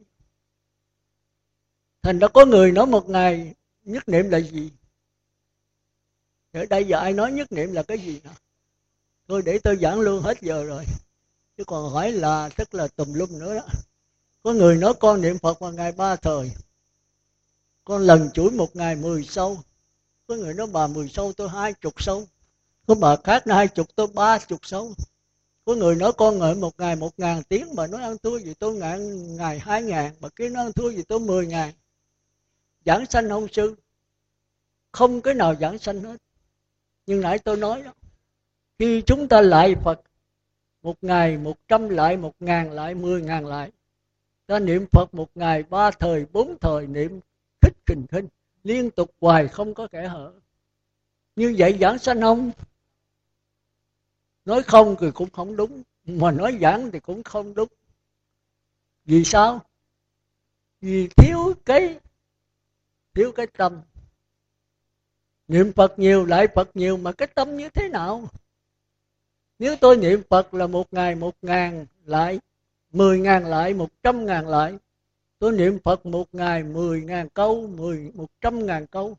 Thành 2.02 2.18
ra 2.18 2.28
có 2.28 2.44
người 2.44 2.72
nói 2.72 2.86
một 2.86 3.08
ngày, 3.08 3.54
nhất 3.84 4.08
niệm 4.08 4.30
là 4.30 4.38
gì? 4.38 4.70
Ở 6.52 6.66
đây 6.70 6.84
giờ 6.84 6.98
ai 6.98 7.12
nói 7.12 7.32
nhất 7.32 7.52
niệm 7.52 7.72
là 7.72 7.82
cái 7.82 7.98
gì 7.98 8.20
nào 8.24 8.34
thôi 9.28 9.42
để 9.44 9.58
tôi 9.58 9.76
giảng 9.76 10.00
luôn 10.00 10.22
hết 10.22 10.40
giờ 10.40 10.64
rồi. 10.64 10.84
Chứ 11.56 11.64
còn 11.64 11.90
hỏi 11.90 12.12
là, 12.12 12.48
tức 12.56 12.74
là 12.74 12.88
tùm 12.88 13.12
lum 13.12 13.38
nữa 13.38 13.54
đó 13.54 13.66
có 14.42 14.52
người 14.52 14.76
nói 14.76 14.94
con 15.00 15.20
niệm 15.20 15.38
phật 15.38 15.60
vào 15.60 15.72
ngày 15.72 15.92
ba 15.92 16.16
thời. 16.16 16.52
Con 17.84 18.02
lần 18.02 18.30
chuỗi 18.30 18.50
một 18.50 18.76
ngày 18.76 18.96
mười 18.96 19.24
sâu. 19.24 19.58
Có 20.26 20.34
người 20.34 20.54
nói 20.54 20.66
bà 20.72 20.86
mười 20.86 21.08
sâu, 21.08 21.32
tôi 21.32 21.48
hai 21.48 21.72
chục 21.72 22.02
sâu. 22.02 22.26
Có 22.86 22.94
bà 22.94 23.16
khác 23.24 23.46
nói 23.46 23.56
hai 23.56 23.68
chục, 23.68 23.86
tôi 23.94 24.06
ba 24.14 24.38
chục 24.38 24.60
sâu. 24.62 24.92
Có 25.64 25.74
người 25.74 25.96
nói 25.96 26.12
con 26.12 26.38
ngợi 26.38 26.54
một 26.54 26.74
ngày 26.78 26.96
một 26.96 27.18
ngàn 27.18 27.42
tiếng 27.42 27.74
mà 27.74 27.86
nói 27.86 28.02
ăn 28.02 28.18
thua 28.18 28.38
gì 28.38 28.54
tôi 28.54 28.74
ngàn, 28.74 29.36
ngày 29.36 29.58
hai 29.58 29.82
ngàn 29.82 30.14
mà 30.20 30.28
kia 30.28 30.48
nói 30.48 30.64
ăn 30.64 30.72
thua 30.72 30.90
gì 30.90 31.02
tôi 31.02 31.20
mười 31.20 31.46
ngàn. 31.46 31.72
Giảng 32.84 33.06
sanh 33.06 33.28
không 33.28 33.48
sư. 33.52 33.74
Không 34.92 35.20
cái 35.20 35.34
nào 35.34 35.54
giảng 35.60 35.78
sanh 35.78 36.00
hết. 36.00 36.16
Nhưng 37.06 37.20
nãy 37.20 37.38
tôi 37.38 37.56
nói 37.56 37.82
đó, 37.82 37.92
khi 38.78 39.02
chúng 39.06 39.28
ta 39.28 39.40
lại 39.40 39.74
phật, 39.84 40.00
một 40.82 40.96
ngày 41.02 41.36
một 41.38 41.56
trăm 41.68 41.88
lại, 41.88 42.16
một 42.16 42.34
ngàn 42.40 42.70
lại, 42.70 42.94
mười 42.94 43.22
ngàn 43.22 43.46
lại 43.46 43.70
ta 44.48 44.58
niệm 44.58 44.86
phật 44.92 45.14
một 45.14 45.30
ngày, 45.34 45.62
ba 45.62 45.90
thời, 45.90 46.26
bốn 46.32 46.58
thời 46.60 46.86
niệm 46.86 47.20
thích 47.60 47.76
kình 47.86 48.06
thinh 48.06 48.28
liên 48.64 48.90
tục 48.90 49.10
hoài 49.20 49.48
không 49.48 49.74
có 49.74 49.88
kẻ 49.88 50.08
hở. 50.08 50.32
Như 51.36 51.54
vậy 51.58 51.78
giảng 51.80 51.98
sanh 51.98 52.20
không 52.20 52.50
nói 54.44 54.62
không 54.62 54.96
thì 55.00 55.10
cũng 55.14 55.30
không 55.30 55.56
đúng, 55.56 55.82
mà 56.04 56.30
nói 56.30 56.58
giảng 56.60 56.90
thì 56.90 57.00
cũng 57.00 57.22
không 57.22 57.54
đúng. 57.54 57.68
Vì 59.04 59.24
sao? 59.24 59.60
Vì 60.80 61.08
thiếu 61.08 61.54
cái 61.64 61.98
thiếu 63.14 63.32
cái 63.32 63.46
tâm. 63.46 63.80
Niệm 65.48 65.72
phật 65.72 65.98
nhiều, 65.98 66.24
lại 66.24 66.46
phật 66.54 66.76
nhiều, 66.76 66.96
mà 66.96 67.12
cái 67.12 67.28
tâm 67.28 67.56
như 67.56 67.68
thế 67.68 67.88
nào? 67.88 68.28
Nếu 69.58 69.76
tôi 69.76 69.96
niệm 69.96 70.22
phật 70.30 70.54
là 70.54 70.66
một 70.66 70.92
ngày 70.92 71.14
một 71.14 71.36
ngàn, 71.42 71.86
lại 72.04 72.40
mười 72.92 73.18
ngàn 73.18 73.46
lại 73.46 73.74
một 73.74 73.88
trăm 74.02 74.26
ngàn 74.26 74.48
lại 74.48 74.78
tôi 75.38 75.52
niệm 75.52 75.78
phật 75.84 76.06
một 76.06 76.34
ngày 76.34 76.62
mười 76.62 77.02
ngàn 77.02 77.28
câu 77.28 77.66
mười 77.66 78.12
một 78.14 78.26
trăm 78.40 78.66
ngàn 78.66 78.86
câu. 78.86 79.16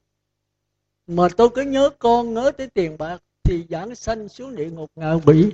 Mà 1.08 1.28
tôi 1.38 1.50
cứ 1.56 1.62
nhớ 1.62 1.90
con 2.00 2.34
nhớ 2.34 2.52
tới 2.52 2.68
tiền 2.68 2.98
bạc 2.98 3.22
thì 3.44 3.66
giảng 3.70 3.96
sanh 3.96 4.30
xuống 4.30 4.56
địa 4.56 4.70
ngục 4.70 4.92
ngạo 4.96 5.22
bị 5.26 5.52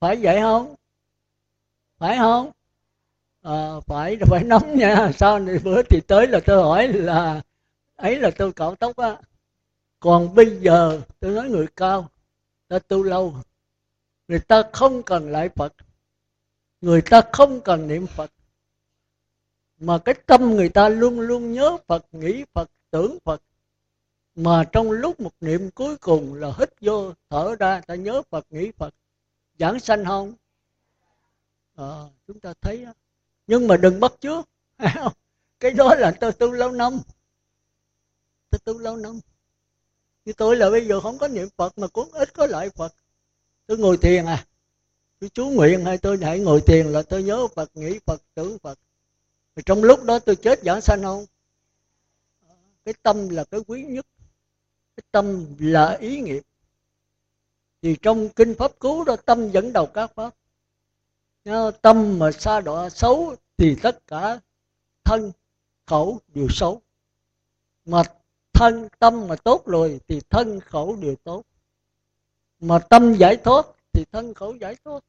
phải 0.00 0.16
vậy 0.16 0.40
không? 0.40 0.74
Phải 1.98 2.18
không? 2.18 2.50
À, 3.42 3.80
phải 3.86 4.16
phải 4.20 4.44
nóng 4.44 4.78
nha. 4.78 5.12
Sau 5.14 5.38
này 5.38 5.58
bữa 5.64 5.82
thì 5.82 6.00
tới 6.00 6.26
là 6.26 6.40
tôi 6.46 6.62
hỏi 6.62 6.88
là 6.88 7.42
ấy 7.96 8.18
là 8.18 8.30
tôi 8.38 8.52
cạo 8.52 8.74
tóc 8.74 8.96
á. 8.96 9.16
Còn 10.00 10.34
bây 10.34 10.56
giờ 10.60 11.00
tôi 11.20 11.30
nói 11.30 11.48
người 11.48 11.66
cao 11.76 12.08
ta 12.68 12.78
tu 12.78 13.02
lâu. 13.02 13.34
Người 14.28 14.40
ta 14.40 14.62
không 14.72 15.02
cần 15.02 15.30
lại 15.30 15.48
phật 15.48 15.72
người 16.82 17.02
ta 17.02 17.22
không 17.32 17.60
cần 17.60 17.88
niệm 17.88 18.06
phật. 18.06 18.30
Mà 19.78 19.98
cái 19.98 20.14
tâm 20.26 20.50
người 20.50 20.68
ta 20.68 20.88
luôn 20.88 21.20
luôn 21.20 21.52
nhớ 21.52 21.76
phật 21.86 22.06
nghĩ 22.12 22.44
phật 22.52 22.70
tưởng 22.90 23.18
phật. 23.24 23.42
Mà 24.34 24.64
trong 24.72 24.90
lúc 24.90 25.20
một 25.20 25.32
niệm 25.40 25.70
cuối 25.70 25.96
cùng 25.96 26.34
là 26.34 26.52
hít 26.58 26.70
vô 26.80 27.12
thở 27.30 27.56
ra 27.58 27.80
ta 27.80 27.94
nhớ 27.94 28.22
phật 28.30 28.46
nghĩ 28.50 28.70
phật. 28.70 28.94
Giảng 29.58 29.80
sanh 29.80 30.04
không? 30.04 30.34
À, 31.76 32.02
chúng 32.26 32.40
ta 32.40 32.54
thấy 32.60 32.84
đó. 32.84 32.92
nhưng 33.46 33.68
mà 33.68 33.76
đừng 33.76 34.00
bắt 34.00 34.12
trước 34.20 34.48
cái 35.60 35.70
đó 35.70 35.94
là 35.94 36.12
tôi 36.20 36.32
tu 36.32 36.52
lâu 36.52 36.72
năm. 36.72 37.00
Tôi 38.50 38.58
tu 38.64 38.78
lâu 38.78 38.96
năm. 38.96 39.20
Như 40.24 40.32
tôi 40.32 40.56
là 40.56 40.70
bây 40.70 40.86
giờ 40.86 41.00
không 41.00 41.18
có 41.18 41.28
niệm 41.28 41.48
phật 41.56 41.78
mà 41.78 41.86
cũng 41.86 42.10
ít 42.12 42.34
có 42.34 42.46
lại 42.46 42.70
phật. 42.70 42.94
Tôi 43.66 43.78
ngồi 43.78 43.96
thiền 43.96 44.26
à 44.26 44.46
tôi 45.22 45.30
chú 45.34 45.48
nguyện 45.50 45.84
hay 45.84 45.98
tôi 45.98 46.18
hãy 46.22 46.40
ngồi 46.40 46.60
thiền 46.60 46.86
là 46.86 47.02
tôi 47.02 47.22
nhớ 47.22 47.46
phật, 47.46 47.70
nghĩ 47.74 47.98
phật, 48.06 48.22
tưởng 48.34 48.58
phật. 48.58 48.78
Thì 49.56 49.62
trong 49.66 49.84
lúc 49.84 50.04
đó 50.04 50.18
tôi 50.18 50.36
chết 50.36 50.62
giảng 50.62 50.80
sanh 50.80 51.02
không? 51.02 51.24
Cái 52.84 52.94
tâm 53.02 53.28
là 53.28 53.44
cái 53.44 53.60
quý 53.66 53.82
nhất. 53.82 54.06
Cái 54.96 55.04
tâm 55.10 55.46
là 55.58 55.96
ý 56.00 56.20
nghiệp. 56.20 56.42
Thì 57.82 57.96
trong 58.02 58.28
kinh 58.28 58.54
pháp 58.54 58.80
cứu 58.80 59.04
đó 59.04 59.16
tâm 59.16 59.50
dẫn 59.50 59.72
đầu 59.72 59.86
các 59.86 60.12
pháp. 60.14 60.34
Tâm 61.82 62.18
mà 62.18 62.32
xa 62.32 62.60
đọa 62.60 62.88
xấu 62.88 63.36
thì 63.56 63.76
tất 63.82 64.06
cả 64.06 64.40
thân, 65.04 65.32
khẩu 65.86 66.18
đều 66.28 66.48
xấu. 66.50 66.82
Mà 67.84 68.02
thân, 68.52 68.88
tâm 68.98 69.28
mà 69.28 69.36
tốt 69.36 69.66
rồi 69.66 70.00
thì 70.08 70.20
thân, 70.30 70.60
khẩu 70.60 70.96
đều 70.96 71.14
tốt. 71.24 71.42
Mà 72.60 72.78
tâm 72.78 73.14
giải 73.14 73.36
thoát 73.36 73.66
thì 73.92 74.04
thân, 74.12 74.34
khẩu 74.34 74.56
giải 74.56 74.76
thoát 74.84 75.04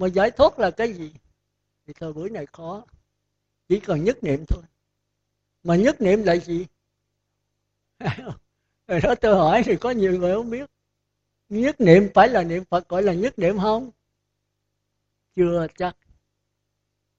mà 0.00 0.06
giải 0.06 0.30
thoát 0.30 0.58
là 0.58 0.70
cái 0.70 0.92
gì? 0.92 1.12
Thì 1.86 1.92
thời 1.92 2.12
buổi 2.12 2.30
này 2.30 2.46
khó. 2.46 2.84
Chỉ 3.68 3.80
cần 3.80 4.04
nhất 4.04 4.24
niệm 4.24 4.44
thôi. 4.48 4.62
Mà 5.62 5.76
nhất 5.76 6.00
niệm 6.00 6.22
là 6.22 6.36
gì? 6.36 6.66
Rồi 8.86 9.00
đó 9.02 9.14
tôi 9.14 9.34
hỏi 9.36 9.62
thì 9.64 9.76
có 9.76 9.90
nhiều 9.90 10.18
người 10.18 10.34
không 10.34 10.50
biết. 10.50 10.70
Nhất 11.48 11.80
niệm 11.80 12.08
phải 12.14 12.28
là 12.28 12.42
niệm 12.42 12.64
phật, 12.64 12.88
gọi 12.88 13.02
là 13.02 13.12
nhất 13.14 13.38
niệm 13.38 13.58
không? 13.58 13.90
Chưa 15.36 15.66
chắc. 15.76 15.96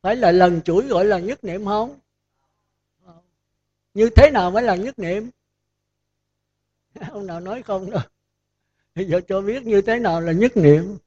Phải 0.01 0.15
là 0.15 0.31
lần 0.31 0.61
chuỗi 0.61 0.87
gọi 0.87 1.05
là 1.05 1.19
nhất 1.19 1.43
niệm 1.43 1.65
không. 1.65 1.99
Như 3.93 4.09
thế 4.15 4.31
nào 4.33 4.51
mới 4.51 4.63
là 4.63 4.75
nhất 4.75 4.99
niệm? 4.99 5.29
Ông 7.11 7.27
nào 7.27 7.39
nói 7.39 7.63
không 7.63 7.91
đâu. 7.91 8.01
Bây 8.95 9.05
giờ 9.05 9.21
cho 9.27 9.41
biết 9.41 9.63
như 9.63 9.81
thế 9.81 9.99
nào 9.99 10.21
là 10.21 10.31
nhất 10.31 10.51
niệm 10.57 10.97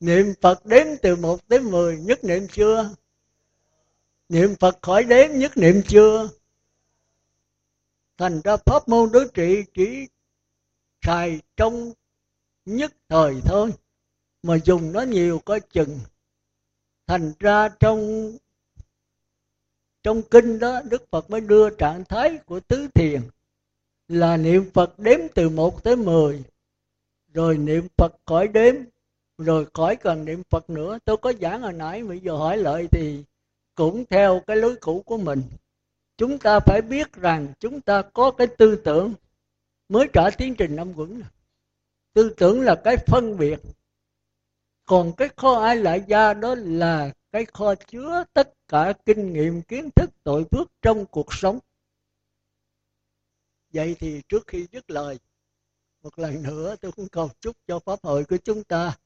niệm 0.00 0.34
phật 0.40 0.66
đếm 0.66 0.86
từ 1.02 1.16
một 1.16 1.48
tới 1.48 1.60
mười 1.60 1.96
nhất 1.96 2.24
niệm 2.24 2.46
chưa? 2.52 2.90
Niệm 4.28 4.54
phật 4.60 4.78
khỏi 4.82 5.04
đếm 5.04 5.30
nhất 5.32 5.56
niệm 5.56 5.82
chưa? 5.88 6.28
Thành 8.18 8.40
ra 8.44 8.56
pháp 8.56 8.88
môn 8.88 9.12
đối 9.12 9.28
trị 9.34 9.64
chỉ 9.74 10.06
xài 11.02 11.40
trong 11.56 11.92
nhất 12.64 12.92
thời 13.08 13.40
thôi, 13.44 13.70
mà 14.42 14.56
dùng 14.64 14.92
nó 14.92 15.02
nhiều 15.02 15.40
có 15.44 15.58
chừng. 15.58 15.98
Thành 17.06 17.32
ra 17.38 17.68
trong 17.68 18.32
trong 20.02 20.22
kinh 20.22 20.58
đó, 20.58 20.82
đức 20.82 21.10
phật 21.10 21.30
mới 21.30 21.40
đưa 21.40 21.70
trạng 21.70 22.04
thái 22.04 22.38
của 22.46 22.60
tứ 22.60 22.88
thiền, 22.94 23.20
là 24.08 24.36
niệm 24.36 24.70
phật 24.74 24.98
đếm 24.98 25.20
từ 25.34 25.48
một 25.48 25.84
tới 25.84 25.96
mười, 25.96 26.42
rồi 27.34 27.58
niệm 27.58 27.86
phật 27.96 28.16
khỏi 28.26 28.48
đếm 28.48 28.74
rồi 29.40 29.66
khỏi 29.74 29.96
cần 29.96 30.24
niệm 30.24 30.42
phật 30.50 30.70
nữa, 30.70 30.98
tôi 31.04 31.16
có 31.16 31.32
giảng 31.40 31.62
hồi 31.62 31.72
nãy, 31.72 32.02
bây 32.02 32.20
giờ 32.20 32.36
hỏi 32.36 32.56
lại 32.56 32.86
thì 32.92 33.24
cũng 33.74 34.04
theo 34.10 34.42
cái 34.46 34.56
lối 34.56 34.76
cũ 34.80 35.02
của 35.06 35.18
mình. 35.18 35.42
Chúng 36.16 36.38
ta 36.38 36.60
phải 36.60 36.82
biết 36.82 37.12
rằng 37.12 37.52
chúng 37.60 37.80
ta 37.80 38.02
có 38.02 38.30
cái 38.30 38.46
tư 38.46 38.76
tưởng 38.84 39.14
mới 39.88 40.08
trả 40.12 40.30
tiến 40.30 40.54
trình 40.54 40.76
năm 40.76 40.92
quẩn 40.96 41.22
tư 42.12 42.34
tưởng 42.36 42.60
là 42.60 42.80
cái 42.84 42.96
phân 43.06 43.36
biệt. 43.38 43.60
Còn 44.84 45.12
cái 45.16 45.28
kho 45.36 45.60
ai 45.60 45.76
lại 45.76 46.04
gia 46.06 46.34
đó 46.34 46.54
là 46.54 47.12
cái 47.32 47.44
kho 47.44 47.74
chứa 47.74 48.24
tất 48.32 48.68
cả 48.68 48.92
kinh 49.06 49.32
nghiệm, 49.32 49.62
kiến 49.62 49.90
thức, 49.96 50.10
tội 50.24 50.44
phước 50.50 50.68
trong 50.82 51.06
cuộc 51.06 51.34
sống. 51.34 51.58
Vậy 53.72 53.96
thì 53.98 54.22
trước 54.28 54.46
khi 54.46 54.66
dứt 54.72 54.90
lời, 54.90 55.18
một 56.02 56.18
lần 56.18 56.42
nữa 56.42 56.76
tôi 56.80 56.92
cũng 56.92 57.08
cầu 57.08 57.30
chúc 57.40 57.56
cho 57.66 57.78
pháp 57.78 57.98
hội 58.02 58.24
của 58.24 58.36
chúng 58.44 58.64
ta 58.64 58.96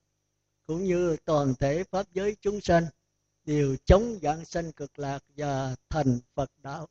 cũng 0.66 0.84
như 0.84 1.16
toàn 1.24 1.54
thể 1.60 1.84
pháp 1.84 2.06
giới 2.12 2.36
chúng 2.40 2.60
sanh, 2.60 2.84
đều 3.44 3.76
chống 3.84 4.18
dạng 4.22 4.44
sanh 4.44 4.72
cực 4.72 4.98
lạc 4.98 5.24
và 5.36 5.76
thành 5.90 6.18
Phật 6.34 6.50
đạo. 6.62 6.88